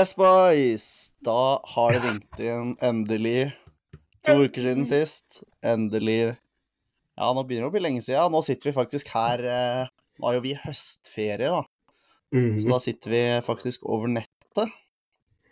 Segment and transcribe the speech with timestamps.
[0.00, 0.84] Yes, boys!
[1.20, 3.50] Da har det ringt inn endelig.
[4.24, 5.42] To uker siden sist.
[5.60, 6.38] Endelig.
[7.18, 8.32] Ja, nå begynner det å bli lenge siden.
[8.32, 11.60] Nå sitter vi faktisk her eh, Nå har jo vi høstferie, da.
[12.32, 14.72] Så da sitter vi faktisk over nettet.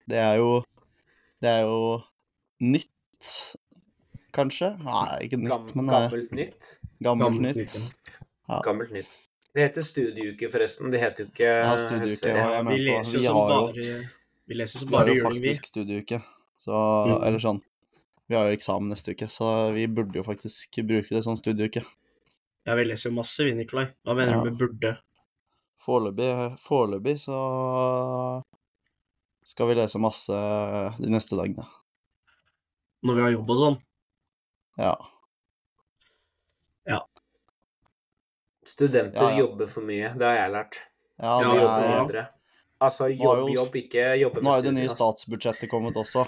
[0.08, 0.62] Det er jo
[1.44, 1.98] Det er jo
[2.72, 3.32] nytt,
[4.32, 4.78] kanskje?
[4.80, 6.76] Nei, ikke nytt, men eh, gammelt nytt.
[7.04, 7.80] gammelt Gammelt nytt.
[8.48, 8.62] Ja.
[8.64, 9.12] Gammelt nytt.
[9.52, 10.88] Det heter studieuke, forresten.
[10.94, 13.98] Det heter jo ikke Ja, studieuke, ja, jeg Vi leser jo som bare
[14.48, 15.48] Vi leser som Vi har bare jo juling, vi.
[15.52, 16.22] faktisk studieuke.
[16.58, 17.22] Så Mm.
[17.26, 17.60] Eller sånn
[18.28, 21.80] Vi har jo eksamen neste uke, så vi burde jo faktisk bruke det som studieuke.
[22.66, 23.86] Ja, vi leser jo masse, vi, Nikolai.
[24.04, 24.42] Hva mener Ja.
[24.44, 24.98] du med burde?
[25.78, 28.42] Foreløpig, så
[29.44, 30.32] skal vi lese masse
[30.98, 31.64] de neste dagene.
[33.04, 33.78] Når vi har jobb og sånn?
[34.78, 34.96] Ja.
[38.66, 39.38] Studenter Ja, ja.
[39.38, 40.12] jobber for mye.
[40.18, 40.74] Det har jeg lært.
[41.18, 42.26] Ja, Ja, det De jobber er, ja.
[42.80, 44.96] Altså Nå jobb, jo- jobb, ikke jobbe nå er jo det nye altså.
[44.96, 46.26] statsbudsjettet kommet også.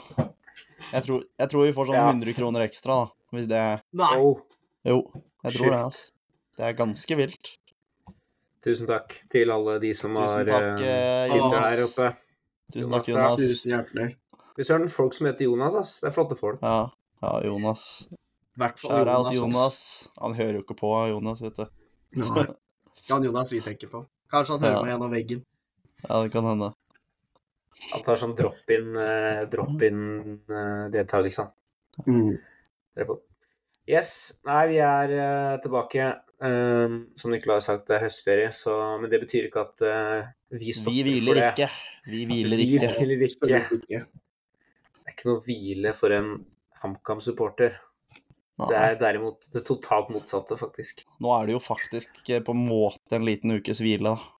[0.93, 2.07] Jeg tror, jeg tror vi får sånn Ja.
[2.11, 3.11] 100 kroner ekstra, da.
[3.33, 4.17] Hvis det Nei.
[4.85, 4.97] Jo,
[5.45, 5.71] jeg tror Shit.
[5.71, 6.11] det, altså.
[6.57, 7.57] Det er ganske vilt.
[8.65, 11.71] tusen takk til alle de som Tusen har takk, eh, eh, Jonas.
[11.71, 12.17] der oppe.
[12.73, 13.39] Tusen takk, Jonas.
[13.39, 14.17] Tusen hjertelig.
[14.57, 16.01] Fy søren, folk som heter Jonas, ass.
[16.01, 16.59] Det er flotte folk.
[16.63, 16.91] Ja,
[17.23, 18.09] ja Jonas.
[18.11, 19.35] I hvert fall Jonas.
[19.37, 20.09] Jonas.
[20.21, 21.67] Han hører jo ikke på, Jonas, vet du.
[22.17, 22.47] Nei.
[23.11, 24.05] Er Jonas vi tenker på.
[24.31, 24.83] Kanskje han hører Ja.
[24.83, 25.45] meg gjennom veggen.
[26.07, 26.73] Ja, det kan hende.
[27.91, 31.47] Han tar sånn drop-in uh, drop deltakelse.
[32.07, 32.35] Mm.
[33.91, 34.11] Yes.
[34.47, 36.11] Nei, vi er uh, tilbake.
[36.41, 40.31] Um, som Nicolai har sagt, det er høstferie, så, men det betyr ikke at eh,
[40.57, 41.51] vi stopper Vi for det.
[41.51, 41.67] ikke.
[42.09, 42.79] Vi hviler ikke.
[42.81, 43.61] Vi hviler ikke.
[43.77, 44.01] Ikke.
[44.01, 46.31] Det er ikke noe hvile for en
[46.81, 47.77] HamKam-supporter.
[48.61, 51.05] Det er derimot det totalt motsatte, faktisk.
[51.21, 54.40] Nå er det jo faktisk eh, på en måte en liten ukes hvile, da.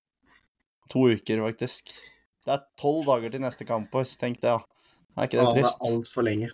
[0.91, 1.91] To uker, faktisk.
[2.45, 4.15] Det er tolv dager til neste kamp, boys.
[4.19, 4.59] Tenk det, da.
[5.17, 5.79] Er ikke det Ja, det trist?
[5.85, 6.49] er altfor lenge.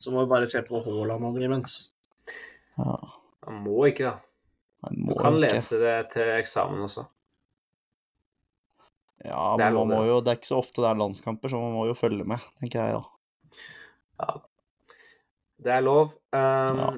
[0.00, 1.76] Så må vi bare se på Haaland og Grimens.
[2.78, 2.96] Ja.
[3.48, 4.18] Man må ikke, da.
[4.86, 5.48] Nei, Du kan ikke.
[5.56, 7.06] lese det til eksamen også.
[9.24, 10.08] Ja, men man må det.
[10.12, 12.38] jo, det er ikke så ofte det er landskamper, så man må jo følge med,
[12.60, 13.02] tenker jeg, da.
[14.22, 14.36] Ja.
[15.66, 16.12] Det er lov.
[16.32, 16.90] Um, Ja.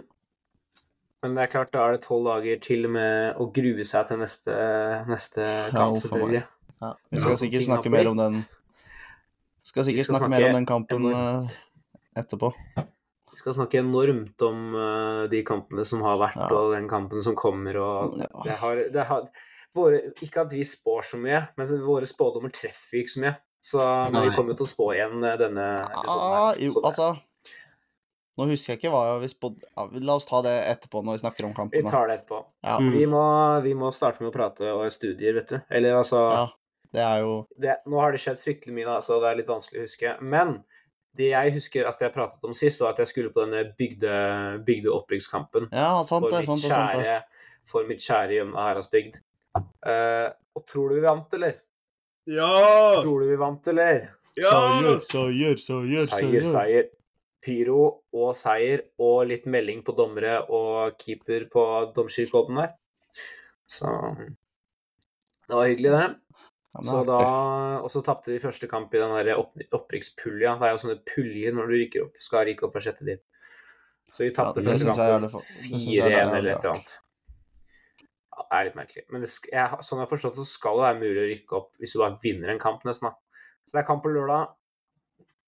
[1.22, 4.16] Men det er klart, da er det tolv dager til med å grue seg til
[4.22, 4.54] neste,
[5.08, 6.44] neste kamp, selvfølgelig.
[6.80, 6.94] Ja.
[7.12, 8.38] Vi skal sikkert snakke mer om den
[9.62, 11.50] Skal sikkert skal snakke mer om den kampen enormt.
[11.50, 12.52] eh, etterpå.
[13.30, 16.48] Vi skal snakke enormt om uh, de kampene som har vært, Ja.
[16.56, 17.76] og den kampen som kommer.
[17.76, 19.28] og det har, det har
[19.76, 23.36] våre, Ikke at vi spår så mye, men våre spådommer treffer ikke så mye.
[23.62, 23.78] Så,
[24.10, 26.32] men vi kommer jo til å spå igjen eh, denne episoden.
[26.32, 26.62] Ah, her.
[26.64, 27.10] jo, altså
[28.40, 31.20] Nå husker jeg ikke hva vi spådde ja, La oss ta det etterpå når vi
[31.20, 31.84] snakker om Vi kampen.
[31.84, 31.90] da.
[31.92, 32.38] tar det etterpå.
[32.64, 32.92] Ja, Mm.
[32.94, 33.24] Vi, må,
[33.62, 35.58] vi må starte med å prate og studier, vet du.
[35.68, 36.46] Eller altså ja,
[36.94, 39.50] det er jo det, Nå har det skjedd fryktelig mye, da, så det er litt
[39.50, 40.14] vanskelig å huske.
[40.20, 40.60] Men
[41.18, 44.12] det jeg husker at jeg pratet om sist, var at jeg skulle på denne bygde,
[44.66, 46.44] bygdeopprykkskampen Ja, sant det.
[46.46, 47.16] sant det, sant det.
[47.66, 49.18] for mitt kjære Gjømna Heradsbygd.
[49.58, 51.58] Uh, og tror du vi vant, eller?
[52.30, 52.50] Ja!
[53.02, 54.04] Tror du vi vant, eller?
[54.38, 54.54] Ja!
[54.54, 56.90] Seier, seier, seier, Seier, seier.
[57.40, 61.62] Pyro og seier og litt melding på dommere og keeper på
[61.96, 62.74] domskirkodden der.
[63.70, 63.88] Så
[65.48, 66.29] det var hyggelig, det.
[66.86, 67.18] Så da,
[67.82, 70.52] og så tapte vi første kamp i den der opp, opprykkspulja.
[70.60, 73.18] Det er jo sånne puljer når du rykker opp, skal rykke opp for sjette div.
[74.14, 76.10] Så vi tapte Ja, første kamp jeg er kampen det for- det synes jeg er
[76.10, 76.94] 4-1 eller et eller annet.
[78.30, 79.04] Ja, det er litt merkelig.
[79.10, 81.70] Men det, jeg, sånn jeg har forstått, så skal det være mulig å rykke opp
[81.82, 83.10] hvis du bare vinner en kamp, nesten.
[83.10, 83.14] da.
[83.66, 84.54] Så det er kamp på lørdag.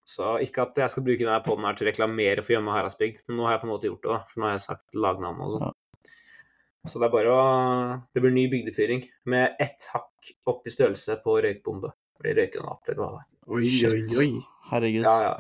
[0.05, 3.23] Så ikke at jeg skal bruke denne poden her til å reklamere for Gjømme Haraldsbygd,
[3.29, 4.19] men nå har jeg på en måte gjort det, da.
[4.27, 5.75] For nå har jeg sagt lagnavnet og sånn.
[6.89, 7.43] Så det er bare å
[8.15, 11.93] Det blir ny bygdefyring med ett hakk opp i størrelse på røykbombe.
[12.23, 13.29] Blir røykgranat eller hva det er.
[13.53, 14.31] Oi, oi, oi.
[14.71, 15.07] Herregud.
[15.07, 15.35] Ja, ja.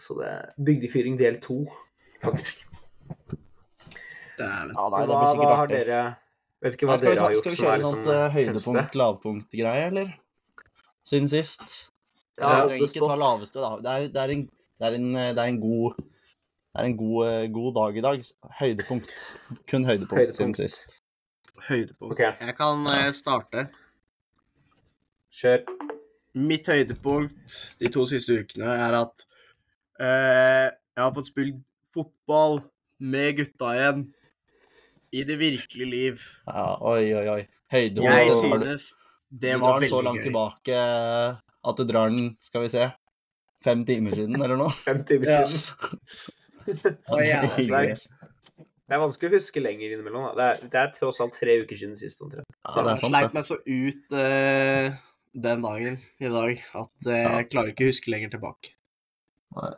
[0.00, 1.62] Så det er bygdefyring del to,
[2.22, 2.64] faktisk.
[4.38, 4.74] Dæven.
[4.74, 5.80] Ja, nei, det hva, blir sikkert artig.
[5.80, 6.02] dere
[6.64, 8.98] Vet ikke hva Ja, dere ta, har gjort skal vi kjøre sånt liksom eh, høydepunkt,
[9.00, 10.14] lavpunkt-greie, eller?
[11.04, 11.74] Siden sist?
[12.40, 13.72] Ja, jeg trenger ikke ta laveste, da.
[13.84, 16.00] Det er, det er, en, det er, en, eh, det er en god
[16.74, 18.22] det er en god, eh, god dag i dag.
[18.60, 19.10] Høydepunkt.
[19.70, 20.34] Kun høydepunkt, Høydepunkt.
[20.36, 20.96] siden sist.
[21.68, 22.12] Høydepunkt.
[22.16, 22.32] Okay.
[22.40, 23.68] Jeg kan eh, starte.
[25.34, 25.62] Kjør.
[26.34, 29.22] Mitt høydepunkt de to siste ukene er at
[30.02, 31.60] eh, jeg har fått spilt
[31.94, 32.60] fotball
[32.98, 34.04] med gutta igjen.
[35.14, 36.22] I det virkelige liv.
[36.48, 37.40] Ja, oi, oi, oi.
[37.70, 38.18] Høydepunkt.
[38.18, 38.88] Jeg synes
[39.30, 40.26] det var veldig gøy du drar den så langt gøy.
[40.28, 40.80] tilbake
[41.70, 42.88] at du drar den, skal vi se,
[43.64, 44.70] fem timer siden, eller noe?
[44.84, 45.46] Fem timer Ja.
[45.46, 46.10] siden.
[47.24, 47.42] Ja,
[48.84, 50.26] Det er vanskelig å huske lenger innimellom.
[50.36, 52.20] Det, er, det er tross alt tre uker siden sist.
[52.20, 52.44] omtrent.
[52.44, 53.36] Ja, det er sant, sleit det.
[53.38, 54.98] meg så ut uh,
[55.46, 58.74] den dagen i dag at uh, jeg klarer ikke å huske lenger tilbake.
[59.56, 59.72] Nei.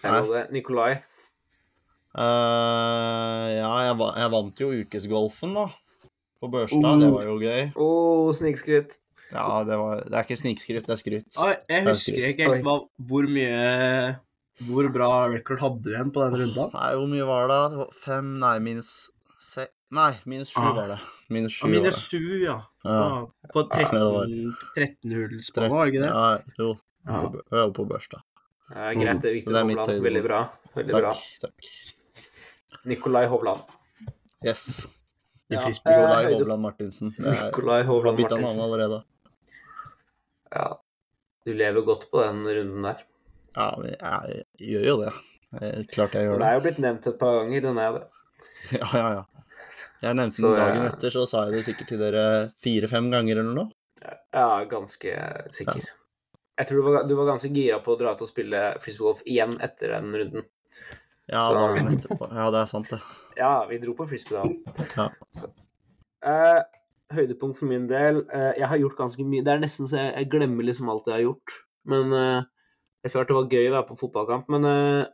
[0.00, 0.90] det Nikolai.
[2.16, 5.68] Uh, ja, jeg, jeg vant jo ukesgolfen, da.
[6.40, 7.02] På Børstad.
[7.04, 7.66] Det var jo gøy.
[7.76, 7.88] Å,
[8.40, 8.96] snikskryt.
[9.28, 11.28] Ja, det, var, det er ikke snikskryt, det er skryt.
[11.42, 13.60] Oi, jeg er husker ikke helt hvor mye
[14.64, 16.70] Hvor bra record hadde du igjen på den runda?
[16.72, 17.58] Nei, hvor mye var det?
[17.72, 19.66] det var fem Nei, minus se...
[19.92, 20.72] Nei, minus sju Ah.
[20.74, 21.00] var det.
[21.30, 22.56] Minus sju Ja, minus sju, ja.
[22.84, 22.94] Ja.
[22.96, 23.50] ja.
[23.52, 26.08] På Ja, det var- 13, 13-hullspannet, var det ikke det?
[26.08, 26.70] Ja, jo.
[27.06, 27.20] Ja.
[27.22, 28.22] Jeg var på Børstad.
[28.74, 29.52] Ja, greit, det er viktig.
[29.52, 30.02] Det er mitt Hovland.
[30.08, 30.40] Veldig bra.
[30.74, 31.02] Veldig Takk.
[31.02, 31.12] bra.
[31.44, 32.84] takk.
[32.86, 33.60] Nikolai Hovland.
[34.44, 34.88] Yes.
[35.48, 35.92] Ja, frisbee.
[35.92, 37.14] eh, Nikolai Hovland Martinsen.
[37.18, 39.02] Nikolai Hovland har bytta navn allerede.
[40.50, 40.66] Ja.
[41.46, 43.04] Du lever godt på den runden der.
[43.56, 45.12] Ja, men jeg gjør jo det.
[45.92, 46.48] Klart jeg gjør Det det.
[46.48, 48.04] er jo blitt nevnt et par ganger, den er det.
[48.80, 49.24] Ja, ja, ja.
[50.02, 52.24] Jeg nevnte den dagen jeg- etter, så sa jeg det sikkert til dere
[52.60, 53.70] fire-fem ganger eller noe.
[54.34, 55.12] Ja, ganske
[55.54, 55.86] sikker.
[56.58, 59.22] Jeg tror du var, du var ganske gira på å dra til å spille frisbeegolf
[59.28, 60.44] igjen etter den runden.
[61.28, 62.28] Ja, Så- dagen etterpå.
[62.32, 63.00] Ja, det er sant, det.
[63.40, 64.84] Ja, vi dro på frisbee da.
[64.96, 65.08] Ja.
[66.26, 66.62] Eh,
[67.12, 69.44] høydepunkt for min del uh, Jeg har gjort ganske mye.
[69.44, 71.56] Det er nesten så jeg, jeg glemmer liksom alt jeg har gjort.
[71.86, 72.46] Men eh,
[73.06, 74.48] det er klart det var gøy å være på fotballkamp.
[74.50, 75.04] Men eh,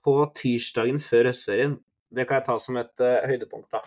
[0.00, 1.74] på tirsdagen før høstferien,
[2.12, 3.82] det kan jeg ta som et uh, høydepunkt, da.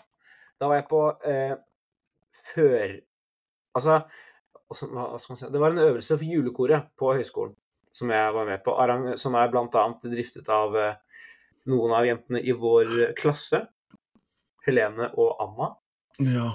[0.62, 1.56] Da var jeg på uh,
[2.54, 2.98] før
[3.76, 3.98] Altså,
[4.72, 4.76] hva
[5.20, 7.58] skal man si Det var en øvelse for julekoret på høyskolen
[7.96, 8.72] som jeg var med på,
[9.20, 11.20] som er annet driftet av uh,
[11.72, 13.66] noen av jentene i vår klasse.
[14.66, 15.70] Helene og Anna.
[16.26, 16.50] Ja.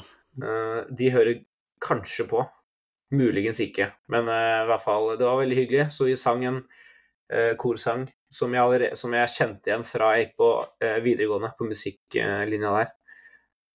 [0.90, 1.42] De hører
[1.82, 2.42] kanskje på.
[3.14, 3.88] Muligens ikke.
[4.12, 5.86] Men i hvert fall, det var veldig hyggelig.
[5.94, 6.60] Så vi sang en
[7.61, 10.49] korsang som jeg, allerede, som jeg kjente igjen fra jeg gikk på
[10.82, 12.91] eh, videregående, på musikklinja der.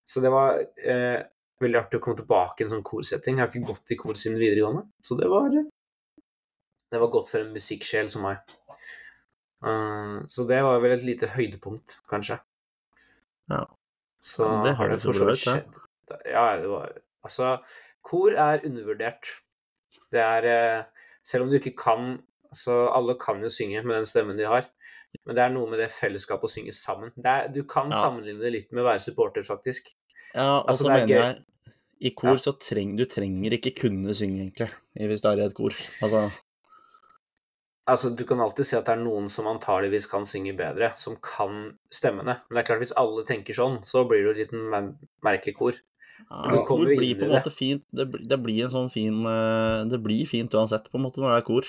[0.08, 1.22] Så det var eh,
[1.64, 3.40] veldig artig å komme tilbake i en sånn korsetting.
[3.40, 5.50] Jeg har ikke gått i kor siden videregående, så det var
[6.96, 8.54] det var godt for en musikksjel som meg.
[9.66, 12.38] Uh, så det var vel et lite høydepunkt, kanskje.
[13.52, 13.66] Ja.
[14.24, 15.82] Så Ja, det har det for så vidt skjedd.
[16.26, 16.94] Ja, det var
[17.26, 17.58] Altså,
[18.06, 19.32] kor er undervurdert.
[20.14, 20.84] Det er eh,
[21.26, 22.20] Selv om du ikke kan
[22.56, 24.66] Altså, alle kan jo synge med den stemmen de har,
[25.26, 27.12] men det er noe med det fellesskapet å synge sammen.
[27.16, 28.02] Det er, du kan Ja.
[28.06, 29.92] sammenligne det litt med å være supporter, faktisk.
[30.34, 31.44] Ja, og Altså, så det er mener jeg
[32.02, 32.36] I kor Ja.
[32.36, 34.70] så trenger du trenger ikke kunne synge, egentlig,
[35.00, 35.72] hvis du er i et kor.
[36.04, 36.32] Altså,
[37.88, 41.18] Altså, Du kan alltid si at det er noen som antageligvis kan synge bedre, som
[41.22, 42.40] kan stemmene.
[42.50, 44.96] Men det er klart, hvis alle tenker sånn, så blir det jo et litt mer-
[45.24, 45.74] merkelig kor.
[46.32, 47.44] ja, kor blir på en det.
[47.44, 47.84] måte fint.
[47.94, 51.18] Det, blir- det blir en sånn fin eh, Det blir fint uansett, på en måte,
[51.22, 51.62] når det er kor.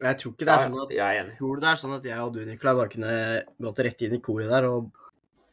[0.00, 1.30] Jeg tror ikke det er sånn at jeg er.
[1.38, 3.16] Tror det er sånn at jeg og du, Nikolai, bare kunne
[3.60, 4.90] gått rett inn i koret der, og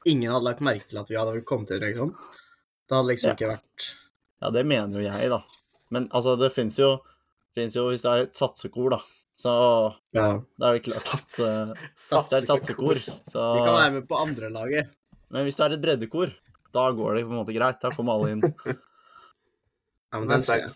[0.07, 2.13] ingen hadde lagt merke til at vi hadde kommet inn, liksom?
[2.87, 3.35] Det hadde liksom Ja.
[3.35, 3.87] ikke vært
[4.41, 5.39] Ja, det mener jo jeg, da.
[5.91, 7.01] Men altså, det fins jo,
[7.57, 8.99] jo Hvis det er et satsekor, da,
[9.37, 10.39] så Ja.
[10.59, 11.39] da er det klart at Sats.
[11.39, 11.65] eh,
[12.29, 12.95] Det er et satsekor,
[13.27, 14.89] så Vi kan være med på andre laget.
[15.31, 16.31] Men hvis du er et breddekor,
[16.71, 17.81] da går det på en måte greit.
[17.81, 18.41] Da kommer alle inn.
[20.13, 20.71] Ja, men Men er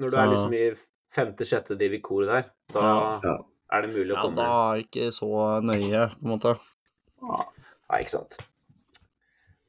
[0.00, 0.74] Når du Så- er liksom i
[1.14, 3.20] femte-sjette div i koret der, da Ja.
[3.24, 3.36] Ja.
[3.72, 5.30] er det mulig å Ja, komme da er det ikke så
[5.62, 6.56] nøye, på en måte.
[7.24, 8.38] Nei, ikke sant.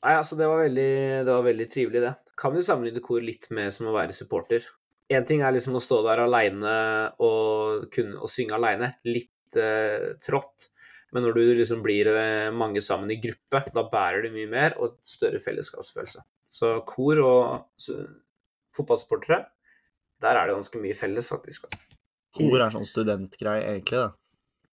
[0.06, 0.90] Nei, altså, det var veldig,
[1.26, 2.14] det var veldig trivelig, det.
[2.38, 4.66] Kan vi sammenligne kor litt med som å være supporter.
[5.10, 6.76] Én ting er liksom å stå der aleine
[7.24, 8.92] og kunne å synge aleine.
[9.06, 10.70] Litt eh, trått.
[11.14, 14.76] Men når du liksom blir eh, mange sammen i gruppe, da bærer det mye mer
[14.82, 16.26] og større fellesskapsfølelse.
[16.52, 17.46] Så kor og
[17.82, 18.02] så,
[18.76, 19.46] fotballsportere,
[20.26, 21.70] der er det ganske mye felles, faktisk.
[21.70, 22.00] Altså.
[22.36, 24.14] Kor er sånn studentgreie, egentlig, da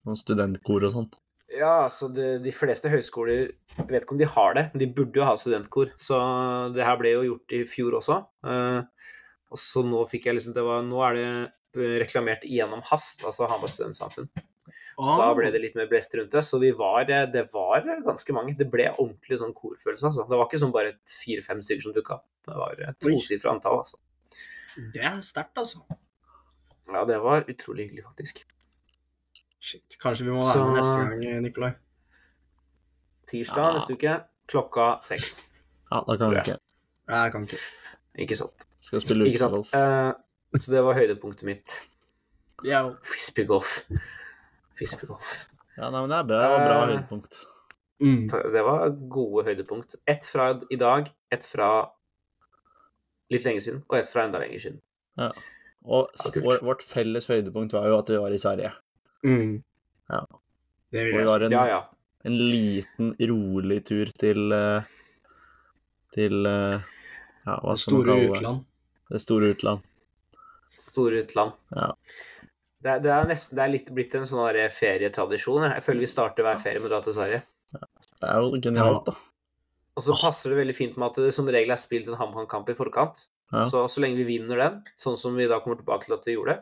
[0.02, 1.10] Noen studentkor og sånn.
[1.52, 4.88] Ja, altså de, de fleste høyskoler Jeg vet ikke om de har det, men de
[4.96, 5.92] burde jo ha studentkor.
[6.00, 6.18] Så
[6.74, 8.18] det her ble jo gjort i fjor også.
[8.48, 9.10] Eh,
[9.52, 13.22] og så nå fikk jeg liksom det var, Nå er det eh, reklamert gjennom hast,
[13.28, 14.30] altså Hamar studentsamfunn.
[14.92, 16.42] Så da ble det litt mer blest rundt det.
[16.46, 18.56] Så vi var, eh, det var ganske mange.
[18.58, 20.26] Det ble ordentlig sånn korfølelse, altså.
[20.28, 22.26] Det var ikke sånn bare fire-fem stykker som dukka opp.
[22.48, 23.14] Det var et Oi.
[23.14, 24.00] tosifra antall, altså.
[24.76, 25.78] Det er sterkt, altså.
[26.92, 28.44] Ja, det var utrolig hyggelig, faktisk.
[29.62, 29.96] Shit.
[30.02, 31.72] Kanskje vi må være med Så- neste gang, Nikolai.
[33.30, 33.72] Tirsdag Ja.
[33.78, 34.16] neste uke
[34.48, 35.40] klokka seks.
[35.92, 36.58] Ja, da kan vi ikke.
[37.08, 37.58] Nei, jeg kan ikke.
[38.18, 38.66] Ikke sant.
[38.80, 39.72] Skal spille Ikke Uh.
[39.74, 40.12] Eh,
[40.60, 41.70] så det var høydepunktet mitt.
[42.64, 42.82] Ja.
[43.04, 43.84] Frisbeegolf.
[44.78, 45.46] Frisbeegolf.
[45.78, 46.40] Ja, nei, men det er bra.
[46.42, 47.34] Det var bra Eh, høydepunkt.
[48.00, 48.28] Mm.
[48.52, 49.94] Det var gode høydepunkt.
[50.06, 51.90] Ett fra i dag, ett fra
[53.32, 54.80] litt lenge siden, og et fra enda lenger siden.
[55.20, 55.30] Ja,
[55.82, 56.12] Og
[56.44, 58.70] vår, vårt felles høydepunkt var jo at vi var i Sverige.
[59.26, 59.56] Mm.
[60.12, 60.20] Ja.
[60.92, 61.48] Det vil vi jeg var si.
[61.48, 61.80] en, Ja, ja.
[62.28, 64.82] en liten, rolig tur til eh,
[66.12, 66.84] Til eh,
[67.46, 68.36] Ja, hva skal man Store kalle det?
[68.36, 68.64] utland.
[69.12, 69.80] Det store utland.
[70.72, 71.52] Store utland.
[71.76, 71.88] Ja.
[72.82, 75.66] Det, det er nesten det er litt blitt en sånn ferietradisjon.
[75.68, 75.82] Jeg.
[75.84, 77.42] føler vi starter hver ferie med å dra til Sverige.
[78.22, 79.14] Det er jo genialt, da.
[79.96, 82.70] Og så passer det veldig fint med at det som regel er spilt en HamKam-kamp
[82.72, 83.26] i forkant.
[83.52, 83.66] Ja.
[83.68, 86.36] Så så lenge vi vinner den, sånn som vi da kommer tilbake til at vi
[86.38, 86.54] gjorde,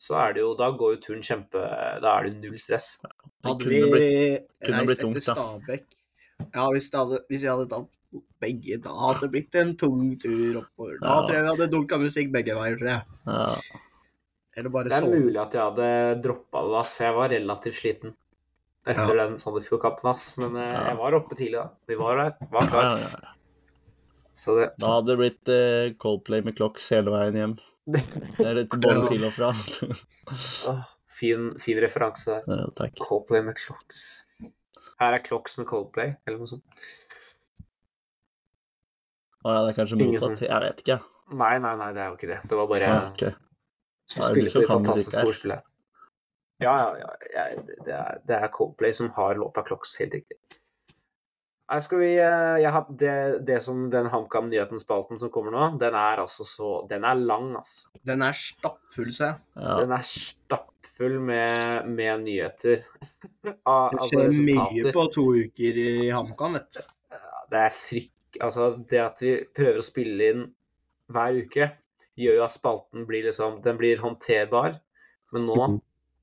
[0.00, 1.60] så er det jo Da går jo turen kjempe
[2.00, 2.94] Da er det null stress.
[3.44, 5.20] Hadde vi blitt- reist etter.
[5.20, 5.84] Stabæk
[6.54, 7.90] Ja, hvis, det hadde, hvis jeg hadde tatt
[8.40, 10.96] begge, da hadde det blitt en tung tur oppover.
[11.02, 11.26] Da Ja.
[11.26, 13.02] tror jeg vi hadde dunka musikk begge veier, tror jeg.
[13.26, 13.56] Ja.
[14.56, 18.14] Eller bare Det er mulig at jeg hadde droppa det, for jeg var relativt sliten
[18.92, 20.36] etter den Sandefjord-kampen, ass.
[20.38, 20.84] Men eh, Ja.
[20.90, 21.68] jeg var oppe tidlig, da.
[21.88, 22.82] Vi var, der, var Ja, klar.
[22.98, 23.34] ja, ja.
[24.40, 27.58] Så det Da hadde det blitt eh, Coldplay med Clocks hele veien hjem.
[27.90, 28.04] Det
[28.46, 29.06] er både Ja.
[29.10, 29.50] til og fra.
[30.70, 30.82] oh,
[31.20, 32.48] fin, fin referanse der.
[32.48, 32.96] ja, takk.
[33.04, 34.24] Coldplay med Clocks.
[35.00, 36.64] Her er Clocks med Coldplay, eller noe sånt.
[39.44, 40.38] Å ja, det er kanskje mottatt.
[40.38, 40.98] som- Jeg vet ikke.
[41.32, 42.40] Nei, nei, nei, det er jo ikke det.
[42.48, 43.30] Det var bare Ja, okay.
[44.10, 45.62] Skulle spille på de fantastiske her.
[46.60, 47.44] Ja, ja, ja.
[47.86, 50.36] det, er, det er Coldplay som har låta Clocks, helt riktig.
[51.70, 53.14] Nei, skal vi eh, jeg har, det,
[53.46, 57.92] det som den HamKam-nyheten-spalten som kommer nå, den er altså så Den er lang, altså.
[58.06, 59.42] Den er stappfull, ser jeg.
[59.54, 59.76] Ja.
[59.84, 62.82] Den er stappfull med, med nyheter.
[63.70, 66.96] Av- Det altså skjer mye på to uker i HamKam, vet du.
[67.54, 68.10] Det er frykk...
[68.46, 70.42] Altså, det at vi prøver å spille inn
[71.10, 71.70] hver uke,
[72.18, 74.76] gjør jo at spalten blir liksom Den blir håndterbar,
[75.34, 75.56] men nå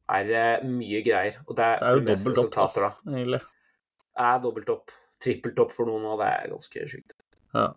[0.07, 1.41] er det mye greier.
[1.47, 3.41] Og det er, Det er jo dobbelt opp, da, egentlig.
[3.41, 4.97] Det er dobbelt opp.
[5.23, 7.15] Trippelt opp for noen, og det er ganske sjukt.
[7.55, 7.71] Ja.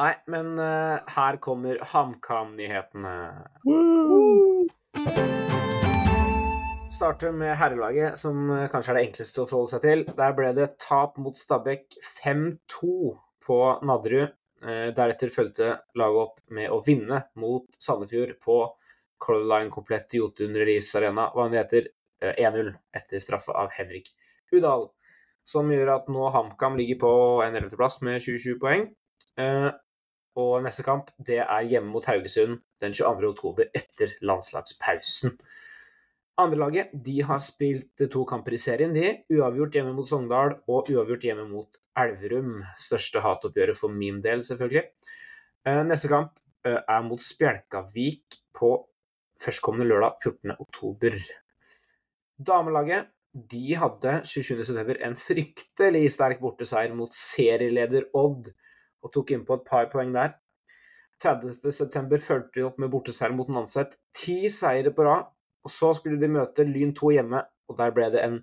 [0.00, 3.16] Nei, men uh, her kommer HamKam-nyhetene.
[6.96, 10.02] Starter med herrelaget, som eh, kanskje er det enkleste å forholde seg til.
[10.16, 12.90] Der ble det tap mot Stabæk 5-2
[13.44, 13.58] på
[13.88, 14.34] Nadderud.
[14.60, 18.58] Uh, Deretter fulgte laget opp med å vinne mot Sandefjord på
[19.20, 21.28] Color Line komplett Jotun Release Arena.
[21.34, 21.90] Hva han heter
[22.22, 24.10] eh, 1-0 etter straffe av Henrik
[24.52, 24.88] Udal.
[25.46, 27.12] Som gjør at nå HamKam ligger på
[27.44, 28.88] en 11.-plass med 27 poeng.
[29.40, 29.70] Eh,
[30.40, 33.32] Og neste kamp det er hjemme mot Haugesund den 22.
[33.34, 35.34] oktober etter landslagspausen.
[36.40, 38.94] Andrelaget de har spilt to kamper i serien.
[38.94, 39.10] de.
[39.34, 42.60] Uavgjort hjemme mot Sogndal og uavgjort hjemme mot Elverum.
[42.80, 44.86] Største hatoppgjøret for min del, selvfølgelig.
[45.66, 48.70] Eh, Neste kamp eh, er mot Spjelkavik på
[49.44, 50.56] førstkommende lørdag 14.
[50.58, 51.16] oktober.
[52.46, 53.10] Damelaget
[53.50, 54.96] de hadde 27.9.
[55.06, 58.50] en fryktelig sterk borteseier mot serieleder Odd,
[59.02, 60.34] og tok innpå et par poeng der.
[61.22, 62.18] 30.9.
[62.24, 63.94] fulgte de opp med borteseier mot Nanset.
[64.16, 65.30] Ti seire på rad.
[65.64, 68.38] Og så skulle de møte Lyn 2 hjemme, og der ble det en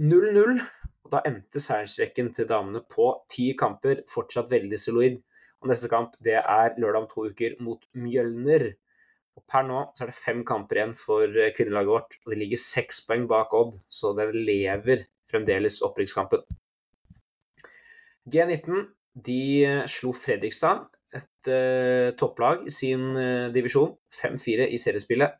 [0.00, 0.62] 0-0.
[1.04, 5.18] Og da endte seiersrekken til damene på ti kamper, fortsatt veldig solid.
[5.60, 8.70] Og neste kamp det er lørdag om to uker mot Mjølner.
[9.38, 12.40] Og per nå så er det fem kamper igjen for eh, kvinnelaget vårt, og de
[12.42, 16.42] ligger seks poeng bak Odd, så det lever fremdeles opprykkskampen.
[18.30, 18.88] G19
[19.26, 25.32] de eh, slo Fredrikstad, et uh, topplag i sin uh, divisjon, 5-4 i seriespillet.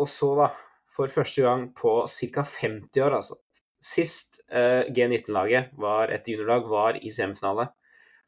[0.00, 0.46] Og så, da,
[0.88, 2.44] for første gang på ca.
[2.48, 3.36] 50 år, altså.
[3.84, 7.68] Sist uh, G19-laget var et juniorlag, var i semifinale.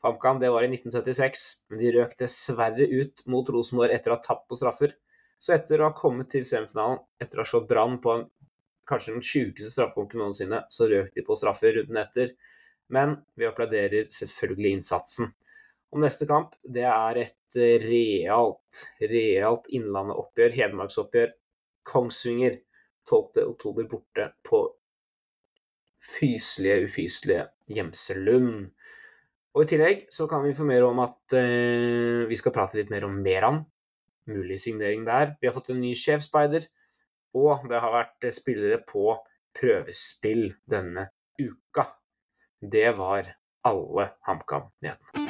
[0.04, 4.24] HamKam det var i 1976, men de røk dessverre ut mot Rosenborg etter å ha
[4.24, 4.92] tapt på straffer.
[5.38, 8.26] Så etter å ha kommet til semifinalen, etter å ha slått Brann på en,
[8.86, 12.36] kanskje den sjukeste straffekonken noensinne, så røk de på straffer runden etter.
[12.92, 15.32] Men vi applauderer selvfølgelig innsatsen.
[15.90, 21.34] Og neste kamp det er et realt, realt Innlandet-oppgjør, Hedmarksoppgjør.
[21.86, 22.60] Kongsvinger
[23.08, 24.62] 12.10 borte på
[26.02, 28.72] fyselige, ufyselige Gjemselund.
[29.56, 33.06] Og I tillegg så kan vi informere om at eh, vi skal prate litt mer
[33.08, 33.62] om Meran.
[34.28, 35.32] Mulig signering der.
[35.40, 36.66] Vi har fått en ny sjefsspeider.
[37.32, 39.14] Og det har vært eh, spillere på
[39.56, 41.06] prøvespill denne
[41.40, 41.86] uka.
[42.60, 43.32] Det var
[43.64, 45.24] alle HamKam-nyhetene.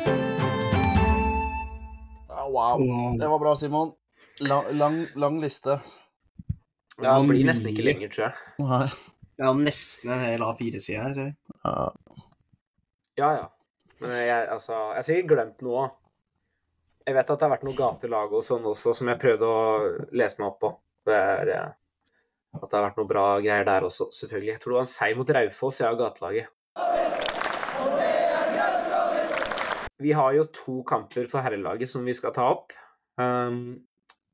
[2.27, 2.83] Ja, wow.
[3.15, 3.95] Det var bra, Simon.
[4.43, 5.79] Lang, lang, lang liste.
[6.99, 8.65] Ja, det blir nesten ikke lenger, tror jeg.
[8.67, 8.87] Nei.
[9.39, 11.37] Ja, nesten en hel A4-side her, ser jeg.
[11.63, 11.93] Ja.
[13.17, 13.53] Ja, ja.
[14.03, 15.87] Men jeg, altså, jeg har sikkert glemt noe.
[17.07, 19.61] Jeg vet at det har vært noe gatelag og sånn også, som jeg prøvde å
[20.19, 20.73] lese meg opp på.
[21.07, 21.75] Det er, eh,
[22.57, 24.53] at det har vært noe bra greier der også, selvfølgelig.
[24.57, 26.53] Jeg tror det var en seier mot Raufoss, jeg og gatelaget.
[30.03, 32.75] Vi har jo to kamper for herrelaget som vi skal ta opp.
[33.17, 33.87] Um,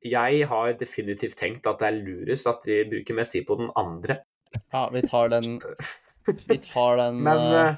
[0.03, 3.71] jeg har definitivt tenkt at det er lurest at vi bruker mest tid på den
[3.79, 4.19] andre.
[4.73, 5.61] ja, vi tar den
[6.47, 7.75] Vi tar den Men eh, eh,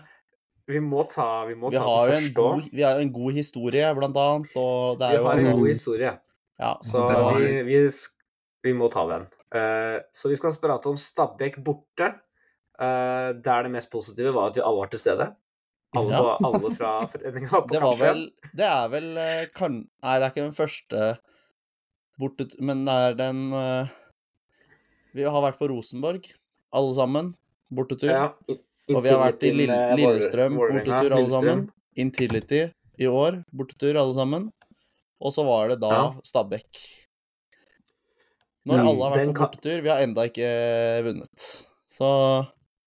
[0.67, 3.13] vi må ta Vi må Vi ta har jo en god, vi har jo en
[3.13, 6.11] god historie, blant annet, og det Vi er jo har en sånn god historie,
[6.59, 7.79] Ja, så var- vi, vi,
[8.63, 9.25] vi må ta den.
[9.55, 12.13] Uh, så vi skal prate om Stabæk borte.
[12.79, 15.29] uh, der det mest positive var at vi alle var til stede.
[15.95, 16.37] Alle, Ja.
[16.43, 20.31] alle fra foreninga på Det var vel Det er vel eh, kan, Nei, det er
[20.33, 21.17] ikke den første
[22.19, 22.47] borte...
[22.59, 23.87] Men det er den uh,
[25.15, 26.27] Vi har vært på Rosenborg,
[26.73, 27.35] alle sammen.
[27.71, 28.09] Bortetur.
[28.11, 28.33] Ja,
[28.93, 31.63] og vi har vært i Lille, Lillestrøm, bortetur, alle sammen.
[31.97, 32.61] Intility
[32.99, 34.49] i år, bortetur, alle sammen.
[35.21, 36.05] Og så var det da Ja.
[36.23, 36.67] Stabæk.
[38.65, 40.49] Når Mm, alle har vært på bortetur, vi har enda ikke
[41.05, 41.45] vunnet.
[41.87, 42.07] Så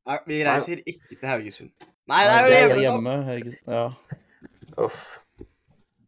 [0.09, 1.71] Nei, vi reiser ikke til Haugesund.
[2.09, 3.15] Nei, det er jo hjemme.
[3.29, 3.57] hjemme.
[3.67, 3.91] Ja.
[4.85, 5.19] Uff.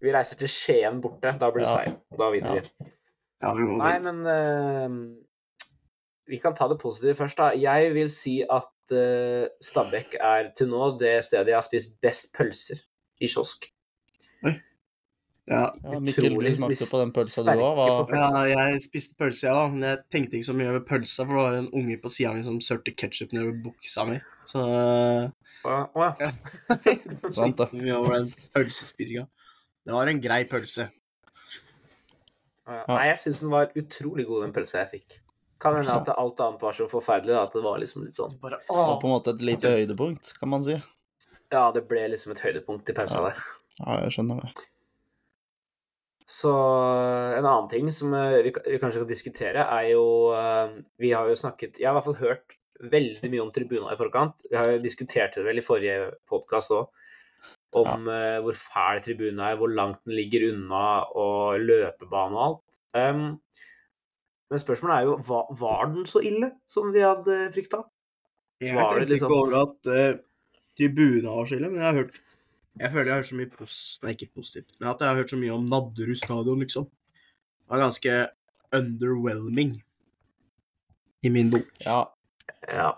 [0.00, 1.34] Vi reiser til Skien borte.
[1.38, 1.76] Da blir det Ja.
[1.76, 1.96] seier.
[2.18, 2.90] Da vinner vi.
[3.42, 5.16] Ja, Nei, men uh,
[6.28, 7.50] Vi kan ta det positive først, da.
[7.56, 12.32] Jeg vil si at uh, Stabekk er til nå det stedet jeg har spist best
[12.36, 12.80] pølser
[13.20, 13.68] i kiosk.
[15.50, 15.64] Ja.
[15.82, 18.12] ja, Mikkel, du smakte på den pølsa du òg.
[18.14, 21.42] ja, jeg spiste pølse, ja, men jeg tenkte ikke så mye over pølsa, for det
[21.42, 24.20] var en unge på sida mi som sørte ketsjup nedover buksa mi.
[24.46, 25.26] Så uh,
[25.66, 26.30] Å ja.
[27.36, 27.66] Sant, det.
[27.82, 29.26] mye over den pølsespisinga.
[29.86, 30.86] Det var en grei pølse.
[32.70, 32.84] Ja.
[32.86, 35.18] Nei, jeg syns den var utrolig god, den pølsa jeg fikk.
[35.60, 38.38] Kan hende at alt annet var så forferdelig da, at det var liksom litt sånn
[38.40, 40.78] Bare, Og på en måte et lite høydepunkt, kan man si.
[41.52, 43.28] Ja, det ble liksom et høydepunkt i pausa Ja.
[43.28, 43.42] der.
[43.80, 44.52] Ja, jeg skjønner det.
[46.30, 50.04] Så en annen ting som eh, vi, vi kanskje kan diskutere, er jo
[50.36, 53.92] eh, Vi har jo snakket Jeg har i hvert fall hørt veldig mye om tribuna
[53.92, 54.46] i forkant.
[54.48, 56.86] Vi har jo diskutert det vel i forrige podkast òg.
[57.76, 58.38] Om ja.
[58.40, 62.80] hvor fæl tribuna er, hvor langt den ligger unna, og løpebane og alt.
[62.96, 63.26] Um,
[64.50, 67.84] men spørsmålet er jo var, var den så ille som vi hadde frykta?
[68.60, 70.20] Jeg Var tenkte liksom- ikke over at uh,
[70.76, 72.18] tribunene var så ille, men jeg har hørt
[72.80, 73.76] Jeg føler jeg har hørt så mye pos...
[74.02, 76.84] Nei, ikke positivt, men at jeg har hørt så mye om Nadderud stadion, liksom.
[76.86, 78.12] Det var ganske
[78.72, 79.72] underwhelming
[81.26, 81.66] i min bok.
[81.84, 82.04] Ja,
[82.68, 82.92] Ja.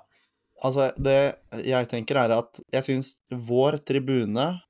[0.62, 4.60] altså, det jeg tenker er at jeg syns vår tribune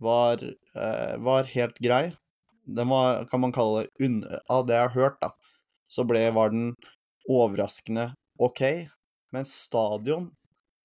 [0.00, 0.38] var,
[0.74, 2.12] eh, var helt grei.
[2.66, 5.30] Den var, kan man kalle det, av det jeg har hørt, da,
[5.88, 6.72] så ble, var den
[7.28, 8.62] overraskende OK.
[9.34, 10.30] Men stadion,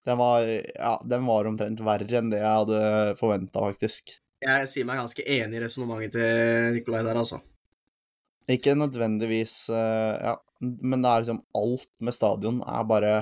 [0.06, 2.84] den var, ja, den var omtrent verre enn det jeg hadde
[3.20, 4.18] forventa, faktisk.
[4.44, 7.40] Jeg sier meg ganske enig i resonnementet til Nikolai der, altså.
[8.52, 13.14] Ikke nødvendigvis eh, Ja, men det er liksom alt med stadion er bare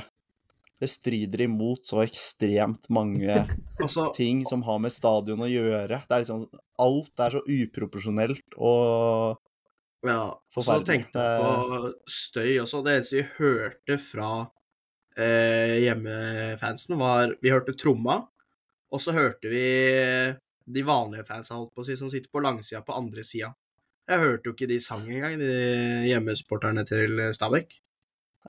[0.82, 3.30] Det strider imot så ekstremt mange
[3.84, 6.02] Altså, ting som har med stadion å gjøre.
[6.08, 6.48] Det er liksom
[6.82, 9.38] Alt er så uproporsjonelt og
[10.02, 12.82] ja, så tenkte jeg på støy også.
[12.86, 14.30] Det eneste vi hørte fra
[15.18, 18.18] eh, hjemmefansen, var Vi hørte tromma,
[18.92, 19.66] og så hørte vi
[20.72, 23.52] de vanlige fansa, holdt på å si, som sitter på langsida på andre sida.
[24.10, 25.52] Jeg hørte jo ikke de sang engang, de
[26.10, 27.78] hjemmesupporterne til Stabæk.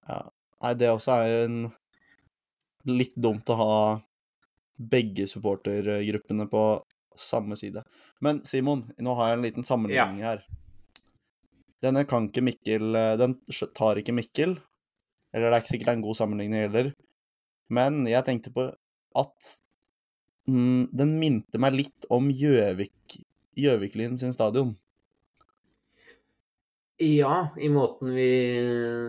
[0.08, 1.60] Nei, det også er jo en
[2.90, 3.74] litt dumt å ha
[4.82, 6.64] begge supportergruppene på
[7.18, 7.84] samme side.
[8.24, 10.42] Men Simon, nå har jeg en liten sammenligning her.
[11.82, 13.36] Denne kan ikke Mikkel eh, Den
[13.74, 14.56] tar ikke Mikkel.
[15.32, 16.92] Eller det er ikke sikkert det er en god sammenligning heller.
[17.72, 18.68] Men jeg tenkte på
[19.18, 19.50] at
[20.48, 23.18] mm, den minte meg litt om Gjøvik
[23.58, 24.74] Gjøviklyn sin stadion.
[27.02, 28.26] ja, i måten vi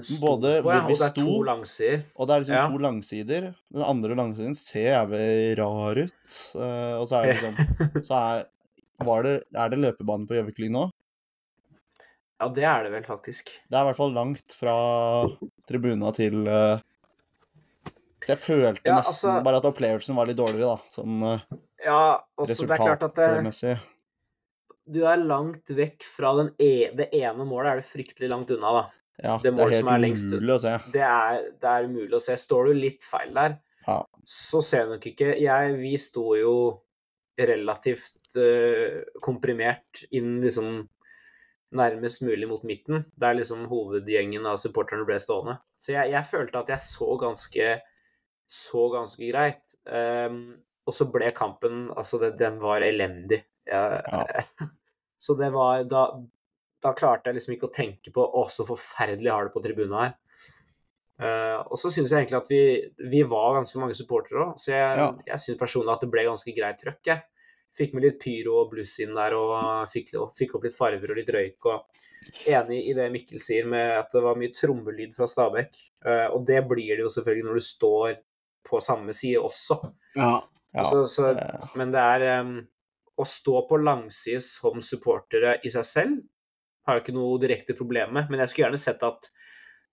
[0.01, 0.79] sto Både på, ja.
[0.81, 1.99] hvor vi Og det er to langsider.
[2.17, 2.63] Og det er liksom Ja.
[2.71, 3.43] to langsider.
[3.71, 6.31] Den andre langsiden ser jævlig rar ut.
[6.55, 8.45] eh, og så er det liksom Så er,
[9.05, 10.87] var det, er det løpebane på Gjøviklyn nå?
[12.41, 13.51] Ja, det er det vel faktisk.
[13.69, 14.73] Det er i hvert fall langt fra
[15.69, 16.81] tribuna til uh...
[18.23, 20.91] Jeg følte Ja, nesten altså- bare at opplevelsen var litt dårligere, da.
[20.93, 22.01] Sånn uh, Ja,
[22.39, 23.73] også det er klart at det,
[24.83, 28.71] du er langt vekk fra den e det ene målet, er det fryktelig langt unna,
[28.75, 28.83] da.
[29.23, 30.73] Ja, det det er helt umulig å se.
[30.91, 32.35] Det er, det er umulig å se.
[32.39, 34.01] Står du litt feil der, Ja.
[34.25, 36.55] så ser du nok ikke jeg, Vi sto jo
[37.37, 40.89] relativt uh, komprimert inn liksom
[41.75, 45.57] nærmest mulig mot midten, der liksom hovedgjengen av supporterne ble stående.
[45.81, 47.73] Så jeg, jeg følte at jeg så ganske
[48.53, 49.75] så ganske greit.
[49.87, 53.41] Um, og så ble kampen Altså, det, den var elendig.
[53.65, 54.43] Jeg,
[55.25, 56.03] så det var da,
[56.83, 59.97] da klarte jeg liksom ikke å tenke på Å, så forferdelig har det på tribunen
[59.99, 60.17] her.
[61.21, 62.63] Uh, og så syns jeg egentlig at vi,
[63.13, 65.11] vi var ganske mange supportere òg, så jeg, Ja.
[65.29, 67.01] jeg syns personlig at det ble ganske greit trøkk.
[67.07, 67.21] Jeg.
[67.73, 71.09] Fikk med litt pyro og bluss inn der, og fikk, og fikk opp litt farver
[71.13, 71.65] og litt røyk.
[71.71, 75.79] og Enig i det Mikkel sier med at det var mye trommelyd fra Stabæk.
[76.05, 78.13] Eh, og det blir det jo selvfølgelig når du står
[78.69, 79.79] på samme side også.
[80.15, 80.35] Ja.
[80.73, 81.33] Ja, så, så,
[81.77, 82.53] men det er um,
[83.21, 86.15] Å stå på langside som supportere i seg selv
[86.87, 89.27] har jeg ikke noe direkte problem med, men jeg skulle gjerne sett at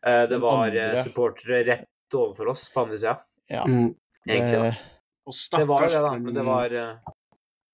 [0.06, 3.12] uh, det Den var eh, andre- supportere rett overfor oss på andre sida,
[3.52, 3.92] ja, Mm.
[4.26, 4.70] egentlig.
[4.72, 4.72] det,
[5.28, 7.12] Og Det var det, da, men det var, eh,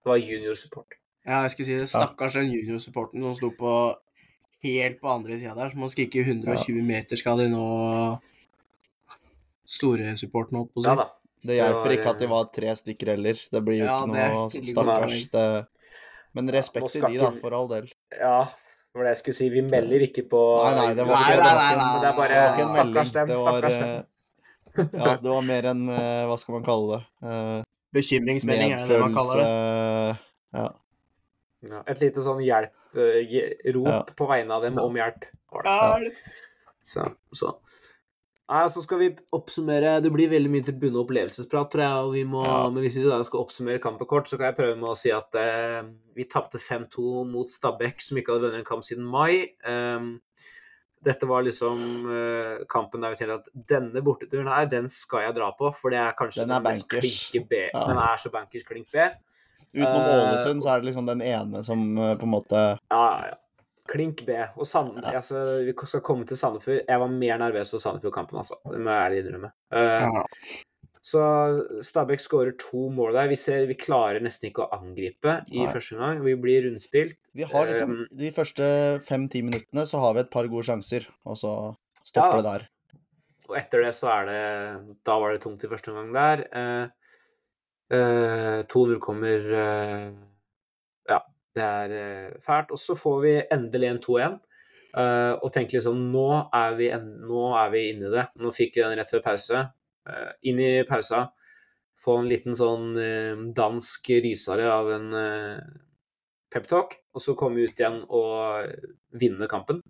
[0.06, 0.94] det var junior-support.
[1.26, 1.88] Ja, jeg skulle si det.
[1.90, 3.70] Stakkars den juniorsupporten som sto på
[4.62, 7.64] helt på andre sida der, som må skrike 120 meter skal de nå
[9.66, 10.90] Store supporten, holdt på å si.
[10.92, 11.06] Ja da.
[11.42, 13.40] det Det hjelper ikke at de eh, var tre stykker heller.
[13.50, 15.24] Det blir jo Ja, ikke noe stakkars.
[15.32, 15.46] Det.
[16.38, 17.88] Men respekt til de, da, for all del.
[18.14, 19.48] Ja, det var det jeg skulle si.
[19.50, 21.50] Vi melder ikke på Nei, nei, det var ikke det.
[21.50, 23.16] nei, Det var nei, ikke, nei, Det er bare det var ikke en stakkars melding.
[23.18, 24.12] dem, Det var stakkars eh,
[25.02, 27.02] Ja, det var mer en eh, Hva skal man kalle det?
[27.26, 27.60] Eh,
[27.96, 29.46] Bekymringsmelding er det det man kaller det.
[30.56, 30.68] Ja.
[31.66, 34.02] Ja, et lite sånn hjelp, eh, rop Ja.
[34.16, 35.24] på vegne av dem om hjelp.
[35.64, 35.98] Ja.
[36.86, 37.02] Så,
[37.34, 37.54] så.
[38.46, 42.04] Ja, så skal vi oppsummere Det blir veldig mye til bunne opplevelsesprat, tror jeg.
[42.06, 42.68] Og vi må, Ja.
[42.70, 45.10] Men hvis vi da skal oppsummere kampen kort, så kan jeg prøve med å si
[45.10, 45.82] at eh,
[46.14, 49.50] vi tapte 5-2 mot Stabæk, som ikke hadde vunnet en kamp siden mai.
[49.66, 50.20] Um,
[51.02, 55.34] dette var liksom uh, kampen der vi tenkte at denne borteturen her, den skal jeg
[55.36, 57.10] dra på, for det er kanskje Den er bankers.
[57.30, 57.60] klinke B.
[57.74, 57.82] Ja.
[57.90, 58.96] Den er så bankers klink B.
[59.74, 63.06] Utenom Eh, Ålesund så er det liksom den ene som eh, på en måte Ja,
[63.30, 63.34] ja.
[63.86, 64.34] Klink B.
[64.56, 66.80] Og Sand, altså, vi skal komme til Sandefjord.
[66.88, 68.56] Jeg var mer nervøs for Sandefjord-kampen, altså.
[68.66, 69.52] Det må jeg ærlig innrømme.
[69.70, 70.24] Uh, Ja.
[71.06, 71.22] Så
[71.86, 73.28] Stabæk skårer to mål der.
[73.30, 75.68] Vi ser vi klarer nesten ikke å angripe i Nei.
[75.70, 76.24] første omgang.
[76.24, 77.14] Vi blir rundspilt.
[77.32, 78.66] Vi har liksom Um, De første
[79.06, 81.52] fem-ti minuttene så har vi et par gode sjanser, og så
[82.02, 82.42] stopper Ja.
[82.42, 82.68] det der.
[83.48, 86.42] Og etter det så er det Da var det tungt i første omgang der.
[86.50, 86.88] Uh, eh,
[87.92, 90.08] 2-0 kommer eh,
[91.06, 91.20] Ja,
[91.54, 92.72] det er eh, fælt.
[92.74, 94.36] Og så får vi endelig en 2-1.
[94.96, 98.26] eh, og tenker liksom Nå er vi, en, nå er vi inne i det.
[98.42, 99.64] Nå fikk vi den rett før pause.
[100.08, 101.28] Eh, inn i pausa.
[102.02, 105.62] Få en liten sånn eh, dansk rysare av en uh,
[106.52, 108.68] peptalk, og så komme ut igjen og
[109.18, 109.80] vinne kampen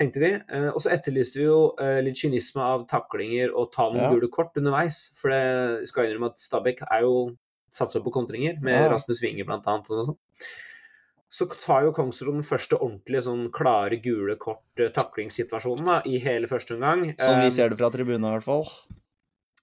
[0.00, 0.30] tenkte vi.
[0.48, 4.10] Eh, og så etterlyste vi jo eh, litt kynisme av taklinger og ta noen Ja.
[4.14, 5.10] gule kort underveis.
[5.20, 7.36] For det skal jeg innrømme at Stabæk er jo
[7.76, 8.88] satser på kontringer, med Ja.
[8.96, 10.16] Rasmus Winge sånn.
[11.30, 16.74] Så tar jo Kongsrud den første ordentlige sånn klare gule kort-taklingssituasjonen da, i hele første
[16.74, 17.14] omgang.
[17.20, 18.66] Sånn vi Eh, ser det fra tribunen, i hvert fall.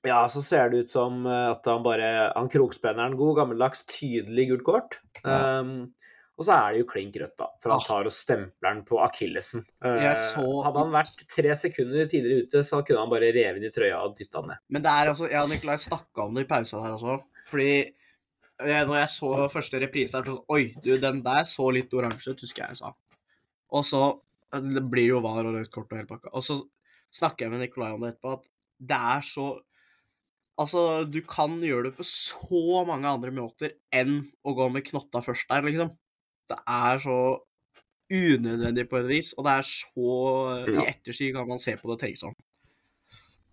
[0.06, 3.84] ja, så ser det ut som eh, at han bare Han krokspenner en god, gammeldags,
[3.86, 5.00] tydelig gult kort.
[5.26, 5.60] Ja.
[5.60, 5.94] Um,
[6.38, 7.86] og så er det jo klink rødt, da, for han Ah.
[7.88, 9.66] tar og stempler den på akillesen.
[9.84, 13.70] Eh, så- Hadde han vært tre sekunder tidligere ute, så kunne han bare revet den
[13.72, 14.58] i trøya og dytta den ned.
[14.70, 17.24] Men det er altså Jeg og Nikolai snakka om det i pausa der også.
[17.46, 17.94] Fordi
[18.60, 22.32] eh, når jeg så første reprise der, sånn Oi, du, den der så litt oransje
[22.32, 22.94] ut, husker jeg jeg sa.
[23.72, 24.20] Og så
[24.54, 26.30] altså, Det blir jo var og rødt kort og hele pakka.
[26.34, 26.62] Og så
[27.12, 28.48] snakker jeg med Nikolai om det etterpå, at
[28.80, 29.60] det er så
[30.60, 35.22] Altså, du kan gjøre det på så mange andre måter enn å gå med knotta
[35.22, 35.92] først der, liksom.
[36.48, 37.20] Det er så
[38.08, 40.12] unødvendig på et vis, og det er så
[40.68, 40.84] Ja.
[40.84, 42.38] I ettertid kan man se på det og tenke sånn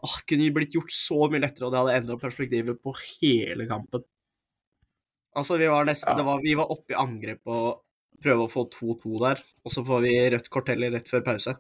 [0.05, 4.03] Åh, kunne blitt gjort så mye lettere, og det hadde endra perspektivet på hele kampen.
[5.35, 6.17] Altså, vi var nesten Ja.
[6.19, 7.81] det var, Vi var oppe i angrep og
[8.23, 11.57] prøve å få 2-2 der, og så får vi rødt kort heller rett før pause.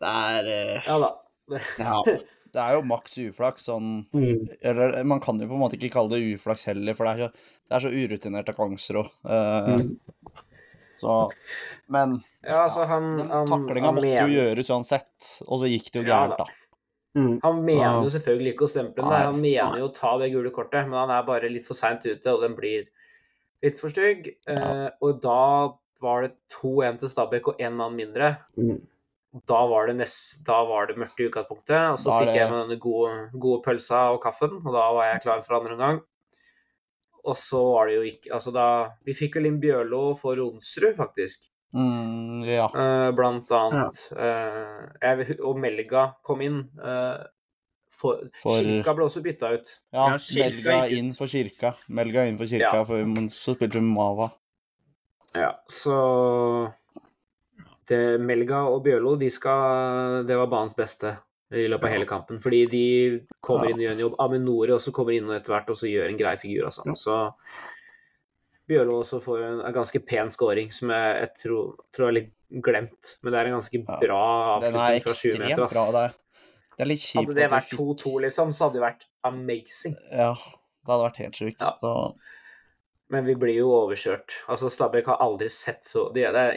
[0.00, 1.10] Det er uh, Ja da.
[1.78, 2.02] Ja.
[2.54, 4.48] Det er jo maks uflaks sånn Mm.
[4.62, 7.26] Eller man kan jo på en måte ikke kalle det uflaks heller, for det er
[7.26, 9.10] så, det er så urutinert av Kongsrud.
[9.26, 9.96] Uh, Mm.
[10.96, 11.30] Så
[11.90, 16.02] Men Ja, altså, han, den taklinga måtte måtte jo gjøres uansett, og så gikk det
[16.02, 16.46] jo Ja gærent, da.
[17.14, 17.38] Mm.
[17.42, 19.12] han mener jo selvfølgelig ikke å stemple den.
[19.28, 22.02] Han mener jo å ta det gule kortet, men han er bare litt for seint
[22.02, 22.88] ute, og den blir
[23.62, 24.32] litt for stygg.
[24.50, 25.44] Eh, og da
[26.02, 28.34] var det 2-1 til Stabæk og én mann mindre.
[28.58, 28.82] Mm.
[29.48, 32.50] Da var det, nest, da var det mørkt i utgangspunktet, og så fikk det- jeg
[32.50, 36.02] med denne gode, gode pølsa og kaffen, og da var jeg klar for andre omgang.
[37.24, 40.94] Og så var det jo ikke Altså, da Vi fikk vel inn Bjørlo for Ronsrud,
[40.94, 41.48] faktisk.
[41.74, 42.66] Mm, ja.
[42.68, 44.12] Uh, blant annet.
[44.14, 46.60] Eh, jeg, og Melga kom inn.
[46.78, 47.24] Uh,
[47.90, 49.72] for, For- Kirka ble også bytta ut.
[49.92, 51.74] ja Ja, Melga inn for kirka.
[51.88, 52.84] Melga inn for kirka, Ja.
[52.84, 52.94] for
[53.32, 54.30] så spilte hun Mava.
[55.34, 56.72] Ja, så
[57.90, 61.16] det, Melga og Bjørlo, de skal Det var banens beste
[61.54, 61.94] i løpet av Ja.
[61.98, 62.40] hele kampen.
[62.42, 62.84] Fordi de
[63.44, 64.14] kommer inn og gjør en jobb.
[64.24, 66.82] Aminore også kommer inn etter hvert og så gjør en grei figur, altså.
[66.88, 66.94] Ja.
[66.98, 67.18] Så
[68.66, 72.32] Bjørlo også får en, en ganske pen scoring, som jeg, jeg tror, tror er litt
[72.64, 73.14] glemt.
[73.22, 74.20] Men det er en ganske bra
[74.56, 75.74] avslutning fra 20 ekstremt meter.
[75.74, 75.84] bra.
[75.92, 76.14] Det er,
[76.74, 79.98] det er litt kjipt Hadde det vært fikk 2-2, liksom, så hadde det vært amazing.
[80.10, 81.60] Ja, det hadde vært helt sjukt.
[81.60, 81.74] Ja.
[81.82, 81.92] Så,
[83.12, 84.38] Men vi blir jo overkjørt.
[84.48, 86.56] Altså, Stabæk har aldri sett så det er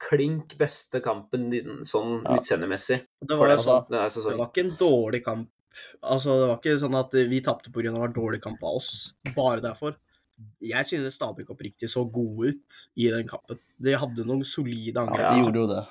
[0.00, 2.36] klink beste kampen din, sånn Ja.
[2.38, 5.48] utseendemessig Det var, det, altså- sånn, denne det var ikke en dårlig kamp
[6.02, 7.92] Altså, det var ikke sånn at vi tapte pga.
[7.92, 9.12] det var dårlig kamp av oss.
[9.36, 9.94] Bare derfor.
[10.60, 13.58] Jeg synes Stabæk oppriktig så gode ut i den kampen.
[13.80, 15.86] De hadde noen solide Ja, de gjorde jo det.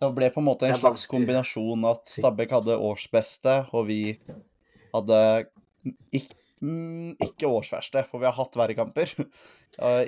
[0.00, 4.18] Det ble på en måte en slags kombinasjon at Stabæk hadde årsbeste, og vi
[4.94, 5.46] hadde
[6.12, 9.12] ikke, mm, ikke årsverste, for vi har hatt verre kamper.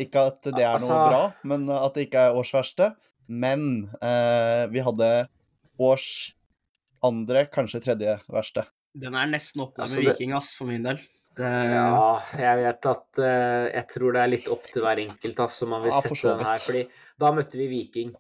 [0.01, 2.87] Ikke at det er noe Altså- bra, men at det ikke er årsverste.
[3.29, 5.29] Men eh, vi hadde
[5.79, 6.07] års
[7.05, 8.65] andre, kanskje tredje verste.
[8.99, 10.99] Den er nesten opp der Altså, med Viking, ass, for min del.
[11.39, 15.43] Det, Ja, jeg vet at uh, Jeg tror det er litt opp til hver enkelt,
[15.45, 16.65] altså, man vil Ja, sette den her.
[16.65, 16.83] Fordi
[17.23, 18.11] da møtte vi Viking,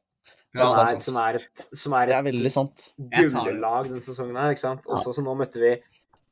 [0.55, 1.03] som, er sant.
[1.03, 4.87] som er et, som er et er gullag denne sesongen her, ikke sant.
[4.87, 5.73] Også, så nå møtte vi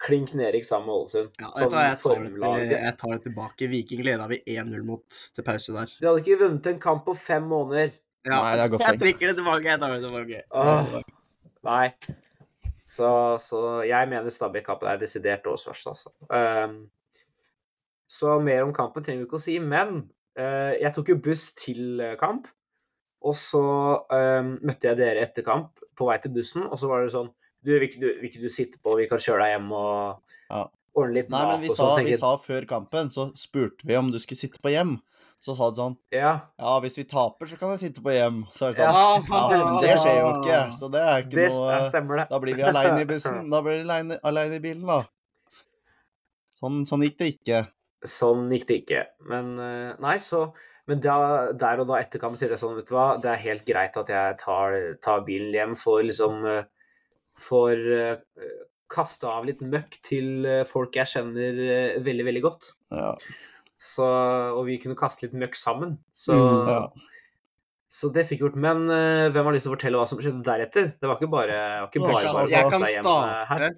[0.02, 1.30] klink nedrykk sammen med Ålesund.
[1.40, 3.68] ja, jeg, tar, jeg, tar det, til- jeg tar det tilbake.
[3.72, 5.94] Viking leda vi 1-0 mot til pause der.
[6.00, 7.94] Vi hadde ikke vunnet en kamp på fem måneder.
[8.26, 9.70] Ja, Nei, det er godt jeg trekker det tilbake.
[9.70, 10.42] Jeg tar det tilbake.
[10.50, 10.96] Åh.
[11.66, 11.86] Nei.
[12.86, 13.08] Så,
[13.42, 16.12] så jeg mener Stabæk-kampen er desidert årsverst, altså.
[16.30, 16.76] Um,
[18.06, 19.96] så mer om kampen trenger vi ikke å si, men
[20.38, 22.46] uh, jeg tok jo buss til eh, kamp.
[23.26, 23.62] Og så
[24.06, 27.32] um, møtte jeg dere etter kamp på vei til bussen, og så var det sånn
[27.66, 30.22] Du, vil ikke du, vil ikke du sitte på, vi kan kjøre deg hjem og
[30.52, 30.62] Ja.
[30.96, 34.18] ordne litt Nei, men vi sa, vi sa før kampen, så spurte vi om du
[34.22, 34.96] skulle sitte på hjem.
[35.42, 38.38] Så sa du sånn Ja, Ja, hvis vi taper, så kan jeg sitte på hjem.
[38.54, 39.02] Så er det sånn Ja.
[39.28, 42.28] Ja, men det skjer jo ikke, så det er ikke det noe stemmer det.
[42.30, 43.50] Da blir vi aleine i bussen.
[43.52, 45.00] Da blir vi aleine- aleine i bilen, da.
[46.56, 47.60] Sånn, sånn gikk det ikke.
[48.06, 49.02] Sånn gikk det ikke.
[49.28, 50.52] Men eh, nei, så
[50.88, 53.40] Men da, der og da etter kamp sier jeg sånn, vet du hva, det er
[53.42, 56.60] helt greit at jeg tar, tar bilen hjem, for liksom eh,
[57.40, 57.82] Får
[58.92, 62.68] kasta av litt møkk til eh, folk jeg kjenner eh, veldig, veldig godt.
[62.94, 63.10] Ja.
[63.76, 64.06] Så,
[64.56, 65.98] og vi kunne kaste litt møkk sammen.
[66.16, 67.10] Så, Mm, ja.
[67.92, 68.56] så det fikk gjort.
[68.62, 70.92] Men uh, hvem har lyst til å fortelle hva som skjedde deretter?
[71.00, 73.68] Det var ikke bare, var ikke bare, bare Jeg kan eh, starte.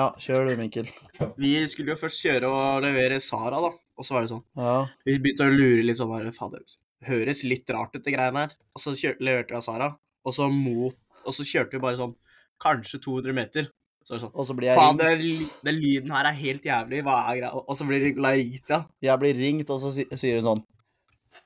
[0.00, 0.90] ja, kjør du, Mikkel.
[1.38, 3.70] Vi skulle jo først kjøre og levere Sara, da.
[3.94, 4.78] Og så var det sånn Ja.
[5.06, 6.64] Vi begynte å lure litt sånn bare Fader,
[7.06, 8.56] høres litt rart ut, de greiene her.
[8.74, 9.92] Og så kjør, leverte vi av Sara,
[10.24, 10.96] og så mot
[11.28, 12.16] Og så kjørte vi bare sånn
[12.64, 13.68] kanskje 200 meter.
[14.04, 15.52] Så er det sånn Og så blir jeg Faen, ringt.
[15.64, 17.02] den lyden her er helt jævlig.
[17.06, 17.52] Hva er greia?
[17.62, 18.82] Og så blir Nicolai ringt, ja.
[19.06, 20.64] Jeg blir ringt, og så si, sier hun sånn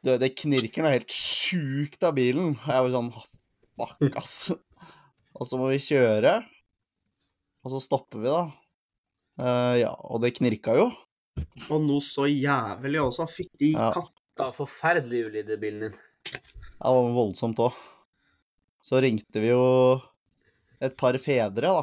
[0.04, 2.56] Du, det knirker noe helt sjukt av bilen.
[2.58, 3.12] Og jeg blir sånn
[3.78, 4.34] Fuck, ass.
[5.38, 6.32] Og så må vi kjøre.
[7.62, 8.42] Og så stopper vi, da.
[9.38, 10.88] Uh, ja, og det knirka jo.
[11.70, 13.28] Og noe så jævlig også.
[13.30, 13.92] Fytti Ja.
[13.94, 14.10] katt.
[14.34, 15.94] Det var forferdelig ulyd i bilen din.
[16.26, 17.78] Det var voldsomt òg.
[18.82, 19.62] Så ringte vi jo
[20.80, 21.82] et par fedre, da.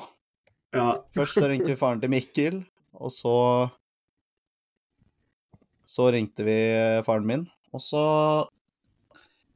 [0.76, 0.88] Ja.
[1.16, 2.62] Først så ringte vi faren til Mikkel,
[2.96, 3.36] og så
[5.86, 6.58] Så ringte vi
[7.06, 8.04] faren min, og så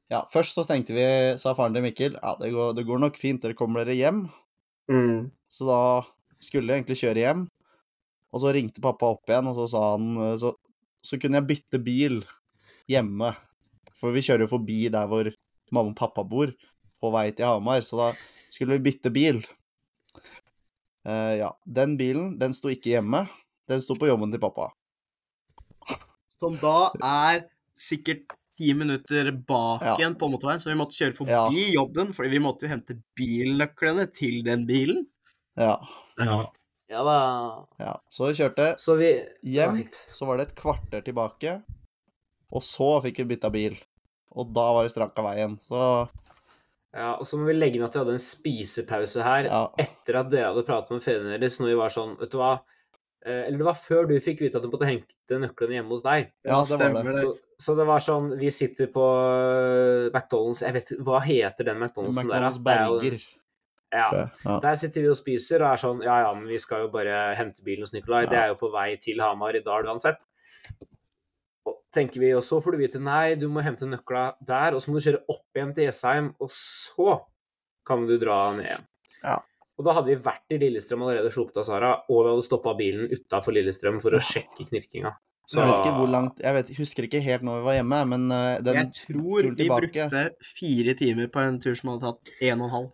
[0.09, 1.05] Ja, først så tenkte vi,
[1.37, 4.23] sa faren til Mikkel, ja, det går, det går nok fint, dere kommer dere hjem.
[4.89, 5.29] Mm.
[5.45, 5.81] Så da
[6.41, 7.43] skulle jeg egentlig kjøre hjem,
[8.33, 10.55] og så ringte pappa opp igjen, og så sa han Så,
[11.05, 12.23] så kunne jeg bytte bil
[12.89, 13.35] hjemme,
[13.93, 15.29] for vi kjører jo forbi der hvor
[15.69, 16.51] mamma og pappa bor,
[16.99, 18.09] på vei til Hamar, så da
[18.49, 19.41] skulle vi bytte bil.
[21.07, 23.23] Uh, ja, den bilen, den sto ikke hjemme.
[23.69, 24.71] Den sto på jobben til pappa.
[26.39, 27.45] Som da er
[27.79, 29.95] sikkert ti minutter bak Ja.
[29.97, 31.73] igjen på motorveien, så vi måtte kjøre forbi Ja.
[31.79, 35.05] jobben, fordi vi måtte jo hente bilnøklene til den bilen.
[35.55, 35.77] Ja,
[36.19, 36.43] Ja.
[36.89, 37.65] Ja da.
[37.79, 37.93] ja.
[38.09, 39.11] Så vi kjørte Så vi
[39.43, 41.63] hjem, så var det et kvarter tilbake,
[42.51, 43.77] og så fikk vi bytta bil.
[44.35, 46.09] Og da var det strakk av veien, så
[46.95, 49.61] Ja, og så må vi legge inn at vi hadde en spisepause her ja.
[49.77, 52.53] etter at dere hadde pratet med fedrene deres, når vi var sånn Vet du hva?
[53.25, 56.05] Eh, Eller det var før du fikk vite at du måtte hente nøklene hjemme hos
[56.05, 56.31] deg.
[56.47, 57.21] Ja, det stemmer det.
[57.21, 61.77] Så, så det var sånn Vi sitter på eh, McDonald's Jeg vet Hva heter den
[61.77, 62.31] McDonald'sen der?
[62.31, 63.27] McDonald's Det er jo- Berger.
[63.89, 64.07] Ja.
[64.45, 64.55] Ja.
[64.61, 67.35] Der sitter vi og spiser og er sånn Ja ja, men vi skal jo bare
[67.37, 68.23] hente bilen hos Nikolai.
[68.29, 70.17] Det er jo på vei til Hamar i dag uansett.
[71.95, 74.91] Tenker vi, og så får du vite nei, du må hente nøkla der, og så
[74.91, 77.15] må du kjøre opp igjen til Jessheim, og så
[77.87, 78.85] kan du dra ned igjen.
[79.23, 79.39] Ja.
[79.79, 82.75] Og da hadde vi vært i Lillestrøm allerede sluppet av Sara, og vi hadde stoppa
[82.77, 85.15] bilen utafor Lillestrøm for å sjekke knirkinga.
[85.49, 87.99] Så Jeg vet ikke hvor langt Jeg vet, husker ikke helt når vi var hjemme,
[88.11, 90.25] men eh, den Jeg tror vi brukte
[90.59, 92.91] fire timer på en tur som hadde tatt en og en halv.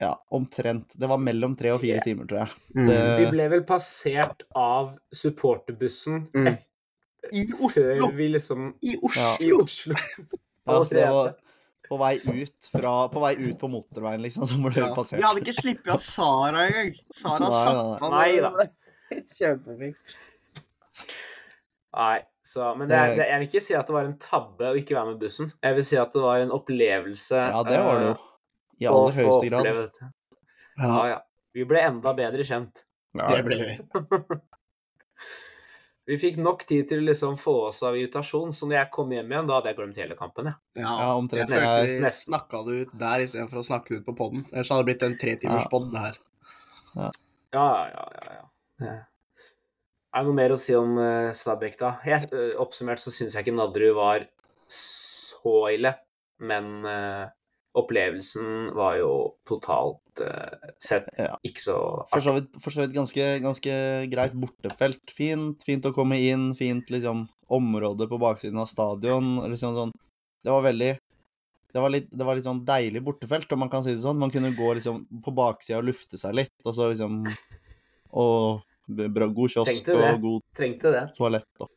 [0.00, 0.96] Ja, omtrent.
[0.96, 2.06] Det var mellom tre og fire yeah.
[2.06, 2.56] timer, tror jeg.
[2.74, 2.86] Mm.
[2.88, 6.56] Det- vi ble vel passert av supporterbussen Mm.
[7.32, 8.08] I Oslo!
[8.08, 8.98] før vi liksom I I
[9.52, 9.54] Oslo!
[9.62, 9.94] Oslo.
[10.66, 11.34] Ja, det var
[11.88, 14.94] på vei ut fra På vei ut på motorveien, liksom, så ble vi Ja.
[14.96, 15.18] passert.
[15.20, 16.94] Vi hadde ikke sluppet av Sara engang.
[17.12, 18.30] Sara satt på nei.
[18.40, 20.14] Nei Kjempefint.
[21.94, 24.78] Nei, så, men det, Det- jeg vil ikke si at det var en tabbe å
[24.80, 25.52] ikke være med bussen.
[25.62, 28.14] Jeg vil si at det var en opplevelse Ja, det var det jo.
[28.14, 28.30] eh,
[28.80, 29.66] I aller høyeste grad.
[29.68, 30.10] Ja,
[30.88, 31.06] Ja.
[31.12, 31.20] ja.
[31.54, 32.82] Vi ble enda bedre kjent.
[33.14, 33.74] Det ble vi.
[36.04, 39.12] Vi fikk nok tid til å liksom få oss av irritasjon, så når jeg kom
[39.14, 40.50] hjem igjen, da hadde jeg glemt hele kampen.
[40.50, 40.58] jeg.
[40.82, 41.48] Ja, Ja, omtrent.
[41.48, 44.44] Jeg følte snakka det ut der istedenfor å snakke det ut på poden.
[44.52, 45.70] Ellers hadde det blitt en tretimers Ja.
[45.72, 46.18] pod, det her.
[46.94, 47.10] Ja,
[47.54, 48.04] ja, ja.
[48.84, 49.00] ja, ja.
[50.14, 51.96] Er det noe mer å si om uh, Stabæk, da?
[52.06, 54.28] Jeg, uh, oppsummert så syns jeg ikke Nadderud var
[54.70, 55.90] så ille,
[56.40, 57.24] men eh,
[57.74, 59.12] opplevelsen var jo
[59.48, 61.36] totalt uh, sett Ja.
[61.42, 61.76] ikke så
[62.12, 63.74] For så vidt, for så vidt ganske, ganske
[64.12, 65.02] greit bortefelt.
[65.10, 69.36] Fint, fint å komme inn, fint liksom område på baksiden av stadion.
[69.50, 69.92] Liksom sånn.
[70.44, 70.92] Det var veldig
[71.74, 74.20] det var, litt, det var litt sånn deilig bortefelt, om man kan si det sånn.
[74.22, 77.24] Man kunne gå liksom på baksida og lufte seg litt, og så liksom
[78.14, 80.42] Og bra, god kiosk og god
[81.16, 81.70] toalett og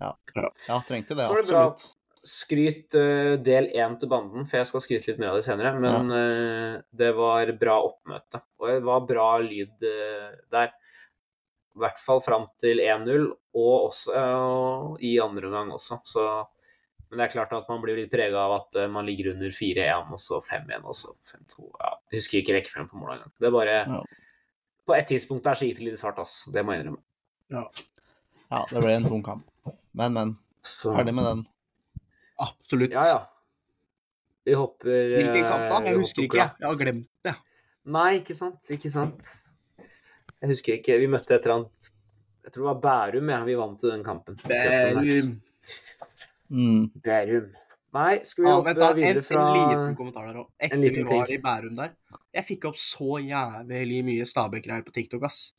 [0.00, 0.80] Ja, Ja.
[0.88, 1.93] trengte det, absolutt.
[2.24, 5.74] Skryt uh, del én til banden, for jeg skal skryte litt mer av det senere.
[5.80, 8.40] Men eh, det var bra oppmøte.
[8.60, 10.72] Og det var bra lyd uh, der.
[11.74, 13.24] I hvert fall fram til 1-0,
[13.58, 14.18] og også
[15.02, 15.98] i andre omgang også.
[16.06, 16.26] Så,
[17.08, 20.12] men det er klart at man blir litt prega av at man ligger under 4-1,
[20.14, 21.66] og så 5-1, og så 5-2.
[21.80, 23.34] Ja, jeg husker ikke rekkefølgen på målet engang.
[23.42, 23.98] Det er bare Ja.
[24.84, 26.44] På et tidspunkt der så gikk det litt svart, ass.
[26.52, 27.02] Det må jeg innrømme.
[28.50, 29.46] Ja, det ble en tung kamp.
[29.96, 30.36] Men, men.
[30.64, 31.44] Så, Ferdig med den.
[32.42, 32.90] Absolutt.
[32.90, 33.20] Ja, ja.
[34.44, 35.78] Vi hopper Hvilken kamp da?
[35.80, 36.46] eh, Jeg husker ikke.
[36.60, 37.34] Jeg har glemt det.
[37.94, 38.60] Nei, ikke sant.
[38.70, 39.34] Ikke sant.
[40.40, 40.98] Jeg husker ikke.
[41.00, 41.90] Vi møtte et eller annet
[42.44, 43.38] Jeg tror det var Bærum, ja.
[43.44, 44.36] Vi vant til den kampen.
[44.44, 45.40] Bærum.
[46.50, 46.90] Mm.
[47.04, 47.46] Bærum.
[47.94, 50.48] Nei, skal vi Ja, hoppe vent da, en, videre fra en liten kommentar der òg.
[50.58, 51.36] Etter vi var ting.
[51.38, 51.92] i Bærum der
[52.34, 55.54] Jeg fikk opp så jævlig mye Stabæk-greier på TikTok, ass.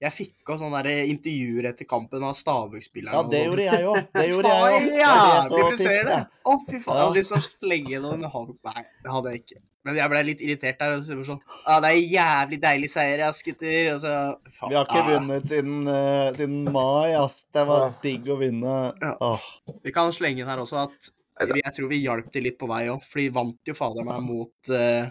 [0.00, 3.16] Jeg fikk opp sånne der intervjuer etter kampen av Stabøk-spillerne.
[3.20, 3.98] Ja, det gjorde jeg òg.
[4.14, 4.86] Det gjorde jeg òg.
[4.96, 6.20] Ja, det ble så frustrerende.
[6.44, 6.94] Å, fy faen.
[6.94, 7.02] Jeg Ja.
[7.02, 8.54] hadde lyst til å slenge noen hånd.
[8.70, 9.60] Nei, det hadde jeg ikke.
[9.84, 10.94] Men jeg ble litt irritert der.
[10.96, 13.92] Og så det sånn Ja, det er en jævlig deilig seier, ass, gutter.
[13.94, 14.14] Og så
[14.56, 17.38] faen, Vi har ikke ah, vunnet siden, uh, siden mai, ass.
[17.52, 17.94] Det var Åh.
[18.02, 18.74] digg å vinne.
[19.04, 19.14] Ja.
[19.20, 19.46] Oh.
[19.84, 21.12] Vi kan slenge inn her også at
[21.48, 24.20] jeg tror vi hjalp de litt på vei òg, for de vant jo fader meg
[24.20, 25.08] mot uh,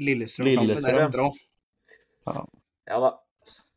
[0.00, 1.02] Lillestrøm-kampen Lillestrøm.
[1.08, 1.36] etter òg.
[2.88, 3.10] Ja da.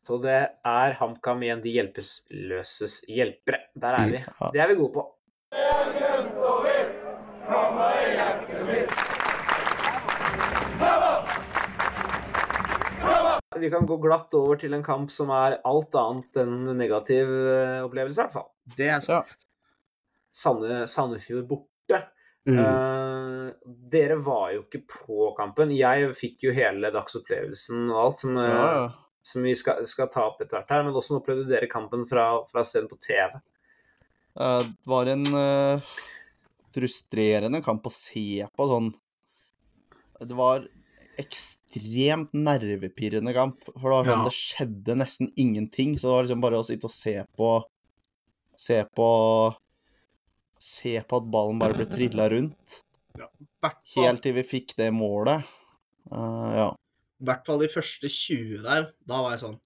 [0.06, 3.64] Så det er HamKam igjen, de hjelpeløses hjelpere.
[3.74, 4.18] Der er vi.
[4.54, 5.02] Det er vi gode på.
[13.56, 17.80] Vi kan gå glatt over til en kamp som er alt annet enn negativ eh,
[17.82, 18.46] opplevelse, i hvert fall.
[18.78, 19.32] Det er sant.
[20.30, 22.02] Sande, Sandefjord borte.
[22.46, 22.60] Mm.
[22.60, 25.74] Uh, dere var jo ikke på kampen.
[25.74, 28.86] Jeg fikk jo hele dagsopplevelsen og alt som, Uh, Ja, ja.
[29.26, 30.84] Som vi skal, skal ta opp etter hvert her.
[30.86, 33.40] Men hvordan opplevde dere kampen fra, fra stedet på TV?
[34.38, 35.90] Eh, Det var en uh,
[36.76, 38.92] frustrerende kamp å se på sånn
[40.20, 40.68] Det var
[41.16, 44.24] ekstremt nervepirrende kamp, for det var sånn Ja.
[44.28, 45.96] det skjedde nesten ingenting.
[45.98, 47.54] Så det var liksom bare å sitte og se på
[48.56, 49.10] Se på
[50.58, 52.78] Se på at ballen bare ble trilla rundt.
[53.18, 53.26] Ja,
[53.96, 55.44] Helt til vi fikk det målet.
[56.08, 56.68] Uh, ja.
[57.26, 59.58] I hvert fall de første 20 der, da var jeg sånn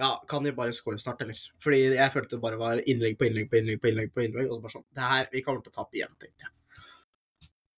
[0.00, 1.36] Ja, kan de bare score snart, eller?
[1.60, 4.12] Fordi jeg følte det bare var innlegg på innlegg på innlegg på innlegg.
[4.14, 6.46] på innlegg, Og så bare sånn Det her, vi kommer til å tape igjen, tenkte
[6.48, 6.52] jeg.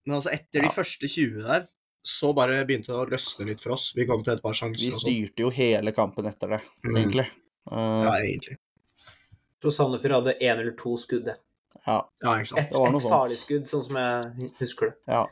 [0.07, 1.66] Men altså, etter de første 20 der,
[2.05, 3.90] så bare begynte det å løsne litt for oss.
[3.97, 5.01] Vi kom til et par sjanser Vi sånn.
[5.09, 6.97] styrte jo hele kampen etter det, Mm.
[7.01, 7.27] egentlig.
[7.66, 8.05] Uh...
[8.05, 8.59] Ja, egentlig.
[9.01, 11.25] Jeg tror Sandefjord hadde én eller to skudd.
[11.25, 11.38] det.
[11.87, 12.03] ja.
[12.23, 12.61] Ja, ikke sant.
[12.61, 13.14] Et, Det var noe et sånt.
[13.16, 14.97] farlig skudd, sånn som jeg husker det.
[15.09, 15.27] Ja.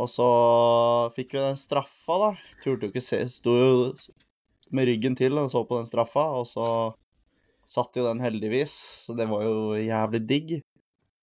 [0.00, 0.26] Og så
[1.14, 2.30] fikk vi den straffa, da.
[2.64, 3.74] Turte jo ikke se Sto jo
[4.74, 6.66] med ryggen til og så på den straffa, og så
[7.74, 8.74] satt jo den heldigvis,
[9.06, 10.56] så det var jo jævlig digg.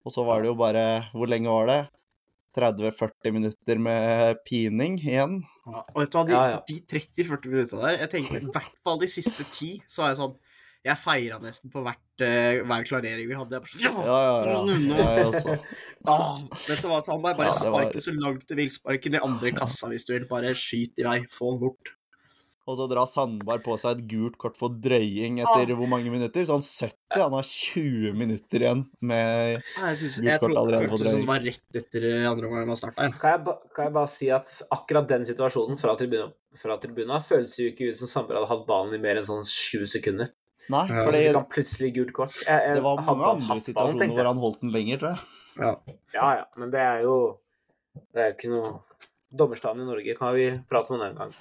[0.06, 1.82] Og så var det jo bare Hvor lenge var det?
[2.58, 5.38] 30-40 minutter med pining igjen.
[5.68, 6.58] Ja, og vet du hva, de, Ja, ja.
[6.68, 10.20] de 30-40 minutta der Jeg tenker i hvert fall de siste ti, så var jeg
[10.20, 10.34] sånn
[10.84, 13.54] Jeg feira nesten på hvert, uh, hver klarering vi hadde.
[13.54, 14.58] Jeg bare, sånn, Ja, ja, ja.
[14.58, 14.98] sånn, nå.
[14.98, 15.58] Jeg også.
[16.10, 18.70] Ah, vet du hva, så bare, bare Ja, det spark var- så langt du vil.
[18.74, 20.26] Spark den i andre kassa hvis du vil.
[20.28, 21.20] Bare skyt i vei.
[21.30, 21.92] Få den bort.
[22.70, 26.42] Og så drar Sandberg på seg et gult kort for drøying etter hvor mange minutter?
[26.46, 26.94] Sånn 70?
[27.18, 30.98] Han har 20 minutter igjen med Ja, Jeg, synes, Gult jeg kort trodde allerede på
[30.98, 31.26] føltes som drøying.
[31.26, 33.02] det var rett etter eh, andre omgang var starta.
[33.10, 33.10] Ja.
[33.22, 37.58] Kan jeg, kan jeg bare si at akkurat den situasjonen fra tribuna, fra tribunen føles
[37.58, 40.32] jo ikke ut som Sandberg hadde hatt ballen i mer enn sånn 20 sekunder.
[40.70, 41.04] Nei, Ja.
[41.08, 42.36] fordi Så han plutselig gult kort.
[42.46, 45.10] Jeg, jeg, det var mange han andre situasjoner han, hvor han holdt den lenger, tror
[45.10, 45.20] jeg.
[45.60, 45.72] Ja.
[46.14, 47.16] Ja, ja, men det er jo
[48.14, 48.70] Det er jo ikke noe
[49.36, 51.34] Dommerstanden i Norge kan vi prate om en gang.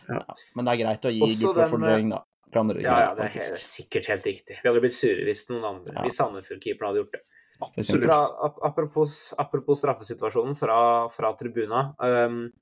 [0.56, 2.20] Men det er greit å gi Også gult kort for eh, drøying, da.
[2.52, 4.56] For andre Ja, ja, det er helt, sikkert helt riktig.
[4.62, 6.02] Vi hadde blitt sure hvis noen andre, Ja.
[6.06, 7.22] hvis Sandefjord-keeperen hadde gjort det.
[7.60, 8.04] Absolutt.
[8.06, 11.94] Fra, ap- apropos, apropos straffesituasjonen fra, fra tribuna.
[12.00, 12.52] Um,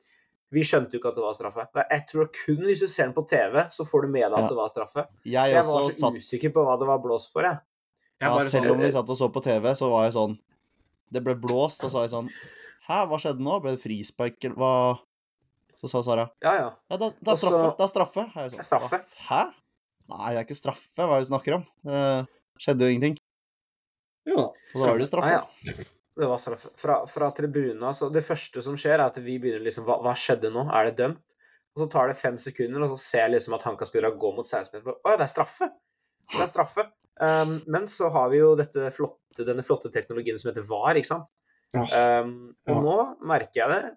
[0.51, 1.65] Vi skjønte jo ikke at det var straffe.
[1.91, 4.45] Jeg tror kun hvis du ser den på TV, så får du med deg at
[4.47, 4.49] Ja.
[4.49, 5.07] det var straffe.
[5.25, 7.59] Jeg Jeg var så satt usikker på hva det var blåst for, jeg.
[8.21, 10.15] Jeg ja, bare Selv sånn, om vi satt og så på TV, så var jeg
[10.17, 10.39] sånn
[11.13, 12.31] Det ble blåst, og så var jeg sånn
[12.89, 13.61] Hæ, hva skjedde nå?
[13.63, 14.73] Ble det frispark, eller hva
[15.79, 16.71] Så sa Sara Ja, ja.
[16.91, 17.77] Ja, det, det er straffe.
[17.79, 18.25] Det er straffe.
[18.35, 18.99] Er straffe.
[19.29, 19.43] Hæ?
[20.09, 20.97] Nei, det er ikke straffe.
[20.97, 21.65] Hva er det du snakker om?
[21.85, 22.01] Det
[22.59, 23.17] skjedde jo ingenting.
[24.27, 24.49] Jo da.
[24.73, 25.29] Så da var det straffe.
[25.29, 25.85] Ah, ja.
[26.19, 29.63] Det var straff Fra, fra tribuna, så Det første som skjer, er at vi begynner
[29.63, 30.65] liksom Hva, hva skjedde nå?
[30.75, 31.37] Er det dømt?
[31.77, 34.47] Og så tar det fem sekunder, og så ser jeg liksom at Hanka-spillerne går mot
[34.49, 34.97] 16-meteren.
[34.99, 35.69] Å ja, det er straffe!
[36.33, 36.85] Det er straffe.
[37.23, 41.11] Um, men så har vi jo dette flotte, denne flotte teknologien som heter VAR, ikke
[41.13, 41.29] sant.
[41.77, 41.85] Ja.
[42.25, 42.33] Um,
[42.67, 42.81] og Ja.
[42.83, 42.97] nå
[43.31, 43.93] merker jeg det.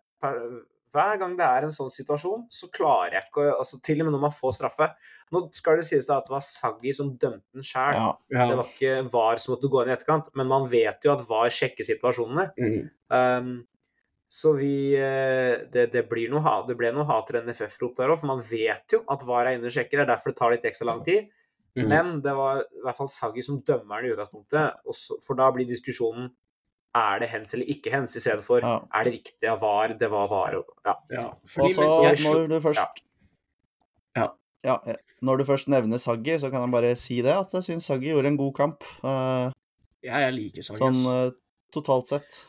[0.92, 4.08] Hver gang det er en sånn situasjon, så klarer jeg ikke å altså, Til og
[4.08, 4.90] med når man får straffe.
[5.32, 7.96] Nå skal det sies da at det var Saggi som dømte den sjæl.
[7.96, 8.08] Ja.
[8.34, 8.48] Ja.
[8.52, 11.24] Det var ikke VAR som måtte gå inn i etterkant, men man vet jo at
[11.30, 12.50] VAR sjekker situasjonene.
[12.60, 12.90] Mm.
[13.12, 13.54] Um,
[14.32, 18.20] så vi eh, det, det, blir noe, det ble noe hat til NFF-rop der òg,
[18.22, 20.00] for man vet jo at VAR er inne og sjekker.
[20.00, 21.28] Det er derfor det tar litt ekstra lang tid.
[21.76, 21.88] Mm.
[21.88, 25.50] Men det var i hvert fall Saggi som dømmer den i utgangspunktet, og for da
[25.56, 26.32] blir diskusjonen
[26.96, 28.80] er det hens eller ikke hens, i stedet for Ja.
[28.94, 30.56] er det riktig av VAR, det var VAR.
[30.60, 30.96] og- Ja.
[31.12, 31.30] Ja.
[31.48, 33.02] Fordi, så, men, jeg når du først
[34.18, 34.28] Ja.
[34.64, 37.62] Ja, eh, Når du først nevner Saggi, så kan jeg bare si det, at jeg
[37.64, 38.84] syns Saggi gjorde en god kamp.
[39.04, 39.52] Uh,
[40.04, 40.80] ja, jeg liker Saggi.
[40.82, 41.32] sånn eh,
[41.74, 42.48] totalt sett.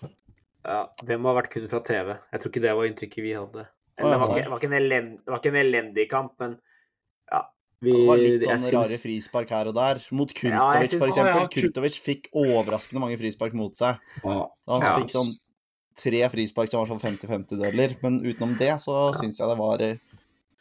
[0.64, 0.86] ja.
[1.04, 2.16] Det må ha vært kun fra TV.
[2.32, 3.66] Jeg tror ikke det var inntrykket vi hadde.
[3.98, 6.32] Eller, det, var ikke, det, var ikke en elend, det var ikke en elendig kamp,
[6.40, 6.58] men
[7.30, 7.42] ja.
[7.82, 8.72] Vi, Det var litt sånn synes...
[8.76, 10.02] rare frispark her og der.
[10.14, 11.40] Mot Ja, Kurtovic, ja, for eksempel.
[11.42, 13.98] ja, Kurtovic fikk overraskende mange frispark mot seg.
[14.22, 14.36] Ja.
[14.70, 14.92] Han Ja.
[15.00, 15.32] fikk sånn
[15.98, 19.96] tre frispark som var sånn 50-50-deler, men utenom det så syns jeg det var, eh,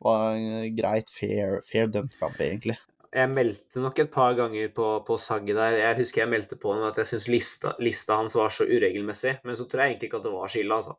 [0.02, 2.76] var en greit fair, fair dømt kamp, egentlig.
[3.14, 5.78] Jeg meldte nok et par ganger på, på Saggi der.
[5.78, 9.38] Jeg husker jeg meldte på ham at jeg syns lista, lista hans var så uregelmessig,
[9.44, 10.96] men så tror jeg egentlig ikke at det var skylda, altså.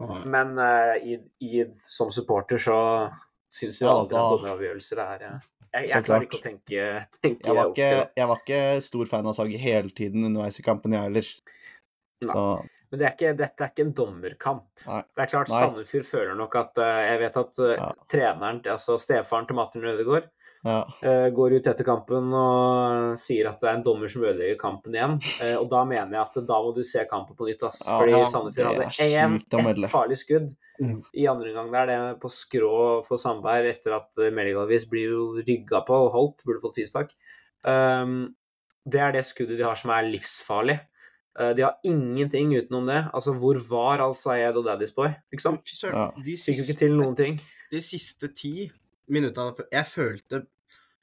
[0.00, 0.22] Aha.
[0.24, 2.78] Men uh, i, i, som supporter så
[3.52, 5.40] syns jo Ja, aldri da- at det er eh,
[5.70, 6.84] Jeg, jeg klarer ikke å tenke,
[7.22, 10.66] tenke Jeg var ikke, jeg var ikke stor fan av Sagi hele tiden underveis i
[10.66, 11.28] kampen, jeg heller.
[12.26, 12.42] Så
[12.90, 14.66] Men det er ikke, dette er ikke en dommerkamp.
[14.86, 15.02] Nei.
[15.14, 15.52] Det er klart.
[15.52, 17.90] Sandefjord føler nok at eh, Jeg vet at eh, Ja.
[18.10, 20.26] treneren, altså stefaren til Martin Ødegaard,
[20.66, 20.80] ja.
[21.02, 24.96] eh, går ut etter kampen og sier at det er en dommer som ødelegger kampen
[24.96, 25.18] igjen.
[25.44, 27.84] Eh, og da mener jeg at da må du se kampen på nytt, ass.
[27.86, 29.38] Ja, Fordi ja, Sandefjord hadde én,
[29.74, 30.50] ett farlig skudd
[30.80, 31.02] Mm.
[31.12, 32.68] i andre omgang der, det er på skrå
[33.04, 37.12] for Sandberg etter at uh, Melgalvis blir jo rygga på og holdt, burde fått frispark.
[37.68, 38.30] Um,
[38.88, 40.78] det er det skuddet de har som er livsfarlig.
[41.38, 43.04] Eh, de har ingenting utenom det.
[43.14, 45.12] Altså, hvor var Al-Sayed og Daddy's Boy?
[45.32, 45.60] Liksom?
[45.92, 46.10] Ja.
[46.16, 47.40] de Fikk jo ikke siste, til noen ting.
[47.70, 48.70] de siste ti
[49.10, 50.46] minutta Jeg følte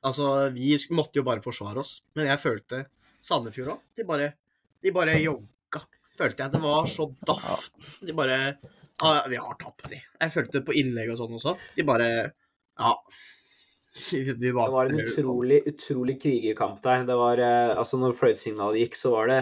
[0.05, 2.83] Altså, vi måtte jo bare forsvare oss, men jeg følte
[3.21, 3.79] Sandefjord òg.
[3.97, 4.27] De bare
[4.83, 5.81] De bare jogga.
[6.17, 8.05] Følte jeg at det var så daft.
[8.05, 8.37] De bare
[9.01, 9.97] Ja, vi har tapt, de.
[10.21, 11.57] Jeg følte på innlegg og sånn også.
[11.75, 12.09] De bare
[12.77, 12.93] Ja.
[14.11, 17.03] Vi var Det var en utrolig, utrolig krigerkamp der.
[17.05, 19.39] Det var, eh, altså Når fløytesignalet gikk, så var det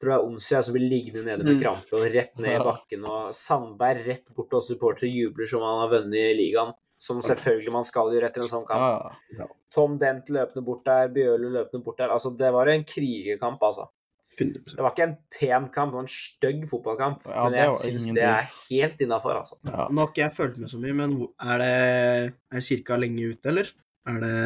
[0.00, 1.62] tror jeg Onsdag som blir liggende nede med Mm.
[1.62, 3.04] krampe og rett ned i bakken.
[3.04, 6.72] Og Sandberg rett bort til oss supportere jubler som han har vunnet ligaen.
[6.98, 9.14] Som selvfølgelig man skal gjøre etter en sånn kamp.
[9.38, 9.46] ja.
[9.70, 12.10] Tom Dent løpende bort der, Bjørlo løpende bort der.
[12.10, 13.86] Altså, det var en krigerkamp, altså.
[14.38, 17.24] 100 Det var ikke en pen kamp, det var en stygg fotballkamp.
[17.26, 19.58] Ja, men jeg var syns det er helt innafor, altså.
[19.66, 19.86] ja.
[19.90, 21.72] Nå har ikke jeg fulgt med så mye, men er det
[22.58, 23.72] er kirka lenge ute, eller?
[24.08, 24.36] Er det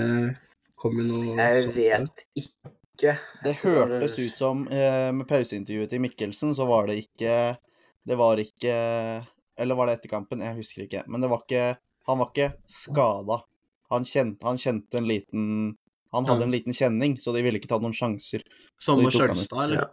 [0.82, 1.76] Kommer noe Jeg sånt?
[1.76, 3.12] vet ikke.
[3.44, 7.36] Det hørtes ut som eh, Med pauseintervjuet til Mikkelsen, så var det ikke
[8.08, 8.74] Det var ikke
[9.58, 10.42] Eller var det etter kampen?
[10.42, 11.04] Jeg husker ikke.
[11.06, 11.64] Men det var ikke
[12.08, 13.42] Han var ikke skada.
[13.90, 14.04] Han,
[14.42, 15.76] han kjente en liten
[16.12, 16.44] Han hadde Ja.
[16.46, 18.42] en liten kjenning, så de ville ikke ta noen sjanser.
[18.76, 19.12] Samme med.
[19.14, 19.90] Skjølstad, eller?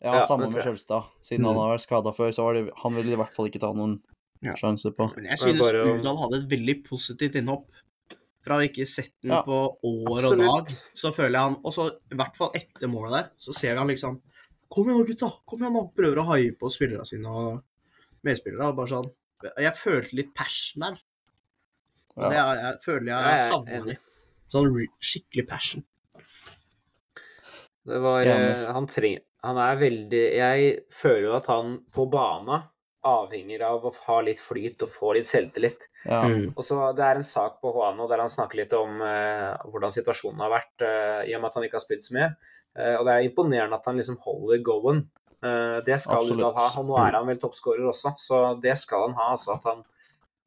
[0.00, 0.54] Ja, Ja, samme okay.
[0.54, 0.62] med.
[0.64, 1.04] Skjølstad.
[1.22, 1.60] Siden han Mm.
[1.60, 4.00] har vært skada før, så var det Han ville i hvert fall ikke ta noen
[4.40, 4.54] Ja.
[4.54, 5.14] sjanser på.
[5.14, 7.66] Men jeg synes bare Urdal hadde et veldig positivt innhopp.
[8.42, 9.42] Fra å ikke sett den Ja.
[9.42, 13.10] på år og dag, så føler jeg han Og så i hvert fall etter målet
[13.12, 14.20] der, så ser vi han liksom
[14.72, 15.30] Kom igjen nå, gutta!
[15.46, 15.92] Kom igjen nå!
[15.94, 17.62] Prøver å haie på spillerne sine og
[18.24, 18.74] medspillere.
[18.74, 21.00] Bare sånn Jeg følte litt passion der.
[22.16, 22.28] Ja.
[22.28, 22.44] det Ja.
[22.52, 24.18] er, jeg føler Jeg jeg savna litt.
[24.52, 25.84] Sånn skikkelig passion.
[27.88, 32.62] Det var eh, Han trenger Han er veldig Jeg føler jo at han på bana
[33.02, 35.88] avhenger av å ha litt flyt og få litt selvtillit.
[36.06, 36.20] Ja.
[36.22, 36.52] Mm.
[36.54, 39.90] Og så Det er en sak på Huano der han snakker litt om uh, hvordan
[39.90, 42.28] situasjonen har vært, uh, i og med at han ikke har spilt så mye.
[42.78, 45.02] Uh, og det er imponerende at han liksom holder going.
[45.42, 46.38] Eh, det skal Absolutt.
[46.40, 46.66] Udal ha.
[46.80, 49.30] Og nå er han vel toppskårer også, så det skal han ha.
[49.32, 49.82] altså at han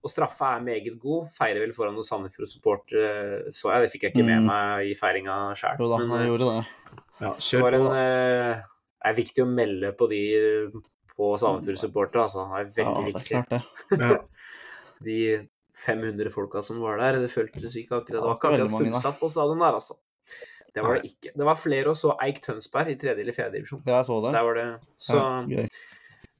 [0.05, 1.27] og straffa er meget god.
[1.33, 3.81] Feirer vel foran noen Sandefjord-supportere, så jeg.
[3.81, 4.45] Det fikk jeg ikke med Mm.
[4.45, 5.79] meg i feiringa sjøl.
[5.79, 6.65] Jo da, han gjorde det.
[7.21, 7.79] Ja, Det kjør var på.
[7.79, 8.61] en, eh,
[9.01, 10.21] det er viktig å melde på de
[11.17, 12.21] på Sandefjord-supportere.
[12.21, 12.45] Altså.
[12.75, 13.25] Det er Ja, det er viktig.
[13.25, 14.21] klart det.
[15.05, 17.19] De 500 folka som var der.
[17.25, 19.95] Det føltes ikke akkurat Det var ikke akkurat fullsatt på stadion der, altså.
[20.76, 21.32] Det var det ikke.
[21.39, 23.84] Det var flere og så Eik Tønsberg i tredje eller fjerde divisjon.
[23.88, 24.34] Jeg så det.
[24.36, 25.19] Der var det Så
[25.51, 25.67] Ja,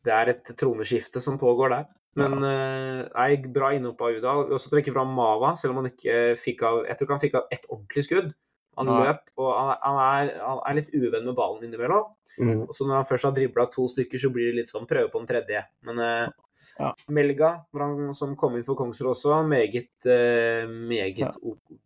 [0.05, 1.86] det er et troneskifte som pågår der.
[2.15, 4.45] Men eh, nei, bra innhopp av Udal.
[4.49, 7.23] Vi også trekker fram Mava, selv om han ikke fikk av Jeg tror ikke han
[7.25, 8.29] fikk av ett ordentlig skudd.
[8.75, 9.01] Han Nei.
[9.07, 12.09] løp, og han, han, er, han er litt uvenn med ballen innimellom.
[12.36, 12.65] Mm.
[12.67, 15.07] Og så når han først har dribla to stykker, så blir det litt sånn prøve
[15.13, 15.63] på den tredje.
[15.88, 16.25] Men eh,
[16.75, 16.89] Ja.
[17.07, 17.53] Melga,
[18.19, 21.29] som kom inn for Kongsrud også, meget, eh, meget Ja.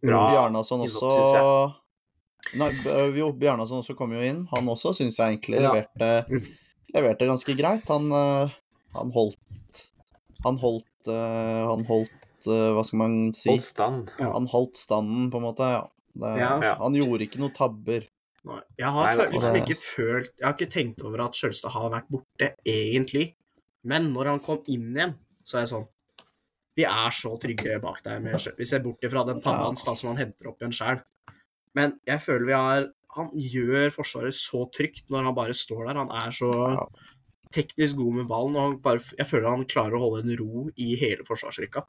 [0.01, 0.21] bra.
[0.33, 1.11] Bjarnason også.
[2.57, 4.47] Nei, b- jo, Bjarnason også kom jo inn.
[4.53, 5.71] Han også syns jeg egentlig Ja.
[5.73, 6.41] leverte,
[6.95, 7.85] leverte ganske greit.
[7.87, 8.49] Han, eh,
[8.95, 9.37] han holdt
[10.43, 13.49] Han holdt eh, Han holdt eh, Hva skal man si?
[13.51, 14.09] Holdt stand.
[14.19, 15.67] Han holdt standen, på en måte.
[15.75, 15.83] Ja.
[16.15, 16.59] Det, Ja.
[16.63, 16.73] Ja.
[16.81, 18.07] Han gjorde ikke noe tabber.
[18.45, 21.89] Nei, Jeg har Nei, liksom ikke følt Jeg har ikke tenkt over at Sjølstad har
[21.91, 23.35] vært borte, egentlig.
[23.83, 25.87] Men når han kom inn igjen, så er jeg sånn
[26.79, 28.21] Vi er så trygge bak deg.
[28.23, 29.65] Med, vi ser bort ifra den panna Ja.
[29.67, 31.01] hans som han henter opp igjen sjøl.
[31.75, 35.97] Men jeg føler vi har Han gjør Forsvaret så trygt når han bare står der.
[35.97, 36.49] Han er så
[37.51, 40.67] teknisk god med ballen, og han bare, jeg føler han klarer å holde en ro
[40.77, 41.81] i hele forsvarsrekka.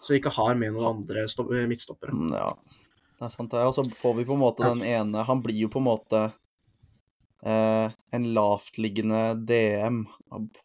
[0.00, 2.14] Så vi ikke har med noen andre stopp, midtstoppere.
[2.16, 2.54] Mm, Ja,
[3.18, 3.52] det er sant.
[3.60, 6.22] Og så får vi på en måte den ene Han blir jo på en måte
[7.44, 10.06] eh, en lavtliggende DM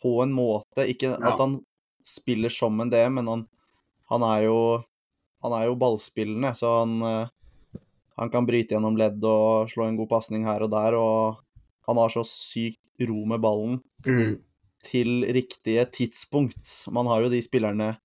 [0.01, 0.87] på en måte.
[0.87, 1.33] Ikke Ja.
[1.33, 1.59] at han
[2.03, 3.47] spiller som en DM, men han,
[4.09, 4.83] han er jo
[5.43, 7.27] Han er jo ballspillende, så han eh,
[8.20, 11.39] Han kan bryte gjennom ledd og slå en god pasning her og der, og
[11.88, 13.80] han har så sykt ro med ballen
[14.84, 16.68] til riktige tidspunkt.
[16.93, 17.95] Man har jo de spillerne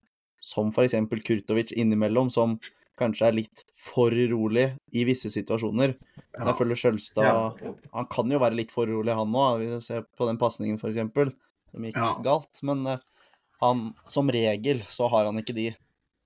[0.41, 0.95] som f.eks.
[1.27, 2.57] Kurtovic innimellom, som
[2.99, 5.93] kanskje er litt for rolig i visse situasjoner.
[6.39, 6.47] Ja.
[6.49, 7.61] jeg føler Skjølstad
[7.93, 9.61] Han kan jo være litt for rolig, han òg.
[9.61, 10.97] Vi ser på den pasningen, f.eks.,
[11.71, 12.15] som gikk Ja.
[12.25, 12.63] galt.
[12.63, 12.99] Men eh,
[13.61, 15.69] han, som regel så har han ikke de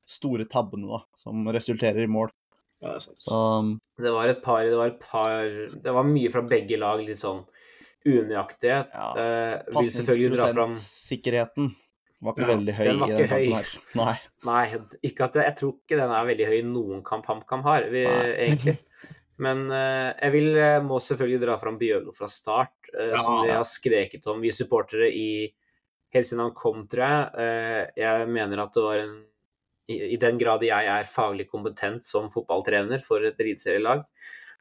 [0.09, 2.31] store tabbene da, som resulterer i mål.
[2.83, 3.15] Ja, det.
[3.23, 3.73] Så um,
[4.03, 5.45] Det var et par Det var et par
[5.85, 7.45] Det var mye fra begge lag, litt sånn
[8.03, 8.89] unøyaktighet.
[8.91, 11.69] ja, Eh, pasningsprosentsikkerheten
[12.23, 13.53] var ikke Ja, veldig høy den var i den kampen høy.
[13.55, 13.67] her.
[14.01, 14.15] Nei.
[14.47, 14.63] Nei,
[15.07, 17.87] ikke at det, jeg tror ikke den er veldig høy i noen kamp HamKam har,
[17.91, 18.03] vi,
[18.47, 18.77] egentlig.
[19.43, 23.51] Men eh, jeg vil, eh, må selvfølgelig dra fram Bjørlo fra start, eh, som vi
[23.55, 25.51] har skreket om, vi supportere, i
[26.15, 27.31] helt siden han kom, tror jeg.
[27.43, 29.17] Eh, jeg mener at det var en
[29.89, 34.05] i, I den grad jeg er faglig kompetent som fotballtrener for et eliteserielag,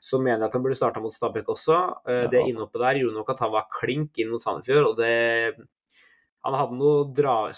[0.01, 1.77] så mener jeg at han burde starta mot Stabæk også.
[2.09, 2.45] Eh, Det Ja.
[2.47, 5.55] innhoppet der gjorde nok at han var klink inn mot Sandefjord, og det
[6.43, 7.51] han hadde noen dra,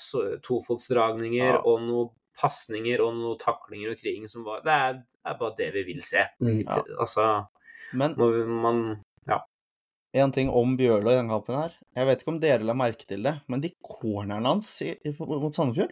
[0.44, 1.62] tofotsdragninger Ja.
[1.64, 5.56] og noen pasninger og noen taklinger og kriging som var Det er, det er bare
[5.58, 6.26] det vi vil se.
[6.42, 6.64] Mm.
[6.68, 6.82] Ja.
[7.00, 7.48] Altså,
[7.94, 9.00] Men man
[10.16, 11.72] en ting om Bjørlo i den kampen her.
[11.98, 15.56] Jeg vet ikke om dere la merke til det, men de cornerne hans i, mot
[15.56, 15.90] Sandefjord,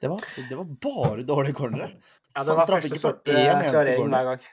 [0.00, 0.20] det var,
[0.50, 1.90] det var bare dårlige cornere.
[1.94, 4.16] Ja, Han det var første sorte klarering corner.
[4.16, 4.46] hver gang.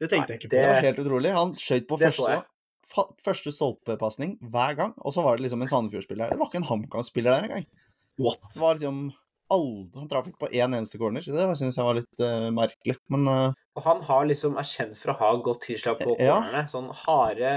[0.00, 0.56] Det tenkte jeg ikke på.
[0.56, 1.32] Det var helt utrolig.
[1.34, 2.38] Han skjøt på første,
[3.24, 6.32] første stolpepasning hver gang, og så var det liksom en Sandefjord-spiller.
[6.32, 7.68] Det var ikke en HamKam-spiller der engang.
[8.22, 8.40] What?
[8.54, 9.04] Det var liksom
[9.54, 12.50] aldri, Han traff ikke på én eneste corner, så det syns jeg var litt uh,
[12.54, 12.96] merkelig.
[13.12, 16.38] Men uh, Og han har liksom er kjent for å ha godt tilslag på Ja.
[16.40, 16.66] cornerne.
[16.72, 17.54] Sånn harde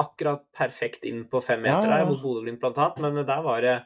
[0.00, 2.98] Akkurat perfekt inn på fem meter Ja, ja, der, mot Bodø-Glimt blant annet.
[3.04, 3.82] Men der var det eh,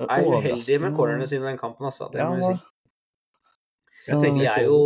[0.00, 2.08] er uheldig med cornerne sine i den kampen, altså.
[2.12, 2.60] Det Ja, må vi si.
[4.02, 4.78] Så jeg tenker Vi er jo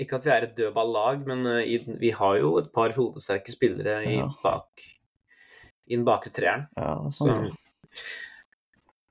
[0.00, 3.52] Ikke at vi er et dødballag, men eh, i, vi har jo et par hodesterke
[3.52, 4.28] spillere i Ja.
[4.42, 4.84] bak
[5.90, 6.68] i den bakre treeren.
[6.78, 7.40] Ja, det er sant.
[7.42, 7.98] det.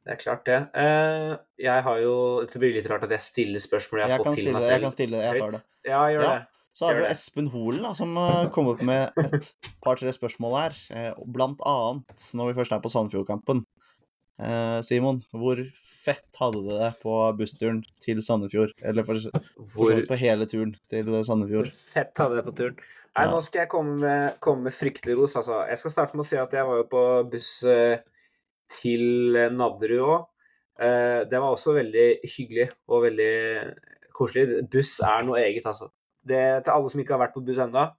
[0.06, 0.60] det er klart, det.
[0.74, 4.26] Eh, jeg har jo Det blir litt rart at jeg stiller spørsmål jeg har Jeg
[4.26, 4.72] fått til meg selv.
[4.72, 5.26] Jeg kan stille det.
[5.28, 5.62] Jeg tar det.
[5.86, 6.34] Ja, gjør Ja.
[6.40, 6.48] det.
[6.74, 7.06] Så har vi.
[7.12, 9.54] Espen Holen, da, som uh, kom opp med et
[9.84, 10.74] par-tre spørsmål her.
[10.96, 13.66] Eh, blant annet, når vi først er på Sandefjord-kampen.
[14.40, 18.72] Eh, Simon, hvor fett hadde du det på bussturen til Sandefjord?
[18.82, 21.68] Eller for, for Hvor, på hele turen til Sandefjord.
[21.68, 22.78] hvor fett hadde det på turen.
[23.18, 23.32] Nei, Ja.
[23.34, 25.66] nå skal jeg komme med, komme med fryktelig ros, altså.
[25.68, 28.00] Jeg skal starte med å si at jeg var jo på buss eh,
[28.72, 30.28] til Nadderud òg.
[30.80, 33.34] Eh, det var også veldig hyggelig og veldig
[34.16, 34.62] koselig.
[34.72, 35.90] Buss er noe eget, altså.
[36.24, 37.90] Det, til alle som ikke har vært på buss ennå,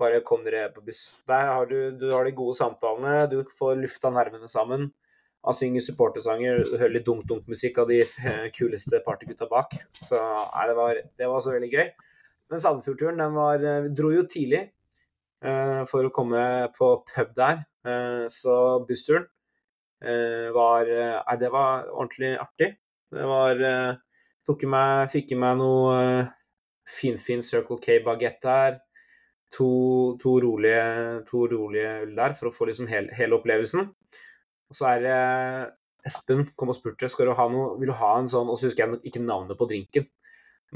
[0.00, 1.06] bare kom dere på buss.
[1.28, 4.90] Der har du, du har de gode samtalene, du får lufta nervene sammen.
[5.46, 9.72] Han synger supportersanger, hører litt dunk-dunk-musikk av de eh, kuleste partygutta bak.
[9.96, 11.88] Så nei, det, var, det var så veldig gøy.
[12.50, 14.64] Men Sandefjord-turen, den var Vi dro jo tidlig
[15.46, 16.42] uh, for å komme
[16.74, 17.62] på pub der.
[17.86, 19.28] Uh, så bussturen
[20.04, 22.72] uh, var eh, Nei, det var ordentlig artig.
[23.10, 23.98] Det var eh,
[24.46, 26.30] tok i meg, Fikk i meg noe eh,
[26.90, 28.78] finfin Circle K-bagett der.
[29.50, 29.70] To,
[30.22, 30.82] to, rolige,
[31.26, 33.88] to rolige øl der for å få liksom hele, hele opplevelsen.
[34.70, 35.18] Og så er det
[36.06, 38.68] Espen kom og spurte skal du ha noe, vil du ha en sånn, og så
[38.68, 40.06] husker jeg ikke navnet på drinken.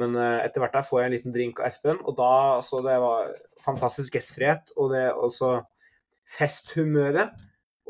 [0.01, 2.83] Men uh, etter hvert der får jeg en liten drink av Espen, og da så
[2.85, 3.31] det var
[3.65, 4.75] fantastisk gjestfrihet.
[4.77, 5.57] Og det også
[6.35, 7.35] festhumøret.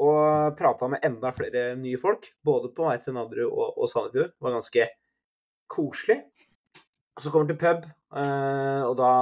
[0.04, 4.32] Og prata med enda flere nye folk, både på vei til Nadderud og, og Sandefjord.
[4.34, 4.86] Det var ganske
[5.70, 6.16] koselig.
[7.14, 7.84] Og så kommer vi til pub,
[8.18, 9.12] uh, og da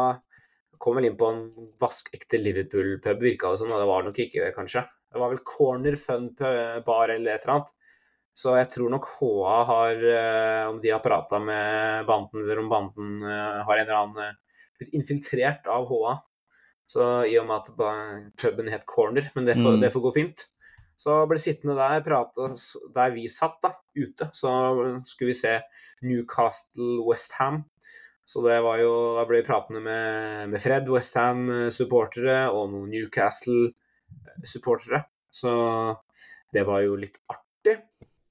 [0.83, 1.43] kom vel inn på en
[1.81, 3.71] vaskekte Liverpool-pub, virka det som.
[3.71, 4.87] Og det var nok ikke det, kanskje.
[5.13, 6.31] Det var vel Corner Fun
[6.87, 7.73] Bar eller et eller annet.
[8.33, 12.71] Så jeg tror nok HA har uh, Om de har prata med banden, eller om
[12.71, 14.39] banden uh, har en eller annen
[14.81, 16.15] blitt infiltrert av HA.
[16.89, 19.85] Så i og med at puben het Corner, men det får, mm.
[19.85, 20.47] det får gå fint.
[21.03, 22.49] Så ble sittende der, prate
[22.95, 24.29] der vi satt, da, ute.
[24.37, 24.51] Så
[25.09, 25.55] skulle vi se
[26.05, 27.63] Newcastle Westham.
[28.29, 32.93] Så det var jo Da ble vi pratende med, med Fred, Westham-supportere, og noen
[34.43, 35.05] Newcastle-supportere.
[35.31, 35.51] Så
[36.53, 37.79] det var jo litt artig.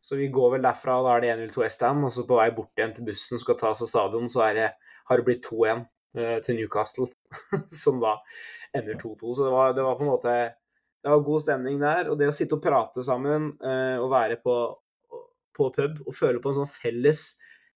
[0.02, 2.04] Så vi går vel derfra, og da er det 1-0 til Westham.
[2.06, 4.72] Og så på vei bort igjen til bussen skal tas av stadion, så det,
[5.10, 5.86] har det blitt 2-1
[6.18, 7.10] eh, til Newcastle.
[7.84, 8.18] som da
[8.74, 9.36] ender 2-2.
[9.36, 10.36] Så det var, det var, på en måte
[11.02, 12.10] Det var god stemning der.
[12.10, 14.58] Og det å sitte og prate sammen eh, og være på,
[15.58, 17.32] på pub og føle på en sånn felles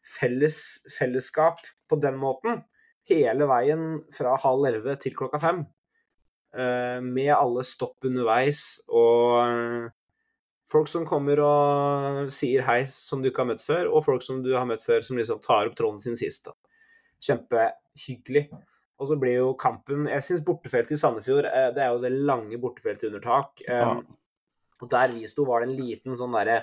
[0.05, 0.57] felles,
[0.99, 2.61] fellesskap på den måten
[3.09, 5.63] hele veien fra halv elleve til klokka fem.
[6.55, 9.87] Uh, med alle stopp underveis og uh,
[10.71, 14.39] folk som kommer og sier hei som du ikke har møtt før, og folk som
[14.45, 16.47] du har møtt før som liksom tar opp tråden sin sist.
[16.47, 16.55] Da.
[17.27, 18.45] Kjempehyggelig.
[18.95, 22.13] Og så blir jo kampen Jeg syns bortefeltet i Sandefjord, uh, det er jo det
[22.15, 23.59] lange bortefeltet under tak.
[23.67, 23.91] Ja.
[24.79, 26.61] Og der vi sto, var det en liten sånn derre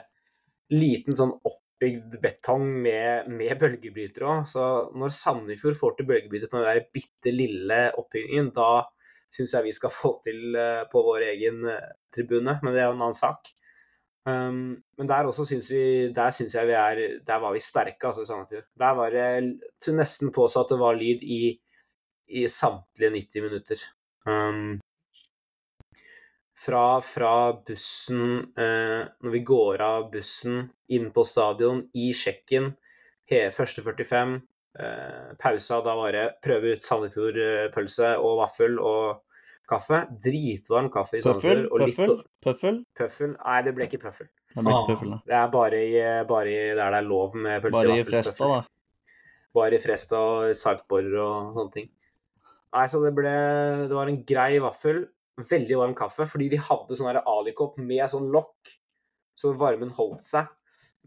[0.73, 4.47] Liten sånn oppbygd betong med, med bølgebrytere òg.
[4.49, 4.65] Så
[4.97, 8.87] når Sandefjord får til bølgebryter på den der bitte lille oppbyggingen, da
[9.33, 12.91] syns jeg vi skal få til uh, på vår egen uh, tribune, men det er
[12.91, 13.53] jo en annen sak.
[14.23, 18.07] Um, men der også syns vi Der syns jeg vi er Der var vi sterke,
[18.07, 18.69] altså, i Sandefjord.
[18.79, 21.59] Der var det nesten påstå at det var lyd i,
[22.29, 23.83] i samtlige 90 minutter.
[24.27, 24.79] Um,
[26.55, 27.35] fra, fra
[27.67, 32.77] bussen uh, Når vi går av bussen inn på stadion, i sjekken,
[33.57, 34.41] første 45, eh,
[35.43, 39.23] pausa, da var det prøve ut Sandefjord-pølse og vaffel og
[39.69, 40.03] kaffe.
[40.25, 41.85] Dritvarm kaffe i Sandefjord.
[41.85, 42.15] Pøffel?
[42.45, 42.79] Pøffel?
[42.99, 43.35] Pøffel?
[43.39, 44.29] Nei, det ble ikke pøffel.
[44.53, 47.79] Det, ikke pøffel, det er bare, i, bare i, der det er lov med pølse.
[47.79, 48.61] Bare i Fresta, da?
[49.57, 51.89] Bare i Fresta og Sarpsborg og sånne ting.
[52.73, 53.33] Nei, så det ble
[53.89, 55.03] Det var en grei vaffel
[55.41, 58.75] veldig varm kaffe, fordi de hadde sånn alikopp med sånn lokk,
[59.39, 60.51] så varmen holdt seg.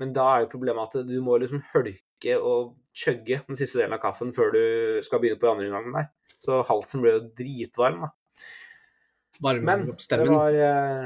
[0.01, 2.01] Men da er jo problemet at du må liksom hølke
[2.33, 4.63] og chugge den siste delen av kaffen før du
[5.05, 6.07] skal begynne på andre gangen der.
[6.43, 8.11] Så halsen ble jo dritvarm, da.
[9.43, 10.29] Varme Men opp stemmen?
[10.29, 11.05] det var eh,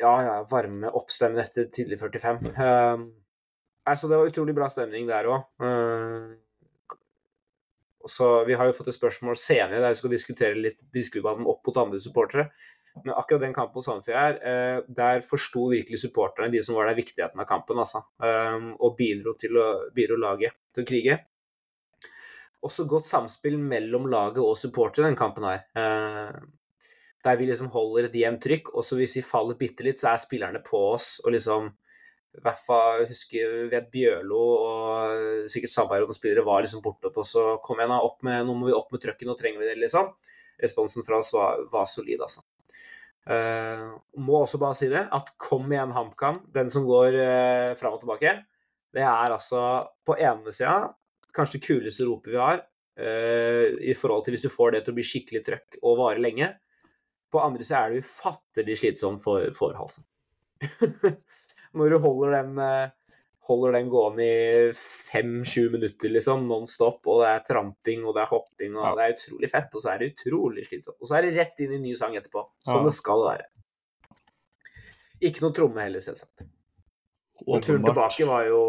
[0.00, 2.50] Ja, ja, varme opp stemmen etter tidlig 45.
[2.56, 3.06] Uh,
[3.84, 5.46] altså, det var utrolig bra stemning der òg.
[8.06, 11.66] Så Vi har jo fått et spørsmål senere der vi skal diskutere litt Biskubanen opp
[11.66, 12.50] mot andre supportere.
[13.04, 16.98] Men akkurat den kampen hos Sandefjord eh, der forsto virkelig supporterne, de som var der,
[16.98, 17.80] viktigheten av kampen.
[17.82, 18.04] altså.
[18.22, 21.18] Eh, og bidro til å bidro laget til å krige.
[22.66, 25.66] Også godt samspill mellom laget og supportere den kampen her.
[25.76, 26.38] Eh,
[27.26, 28.72] der vi liksom holder et jevnt trykk.
[28.74, 31.74] og så hvis vi faller bitte litt, så er spillerne på oss og liksom
[32.36, 37.08] i hvert fall husker vi at Bjørlo og sikkert Sandberg og spillere var liksom borte
[37.08, 39.78] og kom igjen, opp med nå må vi opp med trøkken, nå trenger vi det,
[39.80, 40.10] liksom.
[40.60, 42.44] Responsen fra oss var, var solid, altså.
[43.26, 47.96] Uh, må også bare si det, at kom igjen HamKam, den som går uh, fram
[47.96, 48.36] og tilbake,
[48.94, 49.62] det er altså
[50.06, 50.92] på ene sida
[51.36, 52.62] kanskje det kuleste ropet vi har,
[53.02, 56.22] uh, i forhold til hvis du får det til å bli skikkelig trøkk og vare
[56.22, 56.52] lenge.
[57.32, 60.06] På andre sida er det ufattelig slitsomt for, for halsen.
[61.76, 63.05] Når du holder den, eh,
[63.46, 68.24] holder den gående i fem-sju minutter, liksom, non stop, og det er tramping og det
[68.24, 68.94] er hopping, og ja.
[68.98, 70.98] det er utrolig fett, og så er det utrolig slitsomt.
[71.00, 72.88] Og så er det rett inn i ny sang etterpå, Sånn ja.
[72.88, 73.48] det skal være.
[75.26, 76.44] Ikke noe tromme heller, selvsagt.
[77.44, 78.60] Og turen tilbake var jo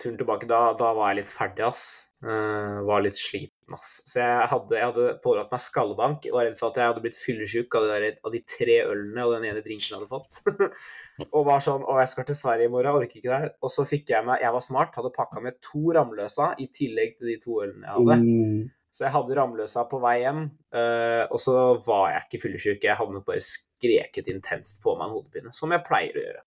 [0.00, 1.84] Turen tilbake, da, da var jeg litt ferdig, ass.
[2.24, 3.18] Uh, var litt
[3.64, 4.02] sliten, ass.
[4.06, 6.28] Så jeg hadde, jeg hadde pådratt meg skallebank.
[6.32, 7.88] Var redd for at jeg hadde blitt fyllesyk av,
[8.24, 10.40] av, de tre ølene og den ene drinken jeg hadde fått.
[11.34, 13.52] og var sånn Å, jeg skal til Sverige i morgen, jeg orker ikke det her.
[13.62, 17.18] Og så fikk jeg meg Jeg var smart, hadde pakka med to Ramløsa i tillegg
[17.18, 18.18] til de to ølene jeg hadde.
[18.24, 18.64] Mm.
[18.94, 20.44] Så jeg hadde Ramløsa på vei hjem,
[20.76, 22.84] uh, og så var jeg ikke fyllesyk.
[22.86, 26.44] Jeg hadde nok bare skreket intenst på meg en hodepine, som jeg pleier å gjøre.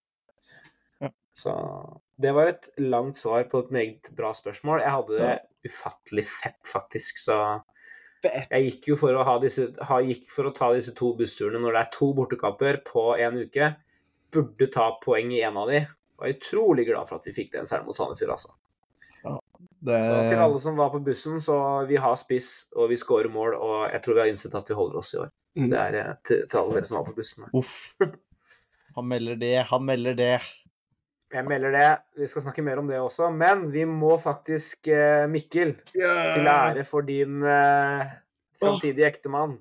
[1.38, 1.52] Så
[2.18, 4.82] det var et langt svar på et meget bra spørsmål.
[4.82, 5.34] Jeg hadde det
[5.68, 7.38] ufattelig fett, faktisk, så
[8.24, 9.68] jeg gikk jo for å, disse,
[10.08, 13.74] gikk for å ta disse to bussturene når det er to bortekamper på én uke.
[14.34, 15.86] Burde ta poeng i en av de.
[16.18, 18.56] var utrolig glad for at vi fikk den seieren mot Sandefjord, altså.
[19.78, 23.30] Det, Så til alle som var på bussen, så vi har spiss, og vi scorer
[23.30, 25.30] mål, og jeg tror vi har innsett at vi holder oss i år.
[25.58, 25.68] Mm.
[25.70, 27.46] Det er eh, til, til alle dere som var på bussen.
[27.54, 27.76] Uff.
[28.98, 30.32] Han melder det, han melder det.
[31.34, 31.88] Jeg melder det.
[32.22, 36.86] Vi skal snakke mer om det også, men vi må faktisk, Mikkel, Mikkel, til ære
[36.88, 38.06] for din eh,
[38.62, 39.58] framtidige ektemann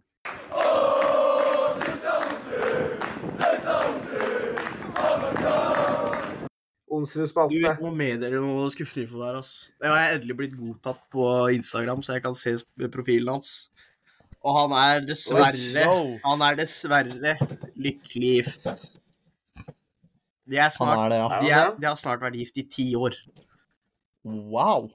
[6.97, 7.73] Onsrud Du spalte.
[7.83, 9.71] må meddele noe skuffende info der, Altså.
[9.83, 11.25] Jeg har endelig blitt godtatt på
[11.57, 12.55] Instagram, så jeg kan se
[12.95, 13.71] profilen hans.
[14.47, 15.87] Og han er dessverre
[16.25, 17.35] Han er dessverre
[17.75, 18.69] lykkelig gift.
[20.47, 21.39] De, er snart, er det, ja.
[21.43, 23.17] de, er, de har snart vært gift i ti år.
[24.27, 24.91] Wow.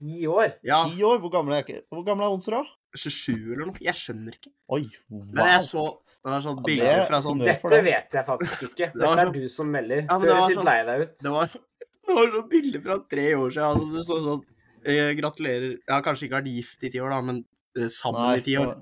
[0.00, 0.54] Ti år.
[0.64, 1.20] Ja, Ti år?
[1.22, 2.64] Hvor gammel er, hvor gammel er Onsrud, da?
[2.94, 3.80] 27 eller noe.
[3.82, 4.52] Jeg skjønner ikke.
[4.76, 5.26] Oi, wow.
[5.34, 5.84] Men jeg så
[6.24, 7.78] det var sånn Ja, bilder det- fra sånn Dette det.
[7.84, 8.86] vet jeg faktisk ikke.
[8.96, 10.04] Det er sånn- du som melder.
[10.06, 11.16] Ja, men det var Høres litt sånn- lei deg ut.
[11.20, 11.46] Det var,
[12.08, 13.66] det var sånn bilder fra tre år siden.
[13.68, 14.44] Altså, det står sånn
[14.86, 15.66] eh, Gratulerer.
[15.82, 17.42] Jeg har kanskje ikke vært gift i ti år, da, men
[17.76, 18.72] eh, sammen Nei, i ti år.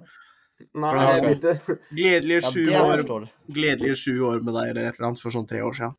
[0.79, 1.57] Nei, Ja.
[1.91, 3.27] Gledelige sju ja, år.
[3.51, 5.97] Gledelige sju år med deg eller et eller annet for sånn tre år siden.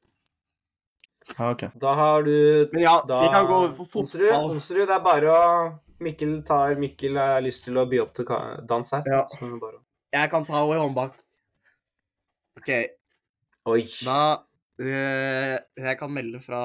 [1.40, 1.70] Ja, okay.
[1.80, 4.52] Da har du Men ja, da, vi kan gå over på fotball.
[4.52, 5.44] Onsrud, det er bare å
[6.04, 8.30] Mikkel tar Mikkel har lyst til å by opp til
[8.70, 9.08] dans her.
[9.08, 9.24] Ja.
[9.32, 9.80] Så er bare
[10.14, 11.20] Jeg kan ta henne i håndbak.
[12.60, 12.70] OK,
[13.72, 13.82] Oi.
[14.06, 14.20] da
[14.78, 16.62] øh, Jeg kan melde fra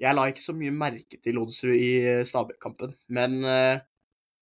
[0.00, 3.82] Jeg la ikke så mye merke til Onsrud i eh, Stabæk-kampen, men eh,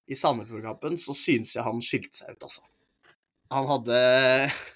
[0.09, 2.63] i Sandefjord-kampen så synes jeg han skilte seg ut, altså.
[3.53, 3.99] Han hadde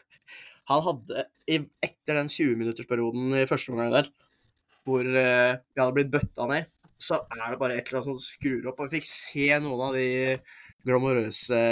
[0.70, 4.10] Han hadde Etter den 20-minuttersperioden i første omgang der,
[4.86, 6.68] hvor eh, vi hadde blitt bøtta ned,
[7.02, 8.80] så er det bare et eller annet som skrur opp.
[8.82, 10.08] Og vi fikk se noen av de
[10.86, 11.62] glamorøse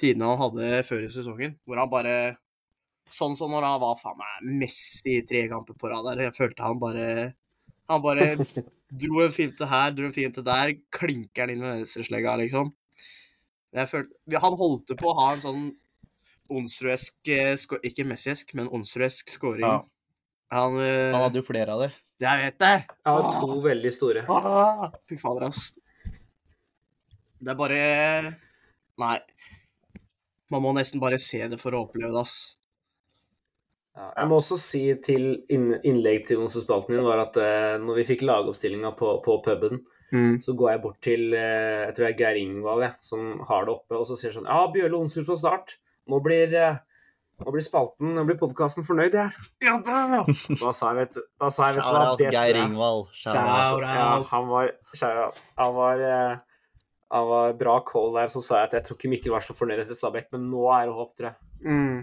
[0.00, 2.16] tidene han hadde før i sesongen, hvor han bare
[3.14, 6.22] Sånn som når han var faen meg Messi i tre kamper på rad der.
[6.24, 7.08] Jeg følte han bare
[7.92, 8.30] Han bare
[9.02, 12.72] dro en finte her, dro en finte der, klinker den inn med venstreslegga, liksom.
[13.74, 15.64] Følte, han holdt på å ha en sånn
[16.54, 17.54] Onsrud-esk eh,
[17.88, 19.64] Ikke Messi-esk, men Onsrud-esk scoring.
[19.64, 19.82] Ja.
[20.54, 21.90] Han, eh, Han hadde jo flere av de.
[22.22, 22.74] Jeg vet det!
[22.86, 24.24] Jeg har to veldig store.
[24.30, 25.72] Åh, Fy fader, ass.
[27.44, 27.80] Det er bare
[29.02, 29.16] Nei.
[30.52, 32.36] Man må nesten bare se det for å oppleve det, ass.
[33.94, 38.06] Ja, jeg må også si til innlegg til onsdagsspalten din var at uh, når vi
[38.08, 39.84] fikk lagoppstillinga på, på puben,
[40.42, 43.66] så går jeg bort til uh, jeg tror det er Geir Ingvald jeg, som har
[43.66, 45.76] det oppe, og så sier sånn Ja, Bjørle så snart.
[46.10, 46.76] Nå blir, eh,
[47.44, 49.44] nå blir spalten, nå blir podkasten fornøyd, jeg.
[49.66, 50.24] Ja da!
[50.60, 52.58] Da sa jeg, vet du Da sa jeg, vet du Shout-out det Geir.
[52.64, 53.06] Ingvald.
[53.12, 54.26] Shout Shout-out.
[54.32, 54.72] han var.
[55.60, 56.34] Han var eh,
[57.14, 59.54] han var bra call der, så sa jeg at jeg tror ikke Mikkel var så
[59.54, 61.36] fornøyd etter Stabæk, men nå er det håp, tror jeg.
[61.68, 62.00] Mm.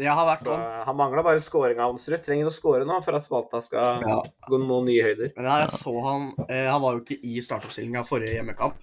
[0.00, 0.62] Jeg har vært Så sånn.
[0.88, 2.18] Han mangla bare scoring av Onsrud.
[2.24, 4.16] Trenger å score nå for at spalta skal Ja.
[4.48, 5.34] gå nå nye høyder.
[5.36, 8.74] Men jeg så han eh, Han var jo ikke i startoppstillinga forrige hjemmekamp.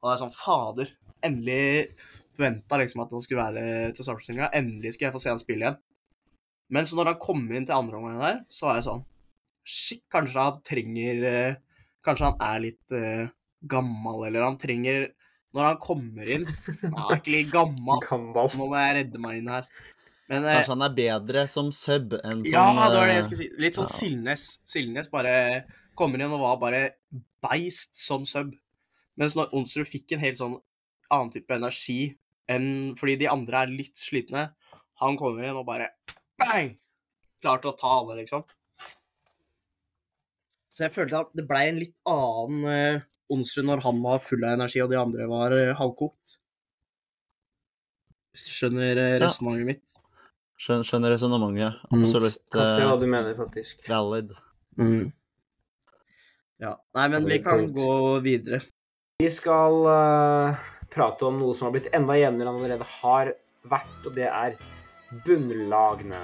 [0.00, 0.94] Og det er sånn Fader.
[1.24, 1.90] Endelig
[2.36, 4.50] forventa liksom at han skulle være til startoppstillinga.
[4.58, 5.80] Endelig skal jeg få se han spille igjen.
[6.74, 9.04] Men så når han kom inn til andre omgang der, så var jeg sånn
[9.64, 11.58] Shit, kanskje han trenger eh,
[12.04, 13.30] Kanskje han er litt uh,
[13.64, 15.06] gammel, eller han trenger
[15.56, 16.44] Når han kommer inn
[16.82, 18.02] Han er ikke litt gammel.
[18.04, 19.68] Nå må jeg redde meg inn her.
[20.28, 23.26] Men eh, Kanskje han er bedre som sub enn som ja, det var det jeg
[23.28, 23.48] skulle si.
[23.60, 23.94] Litt sånn ja.
[23.94, 24.44] Silnes.
[24.68, 25.34] Silnes bare
[25.96, 26.82] kommer inn og var bare
[27.44, 28.52] beist som sub.
[29.20, 30.56] Mens når Onsrud fikk en helt sånn
[31.12, 32.14] annen type energi
[32.50, 34.48] enn fordi de andre er litt slitne,
[35.02, 35.92] han kommer inn og bare
[36.40, 36.74] bang!
[37.44, 38.44] Klar til å ta alle, liksom.
[40.74, 44.42] Så jeg følte at det blei en litt annen eh, onsdag når han var full
[44.42, 46.38] av energi og de andre var eh, halvkokt.
[48.34, 49.20] Hvis du skjønner uh, Ja.
[49.22, 49.92] resonnementet mitt.
[50.58, 51.84] Skjønner, skjønner resonnementet.
[51.92, 52.00] Mm.
[52.00, 53.84] Absolutt Kan se hva eh, du mener, faktisk.
[53.86, 54.34] valid.
[56.64, 56.72] Ja.
[56.96, 57.92] Nei, men vi kan gå
[58.24, 58.58] videre.
[59.22, 60.64] Vi skal eh,
[60.94, 63.32] prate om noe som har blitt enda jevnere enn allerede har
[63.70, 64.54] vært, og det er
[65.24, 66.20] bunnlagene.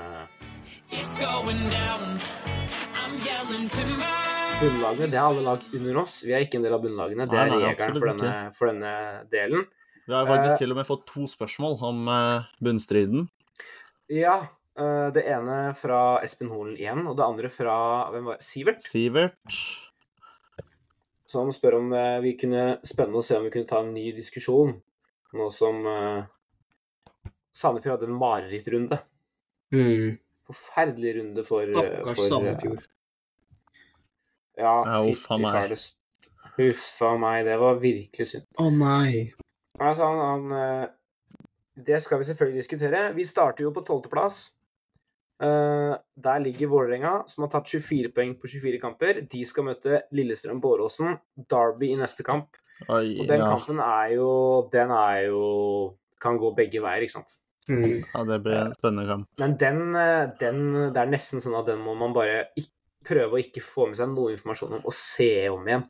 [4.61, 6.21] Bunnlagene det er alle lag under oss.
[6.27, 7.27] Vi er ikke en del av bunnlagene.
[7.31, 8.95] Det er regelen for for denne
[9.33, 9.67] delen.
[10.07, 13.29] Vi har faktisk uh, til og med fått to spørsmål om eh, bunnstriden.
[14.11, 14.41] Ja,
[14.81, 17.75] Uh, det ene fra Espen Holen igjen, og det andre fra
[18.15, 18.37] hvem var?
[18.41, 18.85] Sivert.
[18.87, 19.57] Sivert.
[21.31, 23.93] Så han spør om eh, vi kunne Spennende å se om vi kunne ta en
[23.95, 24.75] ny diskusjon,
[25.39, 26.25] nå som uh,
[27.55, 28.99] Sandefjord hadde en marerittrunde.
[30.51, 32.87] Forferdelig runde for eh, Stakkars Sandefjord.
[34.59, 35.77] Ja, Ja, uff a meg.
[36.57, 38.49] Huff a meg, det var virkelig synd.
[38.59, 39.31] Å nei.
[39.79, 43.05] Altså, han, han Det skal vi selvfølgelig diskutere.
[43.17, 44.49] Vi starter jo på tolvteplass.
[45.41, 49.23] Eh, der ligger Vålerenga, som har tatt 24 poeng på 24 kamper.
[49.33, 51.17] De skal møte Lillestrøm på Åråsen.
[51.49, 52.59] Derby i neste kamp.
[52.89, 53.49] Oi, Og den ja.
[53.53, 54.29] kampen er jo
[54.73, 55.41] Den er jo
[56.17, 57.35] Kan gå begge veier, ikke sant.
[57.69, 58.01] Mm.
[58.01, 59.27] ja, det blir en spennende kamp.
[59.39, 60.63] Men den, eh, den
[60.95, 62.47] Det er nesten sånn at den må man bare
[63.07, 65.85] prøve å ikke få med seg noe informasjon om og se om igjen.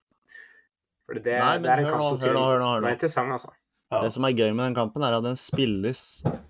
[1.06, 2.68] For det, Nei, men det er en hør kamp nå, som hør nå, hør nå,
[2.70, 2.90] hør nå.
[2.90, 3.54] er interessant, altså.
[3.90, 4.02] Ja.
[4.04, 6.02] Det som er gøy med den kampen, er at den spilles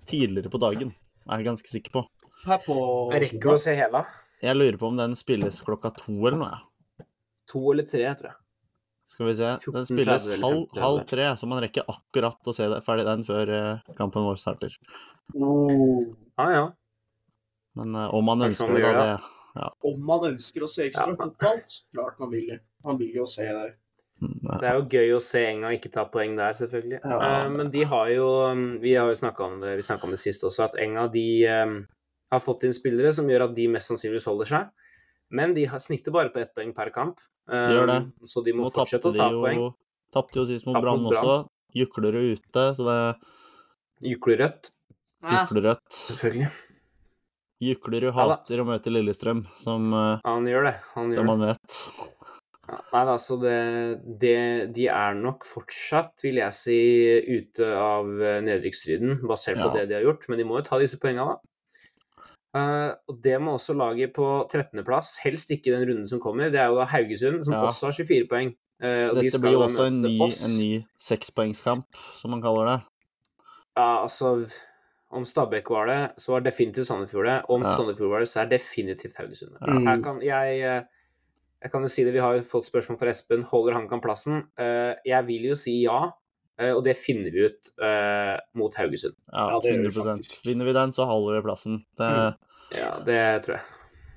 [0.05, 0.93] tidligere på dagen.
[1.25, 2.03] Er jeg ganske sikker på.
[2.47, 2.75] Her på
[3.13, 4.03] Jeg rekker å se hele.
[4.41, 6.51] Jeg lurer på om den spilles klokka to eller noe.
[6.57, 7.05] ja.
[7.51, 8.37] To eller tre, tror jeg.
[9.11, 9.49] Skal vi se.
[9.75, 13.49] Den spilles halv, halv tre, så man rekker akkurat å se det, ferdig den før
[13.51, 14.77] eh, kampen vår starter.
[15.35, 16.05] Oh.
[16.39, 16.63] Ja, ja.
[17.75, 19.67] Men eh, om man ønsker det, da, Det, ja.
[19.91, 22.59] Om man ønsker å se ekstra fotball, så klart man vil det.
[22.87, 23.73] Man vil jo se det.
[24.21, 27.01] mm, Det er jo gøy å se Enga ikke ta poeng der, selvfølgelig.
[27.03, 30.07] Ja, Eh, men de har jo um, Vi har jo snakka om det vi snakket
[30.07, 31.81] om det sist også, at Enga de um,
[32.31, 34.69] har fått inn spillere som gjør at de mest sannsynligvis holder seg.
[35.31, 37.19] Men de har snittet bare på ett poeng per kamp.
[37.47, 37.57] De.
[37.57, 39.63] Um, Så de må Nå fortsette å ta jo poeng.
[40.11, 41.45] Tapte jo sist mot Brann også.
[41.75, 42.99] Juklerud ute, så det
[44.11, 44.71] Juklerødt,
[45.23, 45.87] Juklerødt.
[45.93, 46.49] selvfølgelig.
[47.61, 50.75] Juklerud Ja hater å møte Lillestrøm, som, eh, Han gjør det.
[50.95, 51.37] Han gjør som det.
[51.37, 51.77] man vet.
[52.67, 56.79] Ja, Nei da, så det, det De er nok fortsatt, vil jeg si,
[57.37, 60.27] ute av eh, nedrykksstriden, basert på det de har gjort.
[60.29, 61.50] Men de må jo ta disse poengene, da.
[62.55, 66.49] Eh, og det må også laget på 13.-plass, helst ikke den runden som kommer.
[66.51, 67.61] Det er jo da Haugesund, som Ja.
[67.69, 68.55] også har 24 poeng.
[68.81, 71.85] Uh, og de Dette skal blir jo også en ny, en ny sekspoengskamp,
[72.17, 72.77] som man kaller det.
[73.77, 74.49] Ja, altså
[75.11, 77.41] Om Stabæk var det, så var definitivt Sandefjord det.
[77.49, 77.75] Om Ja.
[77.75, 79.67] Sandefjord var det, så er definitivt Haugesund det.
[79.69, 79.85] Mm.
[79.87, 80.83] Her kan, jeg, eh,
[81.61, 83.43] jeg kan jo si det, vi har jo fått spørsmål fra Espen.
[83.43, 84.43] Holder han kan plassen?
[84.59, 86.09] Uh, jeg vil jo si ja,
[86.59, 89.15] og det finner vi ut uh, mot Haugesund.
[89.31, 90.45] Ja, Ja, det gjør vi 100 faktisk.
[90.45, 91.85] Vinner vi den, så holder vi plassen.
[91.97, 92.09] Det,
[92.71, 92.77] Mm.
[92.77, 93.63] Ja, det tror jeg.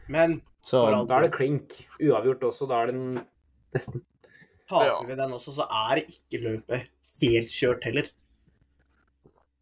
[0.08, 1.72] Men så Da er det klink.
[2.00, 3.24] Uavgjort også, da er det en-
[3.74, 4.02] nesten.
[4.68, 6.86] taper vi den også, så er ikke løpet
[7.22, 8.06] helt kjørt heller.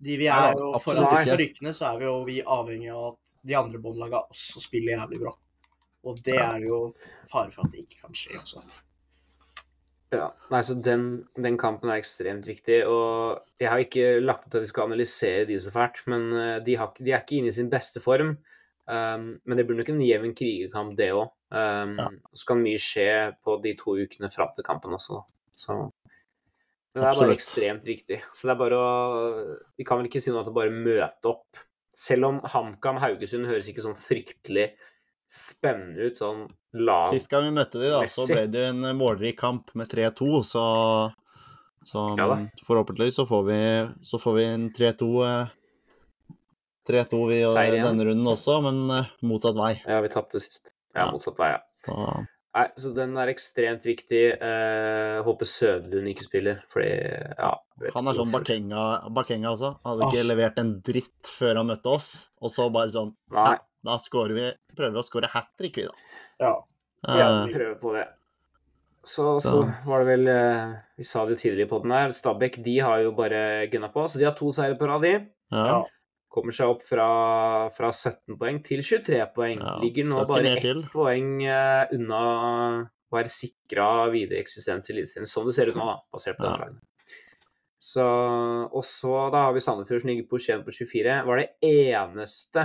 [0.03, 1.19] De vi er jo For absolutt at ikke.
[1.19, 4.23] vi skal rykke ned, så er vi jo vi avhengig av at de andre båndlagene
[4.35, 5.33] også spiller jævlig bra.
[6.05, 6.95] Og det er jo
[7.31, 8.63] fare for at det ikke kan skje også.
[10.13, 11.05] Ja, nei, så den,
[11.41, 14.91] den kampen er ekstremt viktig, og jeg har ikke lagt opp til at vi skal
[14.91, 18.03] analysere de så fælt, men eh, de, har, de er ikke inne i sin beste
[18.05, 18.35] form.
[18.91, 21.31] Um, men det blir nok en jevn krigerkamp, det òg.
[21.55, 22.09] Um, Ja.
[22.35, 23.09] Så kan mye skje
[23.45, 25.23] på de to ukene fram til kampen også.
[25.55, 25.79] Så
[26.93, 28.19] det er bare ekstremt viktig.
[28.35, 28.89] Så det er bare å
[29.79, 31.61] Vi kan vel ikke si noe at det bare møte opp.
[31.97, 34.73] Selv om HamKam Haugesund høres ikke sånn fryktelig
[35.33, 38.97] spennende ut, sånn lav Sist gang vi møtte de da, så ble det en eh,
[38.97, 40.67] målrik kamp med 3-2, så,
[41.89, 42.29] så Ja
[42.67, 43.63] forhåpentligvis så får vi,
[44.07, 45.57] så får vi en 3-2 eh,
[46.91, 49.75] 3-2 vi gjør denne runden også, men eh, motsatt vei.
[49.87, 50.73] Ja, vi tapte sist.
[50.95, 51.11] Ja, Ja.
[51.15, 51.61] motsatt vei, ja.
[51.71, 51.97] Så
[52.53, 54.25] Nei, så den er ekstremt viktig.
[54.37, 56.91] Eh, håper Sødlund ikke spiller, fordi
[57.39, 57.53] ja
[57.91, 58.33] han er sånn.
[58.33, 58.83] Bakenga,
[59.15, 59.73] Bakenga også.
[59.87, 60.29] Hadde ikke oh.
[60.29, 62.11] levert en dritt før han møtte oss,
[62.43, 65.89] og så bare sånn Nei, Da scorer vi, prøver vi å score hat trick, vi,
[65.89, 66.12] da.
[66.43, 66.53] Ja.
[67.03, 68.05] Vi prøver prøve på det.
[69.03, 69.51] Så, så.
[69.51, 69.63] Så.
[69.89, 72.13] var det vel eh, Vi sa det jo tidligere på den her.
[72.15, 75.17] Stabæk de har jo bare gunna på, så de har to seire på rad, de.
[75.55, 75.67] ja.
[75.73, 75.83] Ja.
[76.33, 77.07] Kommer seg opp fra,
[77.77, 79.59] fra 17 poeng til 23 poeng.
[79.61, 85.29] Ja, Ligger nå bare ett poeng eh, unna å være sikra videre eksistens i Eliteserien,
[85.29, 86.55] som det ser ut nå, da, basert på Ja.
[86.55, 86.81] den planen.
[87.83, 88.07] Så,
[88.73, 91.19] og så da har vi Sandefjord som ligger på 21 på 24.
[91.27, 92.65] Var det eneste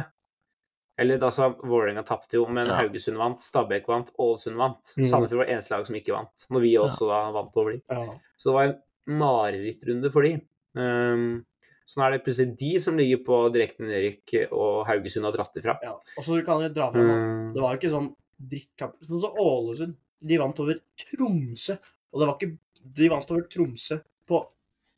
[0.98, 2.80] Eller altså, Vålerenga tapte jo, men Ja.
[2.82, 4.94] Haugesund vant, Stabæk vant, Ålesund vant.
[4.98, 5.06] Mm.
[5.06, 6.48] Sandefjord var det eneste lag som ikke vant.
[6.50, 7.82] Når vi også da vant over de.
[7.94, 8.16] ja.
[8.38, 10.32] Så det var en marerittrunde for de.
[10.78, 11.46] Um,
[11.88, 15.56] så nå er det plutselig de som ligger på direkte nedrykk, og Haugesund har dratt
[15.62, 15.78] ifra.
[15.86, 15.94] ja.
[16.18, 18.98] Og så kan vi dra fram at Um, det var jo ikke sånn drittkamp.
[19.06, 19.96] Sånn som Ålesund.
[20.28, 21.78] De vant over Tromsø.
[22.14, 22.58] Og det var ikke
[22.98, 24.38] De vant over Tromsø på,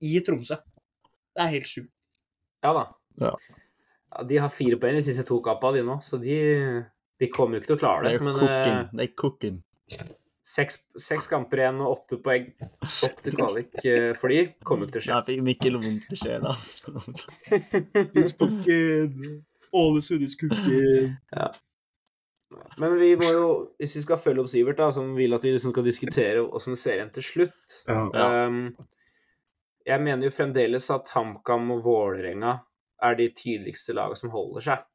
[0.01, 0.55] i Tromsø.
[1.35, 1.91] Det er helt sjukt.
[2.63, 2.83] ja da.
[3.19, 3.31] Ja.
[4.11, 6.37] Ja, de har fire poeng i de siste to kampene, de nå, så de,
[7.21, 8.15] de kommer jo ikke til å klare det.
[8.15, 8.79] They're Men cooking.
[8.79, 9.59] eh, They're cooking.
[10.49, 12.47] seks, seks kamper igjen og åtte poeng
[12.81, 15.25] opp til kvalik eh, for de kommer ikke til å Der skje.
[15.29, 16.89] fikk Mikkel vondt i sjela, altså.
[19.71, 21.15] Ålesund is cooking.
[22.81, 25.51] Men vi må jo, hvis vi skal følge opp Sivert, da, som vil at vi
[25.53, 27.99] liksom skal diskutere åssen serien til slutt Ja.
[28.17, 28.47] Ja.
[28.47, 28.71] Um,
[29.85, 32.55] jeg mener jo fremdeles at HamKam og Vålerenga
[33.05, 34.85] er de tydeligste lagene som holder seg.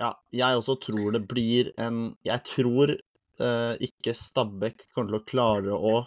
[0.00, 5.26] Ja, jeg også tror det blir en Jeg tror uh, ikke Stabæk kommer til å
[5.28, 5.98] klare å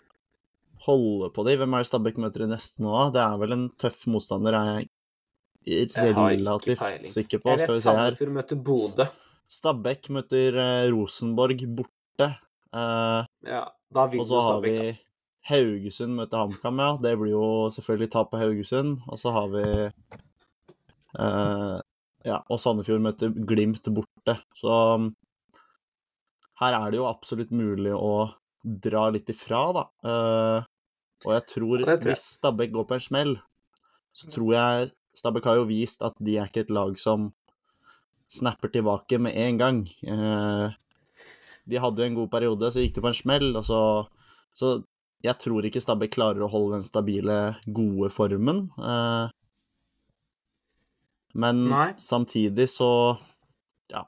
[0.88, 1.58] holde på de.
[1.62, 3.12] Hvem er det Stabæk møter i neste nå, da?
[3.14, 4.90] Det er vel en tøff motstander, er jeg
[5.94, 7.54] relativt sikker på.
[7.60, 8.16] Skal vi se her.
[8.16, 9.08] Sandefjord møter Bodø.
[9.52, 12.32] Stabæk møter eh, Rosenborg borte.
[12.72, 14.76] Uh, Ja, da og så har vi
[15.50, 16.92] Haugesund møter HamKam, ja.
[17.02, 19.02] Det blir jo selvfølgelig tap på Haugesund.
[19.10, 19.66] Og så har vi
[21.18, 24.36] Ja, og Sandefjord møter Glimt borte.
[24.58, 25.08] Så um,
[26.62, 28.30] her er det jo absolutt mulig å
[28.62, 29.84] dra litt ifra, da.
[30.06, 30.68] Eh,
[31.26, 32.04] og jeg tror, Ja, tror jeg.
[32.12, 33.32] hvis Stabæk går på en smell,
[34.14, 37.32] så tror jeg Stabæk har jo vist at de er ikke et lag som
[38.32, 39.82] snapper tilbake med en gang.
[40.06, 40.78] Eh,
[41.66, 43.82] de hadde jo en god periode, så gikk det på en smell, og så
[44.54, 44.84] Så
[45.24, 48.66] jeg tror ikke Stabæk klarer å holde den stabile, gode formen.
[48.78, 49.30] Eh,
[51.34, 51.90] men Nei.
[51.98, 53.18] samtidig så
[53.92, 54.06] Ja.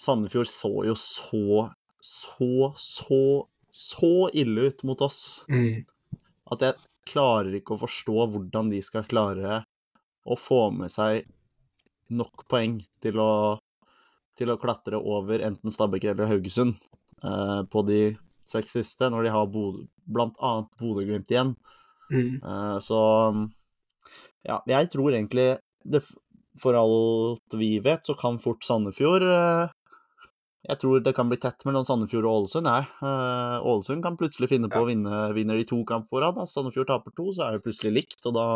[0.00, 1.70] Sandefjord så jo så,
[2.00, 3.20] så, så,
[3.70, 5.84] så ille ut mot oss Mm.
[6.52, 6.74] at jeg
[7.06, 9.64] klarer ikke å forstå hvordan de skal klare
[10.24, 11.26] å få med seg
[12.10, 13.58] nok poeng til å,
[14.36, 16.76] til å klatre over enten Stabæk eller Haugesund
[17.24, 21.54] eh, på de seks siste, når de har Bod blant annet Bodø-Glimt igjen.
[22.12, 22.40] Mm.
[22.44, 22.98] Eh, så
[24.44, 25.46] ja, jeg tror egentlig
[25.84, 26.02] det,
[26.62, 29.72] For alt vi vet, så kan fort Sandefjord eh,
[30.70, 32.88] Jeg tror det kan bli tett mellom Sandefjord og Ålesund, jeg.
[33.02, 36.40] Eh, Ålesund kan plutselig finne på å vinne vinner de to kamper på rad.
[36.48, 38.48] Sandefjord taper to, så er det plutselig likt, og da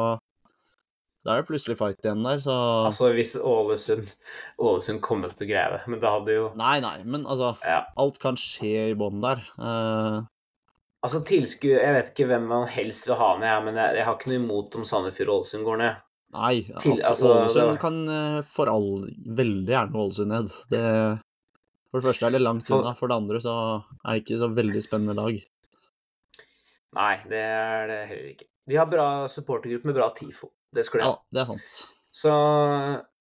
[1.27, 2.55] da er det plutselig fight igjen der, så
[2.87, 4.07] Altså, hvis Ålesund
[4.63, 7.83] Ålesund kommer til å greie det, men det hadde jo Nei, nei, men altså Ja.
[8.01, 9.43] Alt kan skje i bånn der.
[9.59, 10.23] Uh...
[11.05, 14.17] Altså, tilskuer Jeg vet ikke hvem man helst vil ha ned, men jeg, jeg har
[14.17, 16.05] ikke noe imot om Sandefjord og Ålesund går ned.
[16.35, 19.07] Nei, Til- altså, Ålesund kan eh, for all
[19.41, 20.53] veldig gjerne Ålesund ned.
[20.73, 20.83] Det,
[21.91, 23.55] for det første er det langt unna, for det andre så
[24.05, 25.39] er det ikke så veldig spennende lag.
[26.99, 28.49] Nei, det er det heller ikke.
[28.69, 30.51] Vi har bra supportergruppe med bra TIFO.
[30.75, 31.77] Det skal de Ja, det er sant.
[32.13, 32.33] Så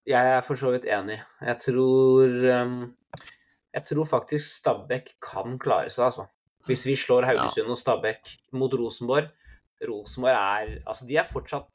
[0.07, 1.19] jeg er for så vidt enig.
[1.43, 2.33] Jeg tror
[2.63, 2.77] um,
[3.75, 6.27] Jeg tror faktisk Stabæk kan klare seg, altså.
[6.67, 9.29] Hvis vi slår Haugesund og Stabæk mot Rosenborg
[9.87, 11.69] Rosenborg er Altså, de er fortsatt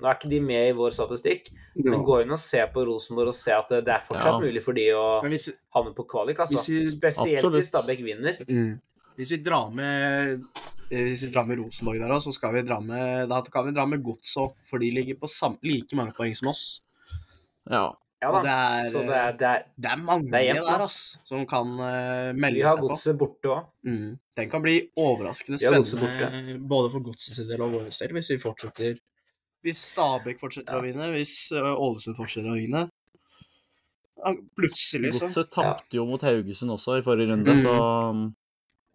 [0.00, 3.32] Nå er ikke de med i vår statistikk, men gå inn og se på Rosenborg
[3.32, 4.38] og se at det, er fortsatt Ja.
[4.40, 6.56] mulig for de å hvis, havne på kvalik, altså.
[6.56, 7.60] Hvis vi- Spesielt Absolutt.
[7.60, 8.36] hvis Stabæk vinner.
[8.48, 8.80] mm.
[9.16, 10.44] hvis vi drar med
[10.90, 13.66] eh, hvis vi drar med Rosenborg der òg, så skal vi dra med da kan
[13.66, 16.82] vi dra med Gods òg, for de ligger på sam, like mange poeng som oss.
[17.70, 17.92] Ja.
[18.22, 18.40] Ja da.
[18.44, 21.18] det er, Så det er, det er det er mange det er jevnt, der, ass,
[21.24, 22.56] som kan uh, melde seg på.
[22.58, 23.68] Vi har godset borte òg.
[23.88, 24.18] Mm.
[24.36, 28.36] Den kan bli overraskende spennende både for Godset sin del og vår del, hvis vi
[28.42, 28.98] fortsetter
[29.66, 32.86] Hvis Stabæk fortsetter å vinne, hvis eh, Ålesund fortsetter å vinne
[34.20, 37.62] ja, Plutselig, så Godset tapte jo mot Haugesund også i forrige runde, mm.
[37.62, 37.74] så
[38.10, 38.26] um,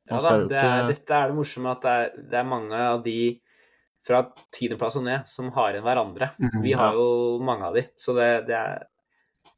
[0.06, 2.12] Ja man da, skal jo det er, ikke dette er det morsomme at det er,
[2.34, 3.20] det er mange av de
[4.06, 4.22] fra
[4.54, 6.28] tiendeplass og ned som har igjen hverandre.
[6.38, 6.62] Mhm.
[6.62, 7.08] Vi har jo
[7.42, 8.84] mange av de, så det, det er,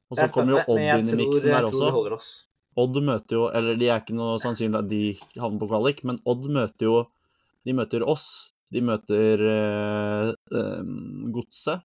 [0.07, 0.61] Og så er kommer jo.
[0.71, 2.45] Odd inn i miksen der også.
[2.77, 5.01] Odd møter jo Eller de er ikke noe sannsynlig at de
[5.41, 6.97] havner på kvalik, men Odd møter jo
[7.67, 8.53] De møter oss.
[8.73, 10.31] De møter eh,
[11.33, 11.83] Godset.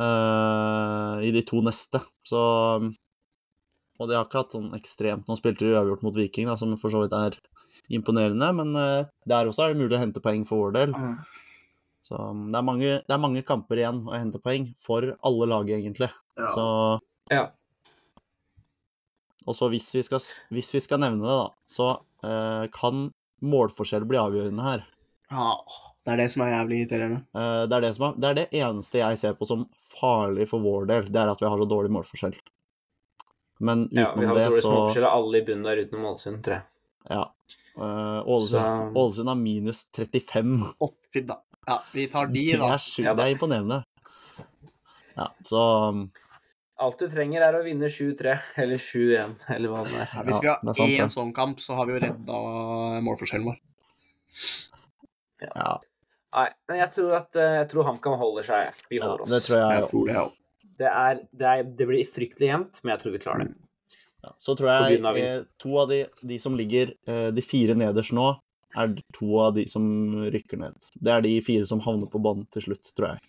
[0.00, 2.00] eh, I de to neste.
[2.26, 2.40] Så
[3.96, 6.74] Og de har ikke hatt sånn ekstremt Nå spilte de uavgjort mot Viking, da, som
[6.80, 7.38] for så vidt er
[7.92, 10.94] imponerende, men eh, der også er det mulig å hente poeng for vår del.
[10.96, 11.16] Mm.
[12.06, 15.48] Så um, det er mange, det er mange kamper igjen å hente poeng for alle
[15.50, 16.10] lag, egentlig.
[16.38, 16.50] Ja.
[16.54, 16.66] Så
[17.32, 17.44] Ja.
[19.46, 21.88] Og så hvis vi skal, hvis vi skal nevne det, da, så
[22.26, 23.06] eh, kan
[23.44, 24.84] målforskjell blir avgjørende her.
[25.30, 25.46] Ja,
[26.06, 27.22] det er det som er jævlig irriterende.
[27.34, 30.46] Eh, det, er det, som er, det er det eneste jeg ser på som farlig
[30.50, 32.36] for vår del, det er at vi har så dårlig målforskjell.
[33.58, 35.82] Men utenom det, så ja, vi har det, dårlig målforskjell av alle i bunnen der
[35.82, 36.68] utenom Ålesund, tror jeg.
[37.10, 37.24] Ja.
[37.76, 40.54] Eh, Ålesund, Så- Ålesund har minus 35.
[40.78, 41.40] Å, fy da.
[41.66, 42.68] Ja, vi tar de, da.
[42.76, 43.14] Det er, da.
[43.18, 43.82] det er imponerende.
[45.16, 46.04] Ja, så um,
[46.84, 50.10] Alt du trenger, er å vinne 7-3 eller 7-1, eller hva det er.
[50.12, 52.40] Ja, hvis vi har sant, én sånn kamp, så har vi jo redda
[53.06, 53.60] målforskjellen vår.
[55.46, 55.70] ja,
[56.36, 58.80] Nei, men jeg tror at eh, jeg tror HamKam holder seg.
[58.90, 59.32] Vi holder oss.
[59.32, 60.24] det tror jeg Jeg tror det, ja.
[60.76, 63.54] Det, er, det, er, det blir fryktelig jevnt, men jeg tror vi klarer det.
[64.26, 67.76] Ja, så tror jeg av eh, to av de, de som ligger eh, De fire
[67.78, 68.26] nederst nå,
[68.76, 69.86] er to av de som
[70.34, 70.76] rykker ned.
[70.92, 73.24] Det er de fire som havner på bånn til slutt, tror jeg.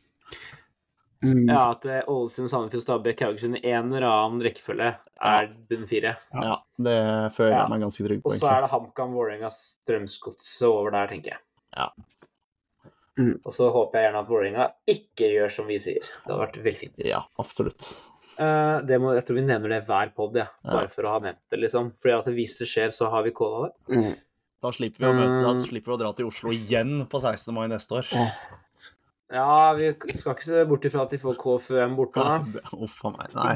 [1.24, 1.48] Mm.
[1.50, 4.92] Ja, at eh, Ålesund, Sandefjord, Stabæk, Haugesund i en eller annen rekkefølge
[5.26, 6.12] er bunn fire.
[6.34, 6.44] Ja.
[6.44, 6.98] Ja, det
[7.34, 7.62] føler Ja.
[7.64, 11.32] jeg meg ganske trygg på, Og så er det HamKam, Vålerenga, Strømsgodset over der, tenker
[11.34, 11.42] jeg.
[11.76, 11.88] Ja.
[13.18, 13.40] Mm.
[13.46, 16.06] Og så håper jeg gjerne at Vålerenga ikke gjør som vi sier.
[16.06, 17.02] Det hadde vært veldig fint.
[17.08, 17.88] Ja, absolutt.
[18.38, 20.46] Uh, det må, jeg tror vi nevner det hver pod, ja.
[20.62, 20.70] Ja.
[20.76, 21.90] bare for å ha nevnt det, liksom.
[21.98, 23.98] Fordi at hvis det skjer, så har vi calla det.
[23.98, 24.14] Mm.
[24.62, 25.64] Da slipper vi å, møte, da Mm.
[25.66, 27.54] slipper vi å dra til Oslo igjen på 16.
[27.58, 28.06] mai neste år.
[28.14, 28.38] Åh.
[29.34, 32.84] Ja, vi skal ikke se bort ifra at de får KFUM borte Ja, nå.
[32.86, 33.34] Uff a meg.
[33.36, 33.56] Nei.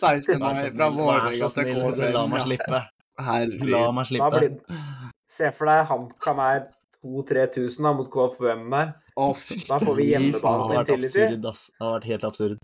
[0.00, 2.12] Vær så snill, vær så snill.
[2.16, 2.80] La meg slippe.
[3.20, 3.94] La Herregud.
[3.94, 4.40] meg Da slippe.
[4.40, 4.82] blir,
[5.30, 6.64] se for deg HamKam er
[7.04, 8.92] 2000-3000 da, mot KFUM der.
[9.16, 9.36] Oh,
[9.68, 11.22] Da får vi hjemmebane Det har vært Intility.
[11.22, 11.64] absurd, ass.
[11.78, 12.58] Det har vært helt absurd.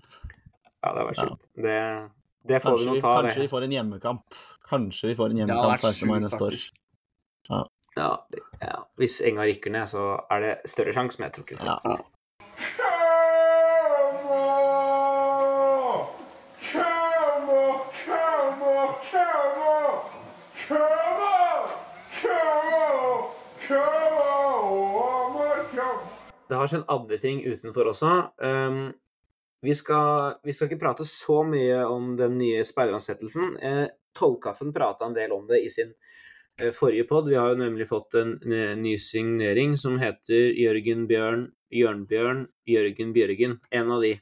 [0.82, 1.48] Ja, det var sjukt.
[1.54, 1.78] Det,
[2.48, 3.14] det får vi Kanskje nå vi, ta.
[3.22, 4.38] kanskje vi får en hjemmekamp.
[4.70, 6.08] Kanskje vi får en hjemmekamp vært 16.
[6.10, 6.58] mai neste år.
[7.50, 7.62] Ja.
[7.98, 8.10] Ja,
[8.62, 8.76] ja.
[8.98, 11.66] Hvis Enga rykker ned, så er det større sjanse, men jeg tror ikke det.
[11.66, 11.96] Ja.
[26.48, 28.12] Det har skjedd andre ting utenfor også.
[28.40, 28.80] Um,
[29.64, 33.58] vi, skal, vi skal ikke prate så mye om den nye speideransettelsen.
[33.60, 33.84] Uh,
[34.18, 37.28] Tollkaffen prata en del om det i sin uh, forrige pod.
[37.28, 43.12] Vi har jo nemlig fått en eh, ny signering som heter Jørgen Bjørn, Jørnbjørn, Jørgen
[43.16, 43.58] Bjørgen.
[43.70, 44.14] En av de.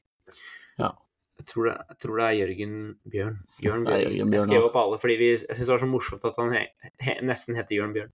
[0.81, 0.91] Ja.
[1.37, 3.39] Jeg tror, det, jeg tror det er Jørgen Bjørn.
[3.61, 4.03] Jørn Bjørn.
[4.03, 6.39] Jørgen Bjørn, jeg skrev opp alle, fordi vi, jeg syns det var så morsomt at
[6.41, 6.63] han he,
[7.05, 8.13] he, nesten heter Jørn Bjørn.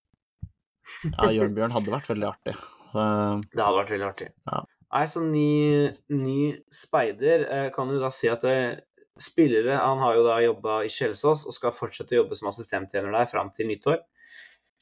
[1.06, 2.56] ja, Jørn Bjørn hadde vært veldig artig.
[2.94, 4.28] Eh, Det hadde vært veldig artig.
[4.50, 4.62] Ja.
[4.92, 6.38] Nei, så ny, ny
[6.70, 8.84] speider eh, kan jo da si at det,
[9.20, 13.12] spillere Han har jo da jobba i Kjelsås og skal fortsette å jobbe som assistenttjener
[13.12, 14.00] der fram til nyttår.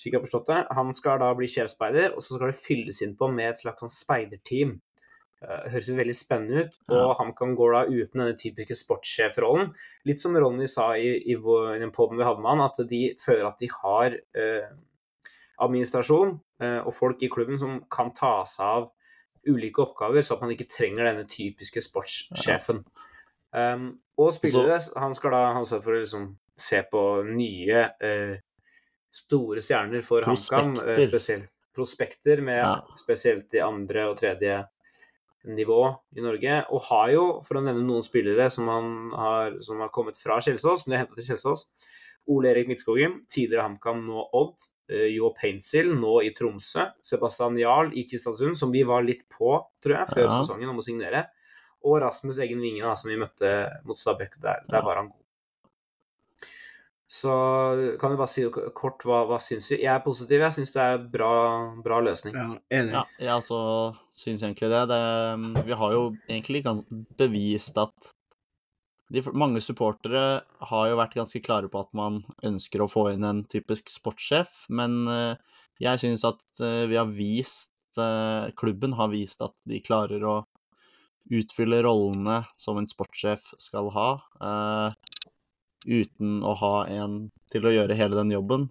[0.00, 0.60] Slik jeg har forstått det.
[0.78, 3.82] Han skal da bli Kjelspeider, og så skal det fylles inn på med et slags
[3.82, 4.76] sånn speiderteam.
[5.42, 6.78] Eh, høres jo veldig spennende ut.
[6.88, 7.32] Og Ja.
[7.36, 9.74] kan gå da uten denne typiske sportssjefrollen.
[10.06, 12.76] Litt som Ronny sa i, i, vår, i den poden vi hadde med han, at
[12.88, 14.68] de føler at de har eh,
[15.60, 18.90] administrasjon eh, og folk i klubben som kan ta seg av
[19.48, 22.82] ulike oppgaver, så at man ikke trenger denne typiske sportssjefen.
[23.50, 23.86] Um,
[24.20, 26.26] og spillere, han skal da ha ansvar for å liksom
[26.60, 28.36] se på nye eh,
[29.10, 30.76] store stjerner for HamKam.
[30.84, 31.00] eh,
[31.74, 32.42] Prospekter.
[32.42, 32.82] med Ja.
[32.98, 34.66] spesielt i andre og tredje
[35.46, 36.64] nivå i Norge.
[36.70, 40.40] Og har jo, for å nevne noen spillere som, han har, som har kommet fra
[40.40, 41.66] Kjelsås, som de har hentet til Kjelsås,
[42.28, 44.60] Ole Erik Midtskogen, tidligere HamKam, nå Odd.
[44.90, 46.88] Eh, Jo Paintsil, nå i Tromsø.
[47.02, 50.42] Sebastian Jarl i Kristiansund, som vi var litt på, tror jeg, før Ja.
[50.42, 51.28] sesongen om å signere.
[51.84, 53.54] Og Rasmus Egen Vinge, da, som vi møtte
[53.86, 54.36] mot Stabæk.
[54.42, 54.84] Der, der Ja.
[54.84, 55.16] var han god.
[57.10, 58.44] Så kan vi bare si
[58.76, 59.80] kort hva, hva syns vi?
[59.82, 60.38] Jeg er positiv.
[60.44, 61.30] Jeg syns det er bra,
[61.82, 62.36] bra løsning.
[62.38, 62.92] Ja, enig.
[62.94, 64.82] Ja, jeg også syns egentlig det.
[64.92, 65.64] det.
[65.66, 66.62] Vi har jo egentlig
[67.18, 68.12] bevist at
[69.10, 73.26] de, mange supportere har jo vært ganske klare på at man ønsker å få inn
[73.26, 79.10] en typisk sportssjef, men eh, jeg syns at eh, vi har vist eh, Klubben har
[79.10, 80.36] vist at de klarer å
[81.30, 84.06] utfylle rollene som en sportssjef skal ha,
[85.86, 87.18] uten å ha en
[87.52, 88.64] til å gjøre hele den jobben.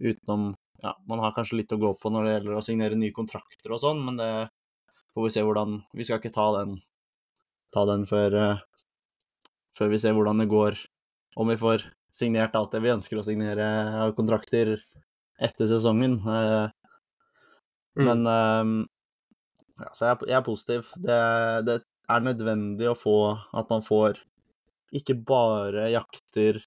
[0.00, 0.48] utenom
[0.82, 3.76] ja, man har kanskje litt å gå på når det gjelder å signere nye kontrakter
[3.76, 4.32] og sånn, men det
[5.14, 6.74] får vi se hvordan Vi skal ikke ta den,
[7.70, 8.40] ta den før,
[9.78, 10.76] før vi ser hvordan det går,
[11.40, 13.66] om vi får signert alt det vi ønsker å signere
[14.02, 14.76] av kontrakter
[15.40, 16.20] etter sesongen.
[16.26, 16.68] Eh,
[17.98, 18.04] Mm.
[18.06, 18.86] Men eh,
[19.82, 20.86] ja, Så jeg, er- positiv.
[20.94, 21.16] Det,
[21.66, 21.74] det
[22.08, 23.14] er nødvendig å få
[23.52, 24.20] at man får
[24.94, 26.60] ikke bare jakter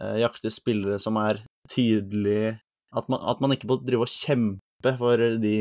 [0.00, 1.40] eh, jakter spillere som er
[1.72, 2.58] tydelig
[2.92, 5.54] at man, at man ikke må drive og kjempe for de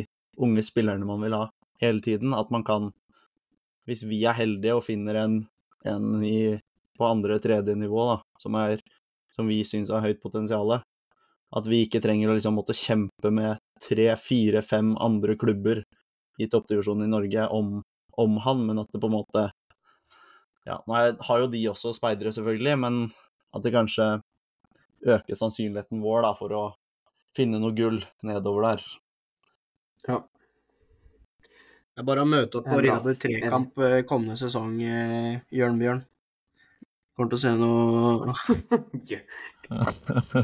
[0.44, 1.46] unge spillerne man vil ha
[1.82, 2.36] hele tiden.
[2.36, 2.92] At man kan,
[3.88, 5.40] hvis vi er heldige og finner en,
[5.90, 6.58] en i,
[6.98, 8.82] på andre-tredje nivå da, som, er,
[9.36, 10.78] som vi syns har høyt potensial,
[11.56, 15.84] at vi ikke trenger å liksom måtte kjempe med tre, fire, fem andre klubber
[16.42, 17.78] i toppdivisjonen i Norge om,
[18.20, 19.50] om han, men at det på en måte
[20.66, 20.96] ja, Nå
[21.28, 22.96] har jo de også speidere, selvfølgelig, men
[23.54, 24.08] at det kanskje
[25.06, 26.64] øker sannsynligheten vår da, for å
[27.38, 28.86] finne noe gull nedover der.
[30.08, 30.24] Ja.
[31.96, 32.78] Det er bare å møte opp på.
[32.84, 33.78] Riddarborg trekamp
[34.10, 36.02] kommende sesong, eh, Jørn Bjørn.
[37.16, 38.34] Kommer til å se noe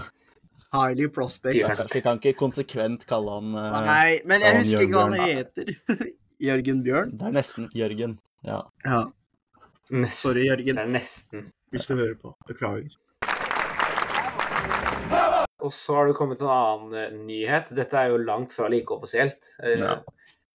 [0.72, 1.60] highly prospect.
[1.92, 5.74] Vi kan ikke konsekvent kalle han eh, Nei, men jeg husker ikke hva han heter.
[6.48, 7.12] Jørgen Bjørn?
[7.20, 8.16] Det er nesten Jørgen.
[8.48, 8.62] Ja.
[8.86, 9.02] Ja.
[9.92, 10.16] Nesten.
[10.22, 11.50] Sorry, Det er nesten.
[11.76, 12.32] hvis du hører på.
[12.48, 12.96] Beklager.
[15.62, 17.76] Og så har det kommet en annen eh, nyhet.
[17.76, 19.52] Dette er jo langt fra like offisielt.
[19.60, 20.00] Ja.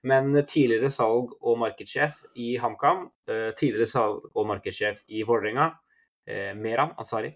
[0.07, 5.73] Men tidligere salg- og markedssjef i HamKam, eh, tidligere salg- og markedssjef i Vålerenga,
[6.27, 7.33] eh, Meran Ansari,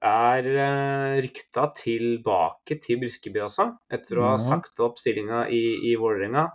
[0.00, 5.96] er eh, rykta tilbake til Briskeby også, etter å ha sagt opp stillinga i, i
[6.00, 6.46] Vålerenga.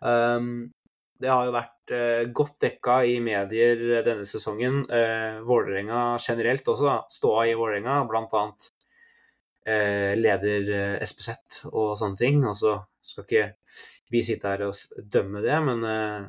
[0.00, 0.68] Um,
[1.16, 4.82] det har jo vært uh, godt dekka i medier denne sesongen.
[4.90, 6.96] Uh, Vålerenga generelt også, da.
[7.10, 8.68] Ståa i Vålerenga, annet
[9.66, 12.44] eh, leder uh, SPZ og sånne ting.
[12.44, 12.76] Og så
[13.06, 13.46] Skal ikke
[14.12, 16.26] vi sitte her og dømme det, men uh,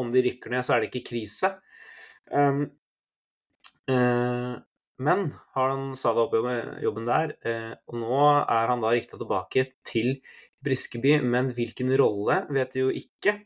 [0.00, 1.54] om de rykker ned, så er det ikke krise.
[2.32, 2.64] Um,
[3.90, 4.54] uh,
[5.02, 5.24] men
[5.56, 9.66] han sa det opp i jobben der, uh, og nå er han da rikta tilbake
[9.88, 10.14] til
[10.62, 13.40] Briskeby, men hvilken rolle vet de jo ikke.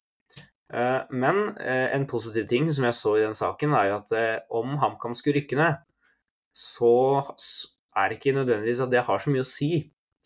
[0.66, 5.14] Men en positiv ting som jeg så i den saken, er jo at om HamKam
[5.14, 5.78] skulle rykke ned,
[6.51, 7.23] så
[7.94, 9.70] er det ikke nødvendigvis at det har så mye å si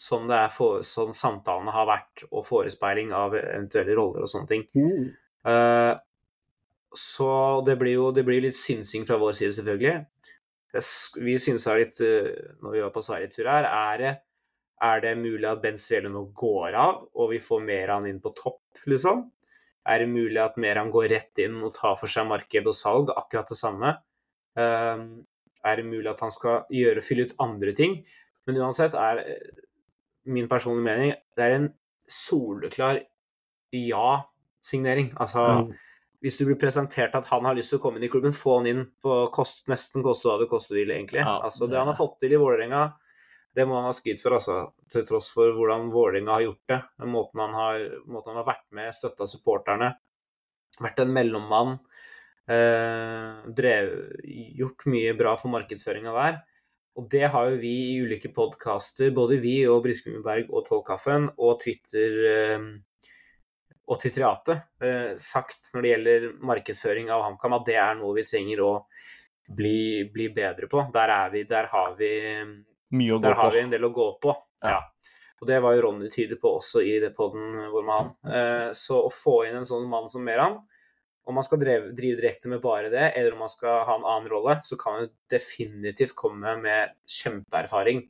[0.00, 4.62] som det for, som, samtalene har vært, og forespeiling av eventuelle roller og sånne ting.
[5.44, 5.92] Eh,
[6.96, 7.32] så
[7.66, 10.00] det blir jo det blir litt synsing fra vår side, selvfølgelig.
[10.72, 10.82] Det
[11.20, 12.30] Vi synsa litt uh,
[12.62, 14.12] når vi var på Sverigetur her, er det,
[14.86, 18.32] er det mulig at Ben Svele nå går av, og vi får Meran inn på
[18.38, 19.26] topp, liksom?
[19.90, 23.10] Er det mulig at Meran går rett inn og tar for seg marked og salg,
[23.12, 23.94] akkurat det samme?
[24.58, 25.20] Uh,
[25.66, 28.00] er det mulig at han skal gjøre, fylle ut andre ting?
[28.48, 29.20] Men uansett er
[30.26, 31.68] min personlige mening det er en
[32.10, 33.00] soleklar
[33.72, 35.12] ja-signering.
[35.20, 35.44] Altså,
[36.20, 38.58] hvis du blir presentert at han har lyst til å komme inn i klubben, få
[38.58, 41.22] han inn på kost, nesten koste hva det koste vil, egentlig.
[41.22, 42.94] Ja, altså, det det- han har fått til i Vålerenga,
[43.54, 44.72] det må han ha skryt for, altså.
[44.90, 46.82] Til tross for hvordan Vålerenga har gjort det.
[47.06, 49.94] Måten han har, måten han har vært med, støtta supporterne.
[50.80, 51.78] Vært en mellommann.
[52.48, 54.12] Eh, drev,
[54.56, 56.42] gjort mye bra for markedsføringa der.
[57.00, 61.54] Og det har jo vi i ulike podkaster, både vi og Briskebybberg og Tollkaffen og
[61.62, 62.66] Twitter eh,
[63.88, 68.26] og Twitteriatet, eh, sagt når det gjelder markedsføring av HamKam, at det er noe vi
[68.28, 68.72] trenger å
[69.48, 70.84] bli, bli bedre på.
[70.92, 72.12] Der er vi, der har vi
[72.92, 73.56] Mye å gå der har på.
[73.56, 74.36] vi en del å gå på.
[74.60, 74.76] Ja.
[74.76, 75.16] Ja.
[75.40, 78.12] Og det var jo Ronny tydelig på også i det podden hvor med han.
[78.28, 80.60] Eh, så å få inn en sånn mann som Meran,
[81.26, 84.04] om man skal drive, drive direkte med bare det, eller om man skal ha en
[84.08, 88.00] annen rolle, så kan man definitivt komme med kjempeerfaring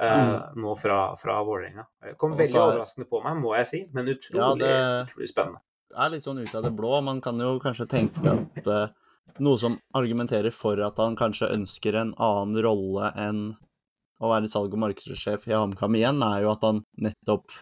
[0.00, 1.86] eh, nå fra, fra Vålerenga.
[2.20, 5.28] Kom Også, veldig er- overraskende på meg, må jeg si, men utrolig, Ja, det- utrolig
[5.30, 5.62] spennende.
[5.88, 7.00] Det er litt sånn ut av det blå.
[7.02, 8.88] Man kan jo kanskje tenke at uh,
[9.38, 13.40] noe som argumenterer for at han kanskje ønsker en annen rolle enn
[14.20, 17.52] å være salg- og markedssjef i HamKam igjen, er jo at han nettopp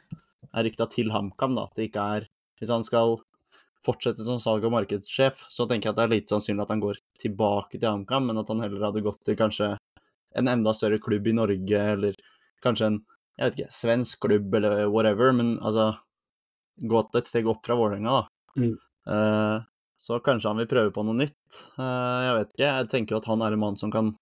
[0.54, 1.64] er rykta til HamKam, da.
[1.68, 2.26] At det ikke er
[2.58, 3.18] Hvis han skal
[3.84, 6.82] fortsette som salg- og markedssjef, så tenker jeg at det er litt sannsynlig at han
[6.82, 9.74] går tilbake til HamKam, men at han heller hadde gått til kanskje
[10.34, 12.16] en enda større klubb i Norge, eller
[12.64, 13.02] kanskje en
[13.34, 15.90] jeg vet ikke, svensk klubb eller whatever, men altså
[16.90, 18.60] gått et steg opp fra Vålerenga, da.
[18.62, 18.74] Mm.
[19.10, 19.56] Uh,
[19.98, 21.62] så kanskje han vil prøve på noe nytt.
[21.78, 22.68] Uh, jeg vet ikke.
[22.68, 24.12] Jeg tenker jo at han er en mann som kan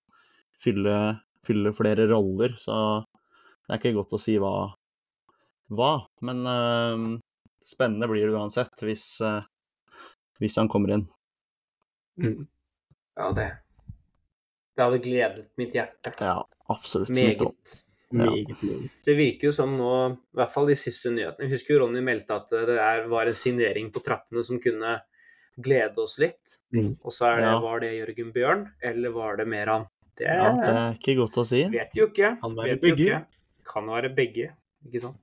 [0.63, 0.97] fylle,
[1.45, 4.55] fylle flere roller, så det er ikke godt å si hva,
[5.73, 5.93] hva.
[6.25, 7.05] men uh,
[7.63, 9.07] spennende blir det uansett hvis,
[10.43, 11.07] hvis han kommer inn.
[13.17, 13.49] Ja, det
[14.77, 16.13] Det hadde gledet mitt hjerte.
[16.21, 16.43] Ja,
[16.73, 17.11] absolutt.
[17.13, 17.73] mitt Meget.
[18.13, 18.29] Ja.
[19.07, 22.03] Det virker jo som nå, i hvert fall de siste nyhetene Jeg husker jo Ronny
[22.05, 22.77] meldte at det
[23.09, 24.99] var en signering på trappene som kunne
[25.57, 26.59] glede oss litt.
[26.77, 26.99] Mm.
[27.01, 27.55] Og så er det, Ja.
[27.61, 29.87] var det Jørgen Bjørn, eller var det Meran?
[30.17, 31.65] Det, Ja, det er ikke godt å si.
[31.73, 32.37] vet jo ikke.
[32.41, 33.07] Kan være begge.
[33.07, 33.27] ikke.
[33.65, 34.51] Kan være begge,
[34.87, 35.17] ikke sant.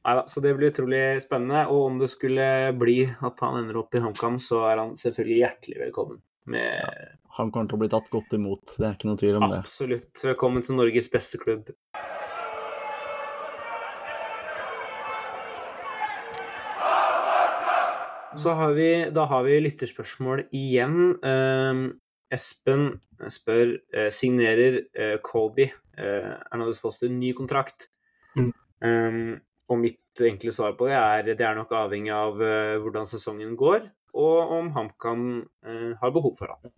[0.00, 1.66] Neida, så det blir utrolig spennende.
[1.68, 2.44] Og om det skulle
[2.78, 6.22] bli at han ender opp i HamKam, så er han selvfølgelig hjertelig velkommen.
[6.50, 9.44] Med Han kommer til å bli tatt godt imot, det er ikke noe tvil om
[9.44, 9.58] det.
[9.60, 11.68] absolutt velkommen til Norges beste klubb.
[18.40, 20.96] Så har vi, da har vi lytterspørsmål igjen.
[21.20, 21.84] Um,
[22.30, 25.66] Espen spør eh, signerer uh, Colby
[25.98, 27.88] uh, Arnoldes Foster ny kontrakt.
[28.38, 28.52] Mm.
[28.86, 29.32] Um,
[29.70, 33.54] og mitt enkle svar på det er det er nok avhengig av eh, hvordan sesongen
[33.58, 33.86] går,
[34.18, 36.72] og om HamKam eh, har behov for ham.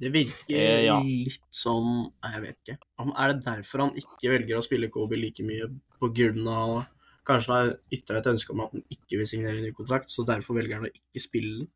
[0.00, 0.96] Det virker Eh, ja.
[1.04, 2.78] litt som Jeg vet ikke.
[3.12, 5.68] Er det derfor han ikke velger å spille Kobe like mye
[6.00, 6.82] på grunn av
[7.22, 10.10] Kanskje han har ytra et ønske om at han ikke vil signere en ny kontrakt,
[10.10, 11.68] så derfor velger han å ikke spille den.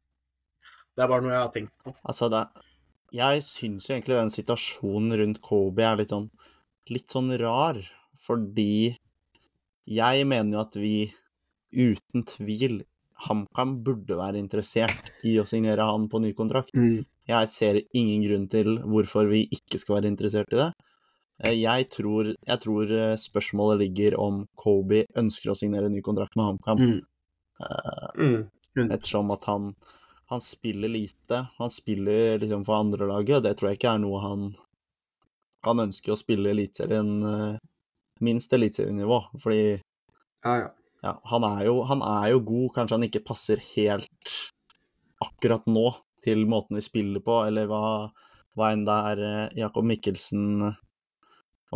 [0.97, 1.93] Det er bare noe jeg har tenkt på.
[2.03, 2.43] Altså, det
[3.15, 6.27] Jeg syns jo egentlig den situasjonen rundt Kobe er litt sånn
[6.91, 7.79] litt sånn rar,
[8.19, 8.97] fordi
[9.87, 10.95] jeg mener jo at vi
[11.77, 12.83] uten tvil
[13.27, 16.75] HamKam burde være interessert i å signere han på ny kontrakt.
[17.27, 20.69] Jeg ser ingen grunn til hvorfor vi ikke skal være interessert i det.
[21.45, 26.37] Eh, Jeg tror, jeg tror eh, spørsmålet ligger om Kobe ønsker å signere ny kontrakt
[26.37, 26.83] med HamKam.
[26.83, 27.01] Mm.
[28.77, 28.91] Mm.
[28.93, 29.71] Ettersom at han,
[30.29, 31.47] han spiller lite.
[31.57, 34.47] Han spiller liksom for andrelaget, og det tror jeg ikke er noe han
[35.67, 37.57] Han ønsker å spille Eliteserien eh,
[38.25, 39.79] minst eliteserienivå, fordi
[40.47, 40.69] Ja, ja.
[41.03, 44.35] ja, han, er jo, han er jo god, kanskje han ikke passer helt
[45.25, 45.91] akkurat nå
[46.25, 48.11] til måten vi spiller på, eller hva,
[48.57, 50.75] hva enn det er eh, Jakob Mikkelsen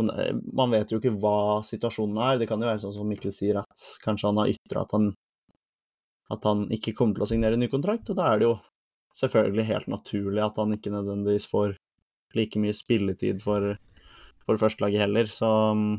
[0.00, 2.36] Man vet jo ikke hva situasjonen er.
[2.40, 5.10] Det kan jo være sånn som Mikkel sier, at kanskje han har ytra at han
[6.30, 8.56] at han ikke kommer til å signere ny kontrakt, og da er det jo
[9.18, 11.74] selvfølgelig helt naturlig at han ikke nødvendigvis får
[12.38, 13.72] like mye spilletid for,
[14.46, 15.96] for førstelaget heller, så mm,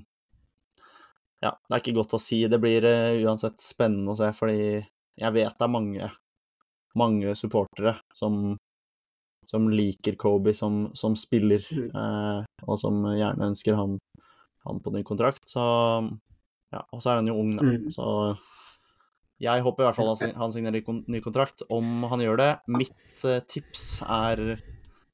[1.41, 2.43] ja, det er ikke godt å si.
[2.49, 4.77] Det blir uh, uansett spennende å se, fordi
[5.21, 6.09] jeg vet det er mange,
[6.97, 8.55] mange supportere som,
[9.47, 11.65] som liker Kobe som, som spiller,
[11.95, 13.97] uh, og som gjerne ønsker han,
[14.67, 15.63] han på ny kontrakt, så
[16.71, 17.89] ja, og så er han jo ung, da, Mm.
[17.91, 18.05] så
[19.41, 21.63] jeg håper i hvert fall han han signerer ny kontrakt.
[21.73, 24.61] Om han gjør det Mitt uh, tips er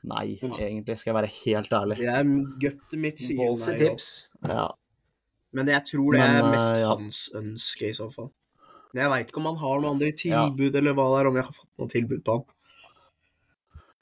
[0.07, 1.97] nei, egentlig, skal jeg være helt ærlig.
[2.01, 2.27] Det er
[2.61, 3.77] guttet mitt sier nei.
[3.79, 4.09] tips.
[4.43, 4.67] Ja,
[5.57, 6.91] Men jeg tror det Men, er mest eh, ja.
[6.93, 8.29] hans ønske, i så fall.
[8.91, 10.43] Men jeg veit ikke om han har noen andre Ja.
[10.45, 12.45] tilbud, eller hva det er, om jeg har fått noe tilbud på han.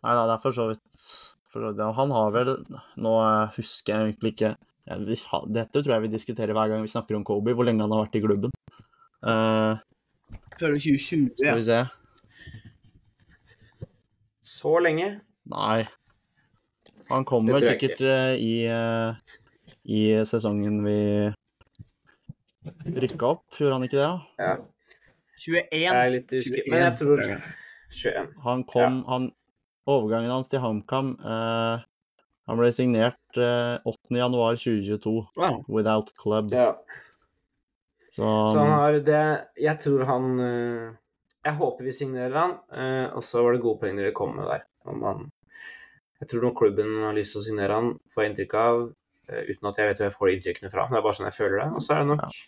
[0.06, 1.06] Nei nei, det er for så vidt
[1.50, 1.96] for så vidt.
[1.98, 2.52] Han har vel
[3.02, 4.52] Nå eh, husker jeg egentlig ikke
[4.86, 7.94] ja, Dette tror jeg vi diskuterer hver gang vi snakker om Kobe, hvor lenge han
[7.96, 8.52] har vært i klubben.
[9.26, 9.82] Uh,
[10.60, 11.80] Før 2020, skal vi se
[14.46, 15.08] Så lenge.
[15.50, 15.88] Nei.
[17.10, 18.06] Han kom Det vel tror jeg sikkert
[18.38, 18.54] i,
[19.98, 21.00] i sesongen vi
[23.06, 24.12] rykka opp, gjorde han ikke det?
[24.42, 24.54] Ja,
[25.36, 25.66] 21.
[25.76, 26.70] jeg er litt usikker.
[26.72, 28.30] Men jeg tror 21.
[28.46, 29.32] Han kom han,
[29.86, 31.84] Overgangen hans til HamKam eh,
[32.50, 34.16] Han ble signert eh, 8.
[34.18, 35.60] januar 2022, Wow.
[35.70, 36.50] without club.
[36.54, 36.72] Ja.
[38.10, 39.22] Så, Så han har det
[39.62, 40.90] Jeg tror han eh,
[41.46, 44.48] Jeg håper vi signerer han, eh, og så var det gode poeng dere kom med
[44.50, 44.66] der.
[44.90, 45.26] Om han
[46.22, 48.86] Jeg tror nok klubben har lyst til å signere han, får jeg inntrykk av,
[49.28, 50.88] uten at jeg vet hvor jeg får de inntrykkene fra.
[50.90, 51.68] Det er bare sånn jeg føler det.
[51.74, 52.42] Og så er det nok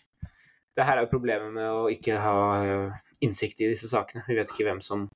[0.78, 4.22] Det her er jo problemet med å ikke ha eh, innsikt i disse sakene.
[4.28, 5.08] Vi vet ikke hvem som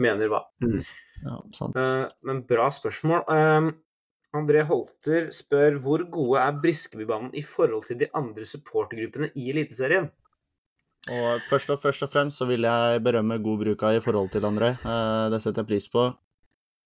[0.00, 0.42] mener hva.
[0.64, 1.78] ja, sant.
[1.78, 3.22] Eh, men bra spørsmål.
[3.30, 3.70] Eh,
[4.38, 10.10] André Holter spør hvor gode er Briskebybanen i forhold til de andre supportergruppene i Eliteserien?
[11.08, 14.30] Og først og, først og fremst så vil jeg berømme god bruk av i forhold
[14.34, 14.74] til André.
[14.84, 16.10] Eh, det setter jeg pris på.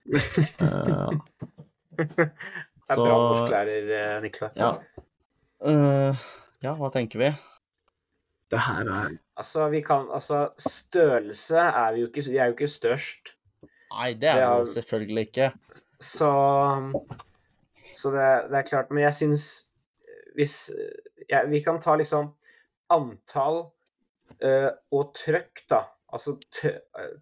[0.64, 2.28] Eh,
[2.84, 4.50] Det er Så- bra norsklærer, eh, Nikolai.
[4.56, 4.72] ja.
[5.64, 6.16] Uh,
[6.62, 7.30] ja, hva tenker vi?
[8.50, 12.52] Det her er Altså, vi kan Altså, størrelse er vi jo ikke Vi er jo
[12.52, 13.32] ikke størst.
[13.90, 15.52] Nei, det er er- jo selvfølgelig ikke.
[16.00, 16.34] Så
[17.96, 18.90] Så det, det er klart.
[18.90, 19.66] Men jeg syns
[20.36, 20.70] Hvis
[21.30, 22.34] ja, Vi kan ta liksom
[22.90, 23.70] antall
[24.44, 25.84] uh, og trøkk, da.
[26.12, 26.36] Altså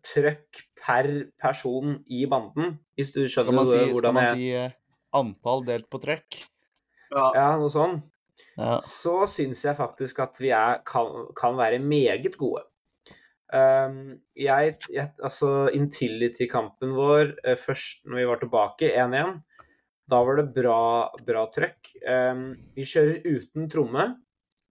[0.03, 1.07] trøkk per
[1.41, 4.71] person i banden, hvis du skjønner Skal man si, skal man si eh,
[5.17, 6.41] antall delt på trekk?
[7.13, 8.01] Ja, noe sånn.
[8.53, 8.75] Ja.
[8.85, 12.67] så syns jeg faktisk at vi er, kan, kan være meget gode.
[13.53, 19.35] Um, jeg, jeg, altså Intility-kampen vår eh, først når vi var tilbake 1-1,
[20.13, 20.79] da var det bra,
[21.25, 21.95] bra trøkk.
[22.05, 22.45] Um,
[22.77, 24.13] vi kjører uten tromme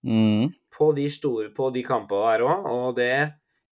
[0.01, 0.47] Mm.
[0.73, 3.11] på de store på de kampene der òg, og det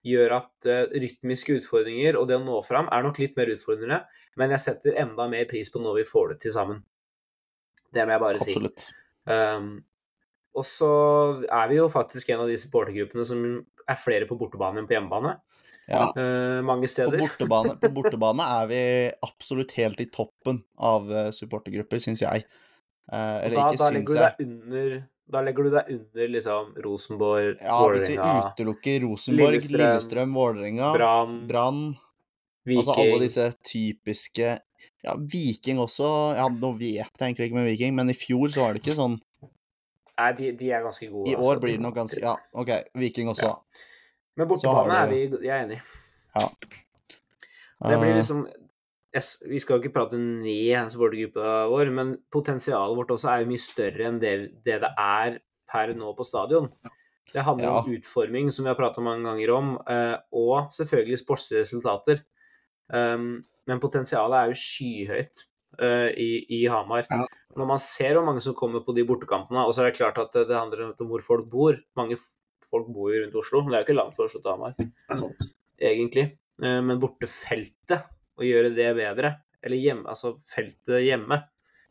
[0.06, 4.02] gjør at eh, rytmiske utfordringer og det å nå fram er nok litt mer utfordrende,
[4.40, 6.82] men jeg setter enda mer pris på når vi får det til sammen.
[7.90, 8.54] Det må jeg bare si.
[8.54, 8.86] Absolutt.
[9.30, 9.72] Um,
[10.58, 10.90] og så
[11.46, 13.44] er vi jo faktisk en av de supportergruppene som
[13.90, 15.36] er flere på bortebane enn på hjemmebane.
[15.90, 16.08] Ja.
[16.14, 17.18] Uh, mange På steder.
[17.18, 18.82] bortebane, på bortebane er vi
[19.26, 22.46] absolutt helt i toppen av eh, supportergrupper, syns jeg.
[23.10, 24.36] Uh, eller da, ikke da ligger du jeg.
[24.38, 25.00] deg under
[25.30, 30.94] Da legger du deg under liksom Rosenborg, Ja, hvis vi utelukker Rosenborg, Lillestrøm, Lillestrøm, Vålerenga,
[31.50, 31.84] Brann,
[32.70, 34.56] Altså alle disse typiske
[35.06, 36.10] Ja, Viking også.
[36.38, 38.98] Ja, nå vet jeg egentlig ikke med Viking, men i fjor så var det ikke
[38.98, 39.20] sånn
[40.20, 41.30] Nei, de, de er ganske gode.
[41.30, 41.46] I altså.
[41.48, 43.54] år blir det nok ganske Ja, OK, Viking også.
[43.54, 43.86] Ja.
[44.36, 45.80] Men bortebane er vi Jeg er enig.
[46.36, 46.50] Ja.
[47.80, 48.42] Det blir Eh, liksom
[49.14, 54.06] Vi skal ikke prate ned supportergruppa vår, men potensialet vårt også er jo mye større
[54.10, 54.34] enn det
[54.66, 56.70] det, det er per nå på stadion.
[57.34, 57.80] Det handler Ja.
[57.82, 62.24] om utforming, som vi har pratet mange ganger om, eh, og selvfølgelig sportsresultater.
[62.90, 65.44] Um, men potensialet er jo skyhøyt
[65.80, 67.06] eh, i, i Hamar.
[67.10, 67.26] Ja.
[67.58, 70.18] Når man ser hvor mange som kommer på de bortekampene, og så er det klart
[70.18, 71.78] at det, handler om hvor folk bor.
[71.98, 72.18] Mange
[72.70, 74.74] folk bor jo rundt Oslo, men det er jo ikke langt fra Oslo til Hamar
[75.80, 76.26] egentlig.
[76.62, 79.34] Eh, Men bortefeltet, å gjøre det bedre,
[79.64, 81.42] eller hjemme, altså feltet hjemme,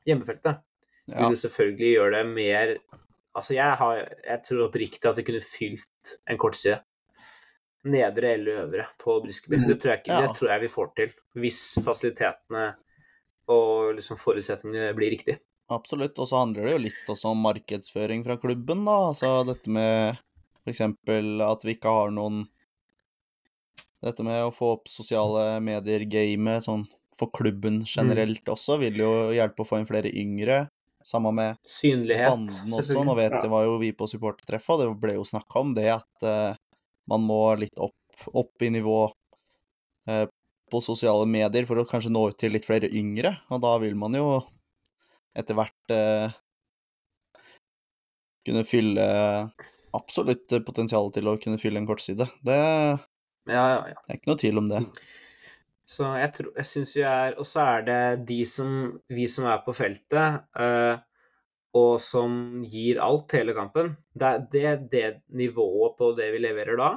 [0.08, 0.62] hjemmefeltet,
[1.08, 1.28] ja.
[1.28, 2.78] vil selvfølgelig gjøre det mer
[3.38, 6.80] Altså, jeg, har, jeg tror oppriktig at vi kunne fylt en kortside.
[7.86, 9.60] Nedre eller øvre på Briskeby.
[9.60, 9.68] Mhm.
[9.68, 11.12] Det tror jeg ikke, det tror jeg vi får til.
[11.44, 12.64] Hvis fasilitetene
[13.54, 15.38] og liksom forutsetningene blir riktig.
[15.70, 16.18] Absolutt.
[16.18, 18.96] Og så handler det jo litt også om markedsføring fra klubben, da.
[19.12, 20.18] Altså dette med
[20.64, 20.82] f.eks.
[20.82, 22.46] at vi ikke har noen
[24.04, 26.84] Dette med å få opp sosiale medier-gamet sånn
[27.16, 30.66] for klubben generelt også, vil jo hjelpe å få inn flere yngre.
[31.08, 32.28] Samme med Synlighet.
[32.28, 33.02] banden også.
[33.04, 33.42] Nå vet Ja.
[33.42, 36.54] det var jo vi på supportertreffet, og det ble jo snakka om det at uh,
[37.08, 37.96] man må litt opp,
[38.28, 39.10] opp i nivå
[40.08, 40.26] uh,
[40.70, 43.96] på sosiale medier for å kanskje nå ut til litt flere yngre, og da vil
[43.96, 44.42] man jo
[45.34, 46.28] etter hvert uh,
[48.44, 49.08] kunne fylle
[49.96, 52.26] Absolutt potensial til å kunne fylle en kortside.
[52.44, 52.58] Det
[53.54, 54.82] er Ja, ja, Det er ikke noe tvil om det.
[55.88, 58.72] Så jeg, tror, jeg syns vi er Og så er det de som
[59.08, 60.98] Vi som er på feltet, eh,
[61.78, 63.92] og som gir alt hele kampen.
[64.16, 65.06] Det, det, det
[65.36, 66.88] nivået på det vi leverer da,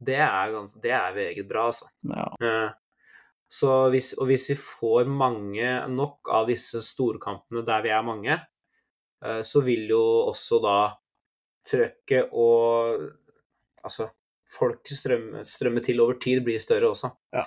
[0.00, 1.90] det er, det er meget bra, altså.
[2.08, 2.28] Ja.
[2.40, 2.70] Uh,
[3.50, 8.36] Så hvis, og hvis vi får mange nok av disse storkampene der vi er mange,
[9.26, 10.76] uh, så vil jo også da
[11.66, 13.02] trøkket og
[13.84, 14.08] altså
[14.50, 17.12] folk strømme, strømmer til over tid blir større også.
[17.34, 17.44] Ja.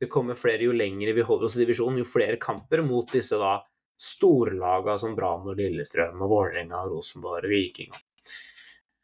[0.00, 3.36] Det kommer flere jo lenger vi holder oss i divisjonen, jo flere kamper mot disse
[3.40, 3.58] da
[4.00, 7.92] storlaga som Brann og Lillestrøm og Vålerenga og Rosenborg og Viking.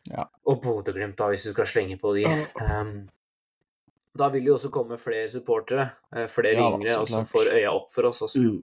[0.09, 0.25] Ja.
[0.49, 2.25] Og Bodø-Glimt, da, hvis vi skal slenge på de.
[2.63, 2.95] Um,
[4.17, 7.75] da vil det jo også komme flere supportere, eh, flere Ja, yngre, som får øya
[7.77, 8.41] opp for oss også.
[8.41, 8.63] Mm.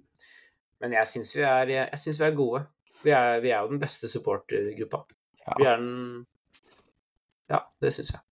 [0.82, 2.66] Men jeg syns vi, vi er gode.
[3.04, 5.04] Vi er, vi er jo den beste supportergruppa.
[5.45, 5.54] Ja.
[5.60, 6.26] Vi er den
[7.52, 8.24] Ja, det syns jeg.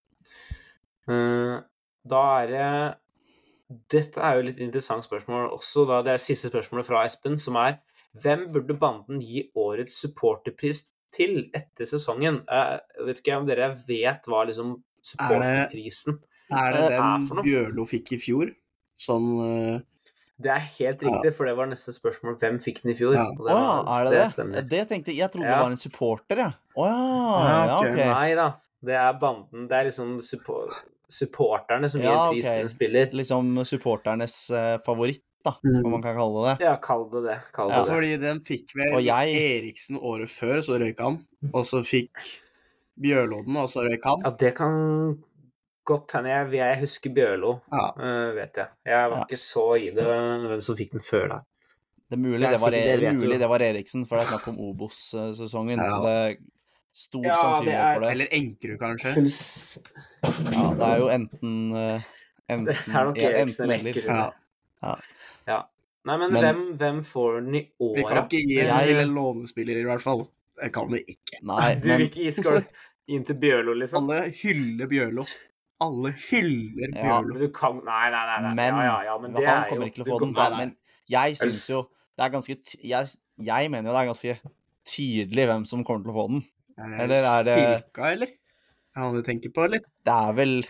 [1.10, 1.62] Eh,
[2.08, 2.98] da er det
[3.90, 6.02] Dette er jo litt interessant spørsmål også, da.
[6.04, 7.78] Det er siste spørsmålet fra Espen, som er
[8.20, 10.84] Hvem burde banden gi årets supporterpris
[11.16, 12.42] til etter sesongen?
[12.50, 14.74] Jeg vet ikke om dere vet hva liksom
[15.04, 16.18] supporterprisen
[16.52, 17.46] Er det er, er den for noe?
[17.48, 18.52] Bjørlo fikk i fjor?
[19.00, 19.80] Sånn eh,
[20.44, 22.36] Det er helt riktig, for det var neste spørsmål.
[22.42, 23.16] Hvem fikk den i fjor?
[23.16, 23.30] Ja.
[23.32, 23.64] Å ja,
[23.96, 24.28] er det det?
[24.36, 24.68] stemmer.
[24.76, 25.56] Det tenkte jeg Jeg trodde Ja.
[25.56, 26.54] det var en supporter, jeg.
[26.76, 27.00] Å ja.
[27.00, 27.88] Ja, Ja, ok.
[27.96, 28.02] ok.
[28.12, 28.48] Nei da.
[28.84, 29.68] Det er banden.
[29.70, 30.66] Det er liksom suppo-
[31.12, 32.62] supporterne som gir Ja, prisen ok.
[32.64, 33.12] en spiller.
[33.12, 35.86] Liksom supporternes uh, favoritt, da, Mm.
[35.86, 36.66] om man kan kalle det det.
[36.66, 37.38] Ja, kall det det.
[37.54, 37.92] Kall det Ja, det.
[37.96, 41.20] Fordi den fikk vel jeg- Eriksen året før, så røyk han.
[41.54, 42.12] Og så fikk
[43.02, 44.22] Bjørlo den, og så røyk han.
[44.24, 45.24] Ja, det kan
[45.86, 46.30] godt hende.
[46.30, 47.88] Jeg, jeg husker Bjørlo, Ja.
[47.98, 48.68] uh, vet jeg.
[48.86, 49.24] Jeg var Ja.
[49.26, 51.40] ikke så i det hvem som fikk den før da.
[52.12, 54.32] Det er mulig Det det var, det vet mulig det var Eriksen, for det er
[54.38, 55.78] snakk om Obos-sesongen.
[55.80, 55.90] Ja.
[55.90, 56.36] Så det er
[56.94, 58.12] stor Ja, det sannsynlighet er- for det.
[58.12, 59.14] Eller Enkerud, kanskje.
[59.16, 59.78] Fulls...
[60.24, 62.02] Ja, det er jo enten eh,
[62.52, 64.32] enten, Det er nok ja, enten eller Ja.
[64.84, 64.96] Ja.
[65.48, 65.60] Ja.
[66.06, 69.14] Nei, men, Men- hvem, hvem får den i Vi kan ikke gi Jeg- til en
[69.16, 70.28] lånespiller, i hvert fall.
[70.62, 71.42] Det kan vi ikke.
[71.44, 72.66] Nei, Du vil ikke gi skål
[73.08, 74.10] inn til Bjørlo, liksom?
[74.10, 75.26] Alle hyller Bjørlo.
[75.82, 77.34] Alle hyller Bjørlo.
[77.34, 78.40] Men du kan Nei, nei, nei.
[78.46, 78.54] nei.
[78.56, 80.34] Men, ja, ja, ja, men det han er kommer jo ikke til å få den.
[80.38, 80.58] Nei, nei.
[80.66, 80.76] Men
[81.10, 81.82] jeg syns jo
[82.18, 83.08] det er ganske ty- jeg,
[83.42, 84.52] jeg mener jo det er ganske
[84.86, 86.44] tydelig hvem som kommer til å få den.
[86.78, 88.28] Eh, Eller er det- Silka, eller?
[88.96, 89.84] Er han du tenker på, eller?
[90.04, 90.62] Det er vel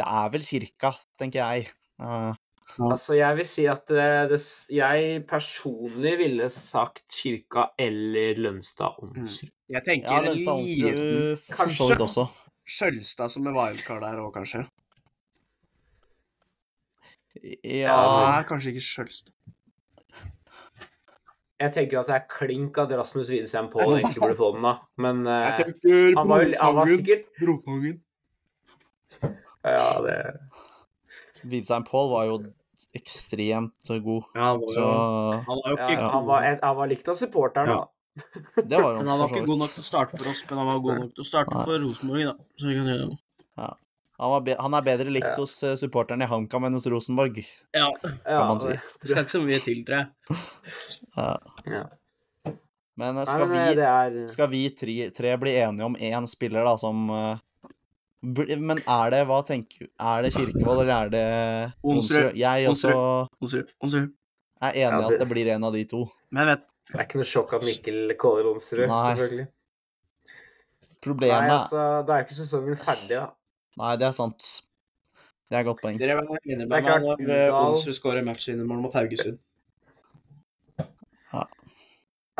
[0.00, 1.68] Det er vel cirka, tenker jeg.
[2.00, 2.32] Eh,
[2.78, 4.38] Altså, jeg vil si at det, det,
[4.70, 9.50] jeg personlig ville sagt Kirka eller Lønstad Onsrud.
[9.74, 12.26] Jeg tenker ja, Lønstad Onsrud for så vidt også.
[12.70, 14.62] Skjølstad som er wildcard der òg, kanskje.
[17.66, 19.34] Ja, Nei, kanskje ikke Skjølstad.
[21.60, 24.72] Jeg tenker at det er klink at Rasmus Widesheim Pål egentlig burde få den, da.
[24.96, 28.00] Men uh, Jeg tenker han, var, han var sikkert Brotangen.
[29.66, 30.16] Ja, det
[31.44, 32.38] Widsheim Paul var jo
[32.96, 34.84] ekstremt god, Ja, han var så
[35.46, 37.80] Han var jo ja, han, var, han var likt av supporteren, Ja.
[37.84, 38.62] da.
[38.62, 40.58] det var Men han han var ikke god nok til å starte for oss, men
[40.62, 41.64] han var god nok til å starte Nei.
[41.68, 42.34] for Rosenborg, da.
[42.56, 43.18] Så vi kan gjøre det.
[44.20, 45.36] Han, var be han er bedre likt Ja.
[45.40, 47.38] hos eh, supporterne i HamKam enn hos Rosenborg.
[47.72, 47.86] Ja,
[48.26, 48.68] kan man si.
[48.68, 50.08] det- det skal ikke så mye til, tror jeg.
[51.16, 51.30] Ja.
[51.66, 51.84] Ja.
[53.00, 56.26] Men eh, Nei, skal eh, vi, er skal vi tre, tre bli enige om én
[56.28, 57.06] spiller, da, som
[58.20, 62.34] Men er det hva tenker Er det Kirkevold, eller er det Onsrud.
[62.36, 62.90] Jeg også
[63.40, 63.70] Onsrud.
[63.80, 64.10] Onsrud.
[64.60, 66.02] er enig i Ja, at det- det blir en av de to.
[66.30, 69.48] Men vet Det er ikke noe sjokk at Mikkel kåler Onsrud, selvfølgelig.
[71.00, 73.30] Problemet Nei, altså, da er ikke sesongen ferdig, da.
[73.80, 74.48] Nei, det er sant.
[75.50, 75.96] Det er et godt poeng.
[75.98, 79.40] dere var enige med Det meg når eh, Onsrud skårer matchvinnermål mot Haugesund.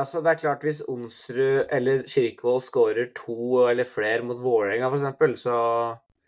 [0.01, 5.43] Altså, det er klart Hvis Onsrud eller Kirkevold skårer to eller flere mot Vålerenga, f.eks.,
[5.43, 5.57] så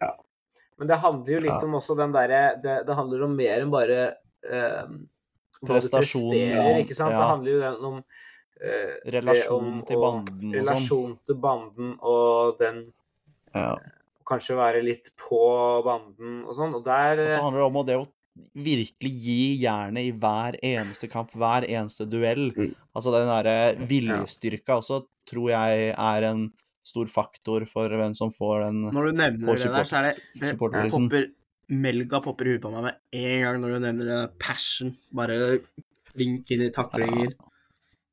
[0.03, 0.11] Ja.
[0.79, 1.65] Men det handler jo litt Ja.
[1.65, 4.01] om også den derre det, det handler om mer enn bare
[4.45, 4.85] eh,
[5.63, 6.79] Prestasjon, presterer, ja.
[6.83, 7.13] ikke sant?
[7.15, 7.19] Ja.
[7.23, 7.99] Det handler jo om
[8.61, 10.59] eh, Relasjon om til banden og sånn.
[10.59, 12.83] Relasjon til banden og den
[13.55, 13.77] Ja.
[14.29, 15.45] Kanskje være litt på
[15.87, 16.75] banden og sånn.
[16.79, 18.09] Og der Og så eh, handler det om det å
[18.57, 22.51] virkelig gi jernet i hver eneste kamp, hver eneste duell.
[22.57, 22.73] Mm.
[22.97, 23.57] Altså den derre
[23.89, 26.47] viljestyrka også tror jeg er en
[26.83, 30.15] stor faktor for hvem som får den Når du nevner det der, så er det,
[30.41, 31.29] det popper,
[31.73, 34.91] Melga popper i huet på meg med en gang når du nevner det der passion.
[35.15, 35.39] Bare
[36.19, 37.37] vink inn i taklinger.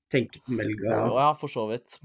[0.10, 0.90] tenker på Melga.
[0.90, 2.00] Ja, ja, for så vidt.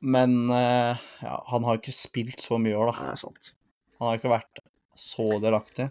[0.00, 3.08] Men eh, ja, han har ikke spilt så mye i år, da.
[3.08, 3.52] Det er sant.
[3.98, 4.60] Han har ikke vært
[4.98, 5.88] så delaktig.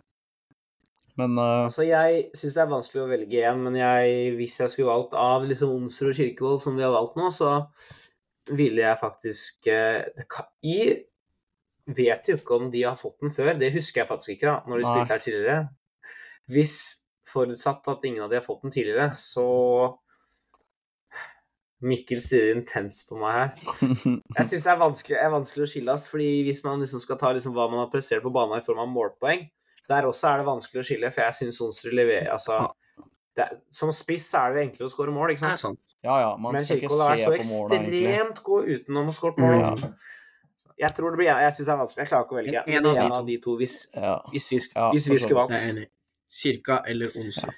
[1.18, 1.66] Men uh...
[1.66, 5.18] Altså, jeg syns det er vanskelig å velge én, men jeg, hvis jeg skulle valgt
[5.18, 7.54] av liksom Onsrud og Kirkevold, som vi har valgt nå, så
[8.56, 10.28] ville jeg faktisk uh, det
[10.64, 10.78] I
[11.98, 14.58] vet jo ikke om de har fått den før, det husker jeg faktisk ikke, da,
[14.68, 14.94] når de Nei.
[14.94, 15.60] spilte her tidligere.
[16.54, 16.78] Hvis
[17.28, 19.48] forutsatt at ingen av de har fått den tidligere, så
[21.82, 23.52] Mikkel stirrer intens på meg her.
[24.40, 27.20] Jeg syns det er vanskelig, er vanskelig å skille, ass, fordi hvis man liksom skal
[27.22, 29.44] ta liksom hva man har prestert på banen i form av målpoeng,
[29.88, 32.58] der også er det vanskelig å skille, for jeg syns Onsrud leverer altså,
[33.38, 35.78] det, er- Som spiss er det enklere å skåre mål, ikke Det er sant?
[35.86, 35.96] sant.
[36.04, 38.02] ja, ja, man Men skal ikke Kirkevold har se vært på så egentlig.
[38.08, 39.60] ekstremt god utenom å skåre mål.
[39.62, 39.92] Ja.
[40.78, 42.02] Jeg tror det blir Jeg syns det er vanskelig.
[42.04, 42.64] Jeg klarer ikke å velge.
[42.68, 43.16] En- en av de en to.
[43.22, 44.16] av de to, hvis, Ja.
[44.34, 45.90] hvis vi, Ja, hvis vi skulle er valgt.
[46.28, 47.54] Cirka eller Onsrud.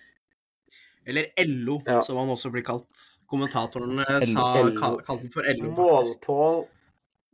[1.10, 2.02] Eller LO, Ja.
[2.06, 3.00] som han også blir kalt.
[3.30, 5.72] Kommentatoren sa, kal- kalte ham for LO.
[5.74, 6.68] Målpål,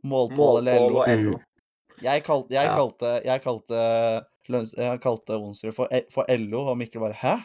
[0.06, 0.96] Målpål eller LO.
[1.02, 1.38] og LO.
[2.02, 2.76] Jeg, kalte, jeg Ja.
[2.76, 7.44] kalte Jeg kalte, Løns, jeg kalte Onsrud for, for LO, og Mikkel bare 'hæ?'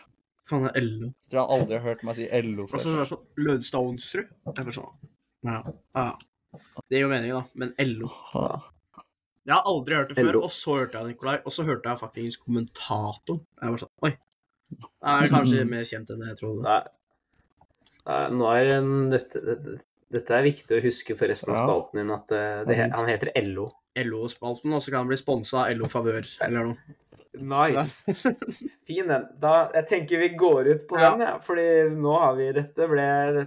[0.49, 1.13] Faen, det er LO.
[1.21, 3.81] Så tror jeg han aldri har hørt meg si LO Altså, det er sånn Lønstad
[3.81, 4.27] Onsrud.
[4.55, 4.93] Det er sånn
[5.43, 5.63] Ja.
[5.95, 6.11] ja.
[6.89, 7.43] Det gir jo mening, da.
[7.55, 8.61] Men LO Ja.
[9.47, 10.41] Jeg har aldri hørt det før, LO.
[10.43, 13.39] og så hørte jeg Nikolai, og så hørte jeg fuckings kommentator.
[13.61, 14.13] Jeg var sånn Oi.
[15.03, 16.63] Er kanskje mer kjent enn jeg trodde.
[16.65, 16.81] Nei.
[18.07, 19.75] Nei, nå er en, dette, dette,
[20.11, 21.65] dette er viktig å huske for resten av Ja.
[21.67, 23.67] spalten din, at eh, det, han heter LO.
[23.99, 26.95] LO-spalten, og så kan han bli sponsa av LO Favør eller noe.
[27.41, 28.11] Nice.
[28.87, 29.25] Fin den.
[29.39, 31.11] Da, jeg tenker vi går ut på Ja.
[31.13, 31.35] den, ja.
[31.43, 33.05] Fordi nå har vi Dette ble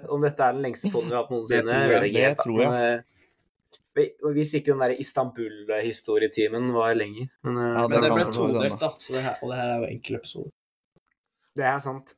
[0.09, 2.15] Om dette er den lengste poden vi har hatt noensinne, Det tror jeg.
[2.15, 2.71] Det Det tror jeg.
[2.71, 7.29] Men, eh, hvis ikke den der Istanbul-historietimen var lenger.
[7.45, 8.91] Men eh, Ja, Men det ble todelt, da.
[8.99, 10.51] Så det her, og det her er jo enkel episode.
[11.57, 12.15] Det er sant.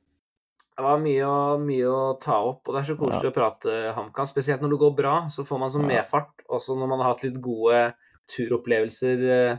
[0.76, 3.76] Det var mye å, mye å ta opp, og det er så koselig å prate
[3.96, 4.26] HamKam.
[4.28, 6.02] Spesielt når det går bra, så får man sånn Ja.
[6.02, 6.42] medfart.
[6.52, 7.94] Også når man har hatt litt gode
[8.28, 9.58] turopplevelser eh,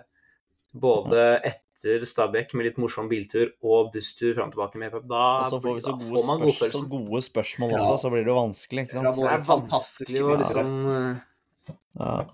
[0.77, 4.91] både etter Stabæk med litt morsom biltur og busstur fram og tilbake med.
[5.09, 7.77] Da, Og så får vi så gode, får man spørs, så gode spørsmål Ja.
[7.81, 9.15] også, så blir det jo vanskelig, ikke sant?
[9.15, 12.25] Det er vanskelig å liksom eh, Ja.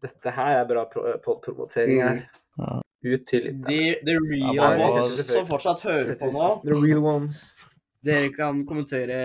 [0.00, 2.20] Dette her er bra pro podpromotering her.
[2.58, 2.80] Ja.
[3.08, 4.04] Ut til lytterne.
[4.06, 7.42] The real Ja, ones som fortsatt hører på nå, The real ones.
[8.04, 9.18] dere kan kommentere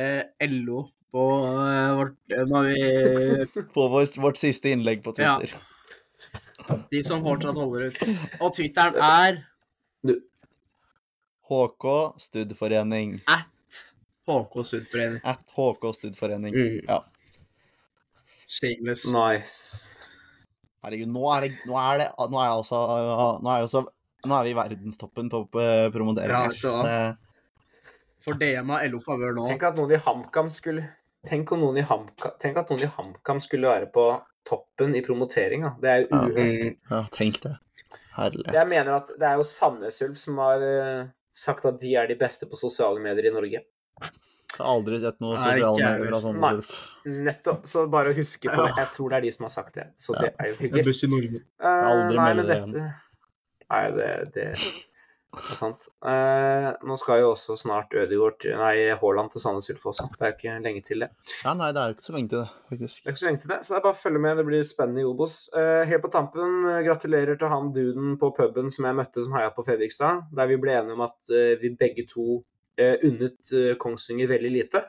[0.50, 2.16] LO på uh, vårt
[2.50, 5.36] når vi, På vårt, vårt siste innlegg på Ja.
[5.40, 5.62] Twitter.
[6.90, 8.00] De som fortsatt holder ut.
[8.40, 9.42] Og Twitteren er
[11.50, 11.86] HK
[12.24, 13.18] Studforening.
[13.28, 13.50] at
[14.28, 15.20] HK Studforening.
[15.28, 16.56] At HK Studforening.
[16.56, 16.80] Mm.
[16.88, 17.02] Ja.
[18.48, 19.06] Shameless.
[19.12, 19.82] Nice.
[20.84, 22.80] Herregud, nå er det, nå er det, nå er det altså
[23.42, 23.84] Nå er, det altså,
[24.28, 25.64] nå er vi i verdenstoppen på, på
[25.96, 26.34] promotering.
[26.36, 26.84] Ja, hva?
[26.88, 27.18] Det-
[28.24, 29.48] For DM av LO Favør nå.
[29.52, 30.86] Tenk at noen i HamKam skulle
[31.28, 34.06] Tenk om noen i HamKam Tenk at noen i HamKam skulle være på
[34.44, 35.70] toppen i promoteringa.
[35.80, 36.22] Det er jo Ja.
[36.28, 36.40] uhørt.
[36.40, 36.78] Mm.
[36.92, 37.54] Ja, tenk det.
[38.18, 38.54] Herlighet.
[38.54, 42.08] Jeg mener at det er jo Sandnes Ulf som har eh, sagt at de er
[42.12, 43.62] de beste på sosiale medier i Norge.
[44.54, 46.54] Jeg har aldri sett noe sosiale medier fra sånne Nei.
[46.60, 46.72] Ulf.
[47.30, 47.68] Nettopp.
[47.70, 48.72] Så bare å huske på det.
[48.80, 49.90] Jeg tror det er de som har sagt det.
[50.00, 50.88] Så det er jo hyggelig.
[50.90, 51.44] Buss i Norge.
[51.58, 52.92] Skal aldri nei, melde det igjen.
[53.74, 55.88] Nei, det, det er sant.
[56.06, 60.06] Eh, nå skal jo også snart Ødegaard Nei, Haaland til Sandnes Ulf også.
[60.14, 61.10] Det er jo ikke lenge til det.
[61.42, 63.00] Ja, nei, det er jo ikke så lenge til det, faktisk.
[63.02, 64.38] Det er ikke så lenge til det, så det er bare å følge med.
[64.38, 65.36] Det blir spennende i Obos.
[65.58, 69.38] Eh, helt på tampen, eh, gratulerer til han duden på puben som jeg møtte som
[69.40, 72.44] heia på Fredrikstad, der vi ble enige om at eh, vi begge to eh,
[72.78, 74.84] unnet eh, Kongsvinger veldig lite.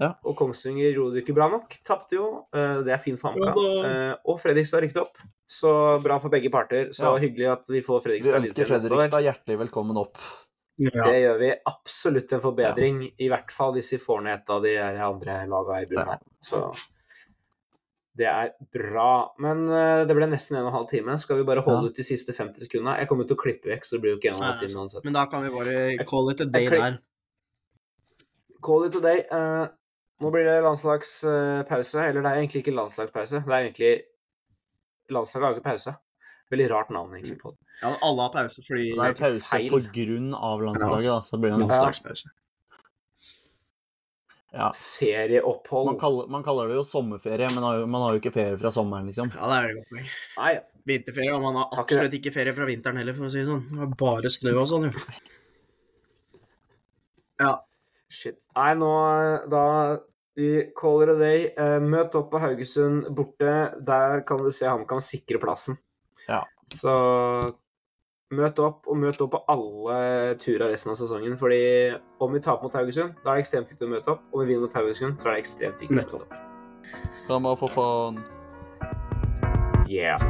[0.00, 0.12] Ja.
[0.24, 1.74] Og Kongsvinger gjorde det ikke bra nok.
[1.84, 2.46] Tapte jo.
[2.54, 3.82] Eh, det er fint for Ja, HamKam.
[3.82, 3.88] da.
[3.88, 5.18] Eh, og Fredrikstad rykket opp.
[5.48, 5.72] Så
[6.04, 6.90] bra for begge parter.
[6.94, 7.16] Så Ja.
[7.18, 8.80] hyggelig at vi får Vi Fredrikstad ønsker videre.
[8.80, 10.16] Fredrikstad hjertelig velkommen opp.
[10.78, 10.90] Ja.
[11.10, 14.62] Det gjør vi absolutt en forbedring, i hvert fall hvis vi får ned et av
[14.62, 16.20] de andre laga i bunnen her.
[16.40, 16.72] Så
[18.18, 19.32] det er bra.
[19.42, 21.18] Men eh, det ble nesten en og en halv time.
[21.18, 21.90] Skal vi bare holde Ja.
[21.90, 22.96] ut de siste 50 sekundene?
[22.98, 24.60] Jeg kommer til å klippe vekk, så det blir jo ikke en og en halv
[24.68, 25.04] time uansett.
[25.04, 26.98] Men da kan vi bare call it a day der.
[28.64, 29.22] Call it a day.
[29.30, 29.68] Uh,
[30.22, 32.02] nå blir det landslagspause.
[32.02, 33.44] Eller det er egentlig ikke landslagspause.
[33.46, 33.92] Det er egentlig
[35.08, 35.92] Landslaget har ikke pause.
[36.52, 37.38] Veldig rart navn, egentlig.
[37.40, 37.58] på det.
[37.80, 39.70] Ja, men alle har pause fordi Det er pause feil.
[39.72, 41.20] på grunn av landslaget, da.
[41.24, 42.28] Så blir det en landslagspause.
[44.52, 44.72] Ja.
[44.74, 45.86] Serieopphold.
[45.86, 48.72] Man kaller, man kaller det jo sommerferie, men har man har jo ikke ferie fra
[48.72, 49.32] sommeren, liksom.
[49.36, 50.12] Ja, det er veldig godt poeng.
[50.38, 50.52] Nei,
[50.88, 53.66] Vinterferie, og man har absolutt ikke ferie fra vinteren heller, for å si det sånn.
[53.72, 55.04] Det er bare snø og sånn, jo.
[57.38, 57.52] Ja.
[58.08, 58.40] Shit.
[58.56, 58.92] Nei, nå
[59.52, 59.64] da
[60.38, 61.46] Vi caller it a day.
[61.58, 63.54] Eh, møt opp på Haugesund borte.
[63.82, 65.80] Der kan du se HamKam sikre plassen.
[66.28, 66.44] Ja.
[66.70, 66.94] Så
[68.28, 71.38] Møt opp, og møt opp på alle turer resten av sesongen.
[71.40, 71.62] Fordi
[72.20, 74.26] om vi taper mot Haugesund, da er det ekstremt viktig å møte opp.
[74.34, 76.40] Om vi vinner mot Haugesund, så er det ekstremt viktig å møte opp.
[77.32, 78.20] Og for faen.
[79.88, 80.20] Yeah.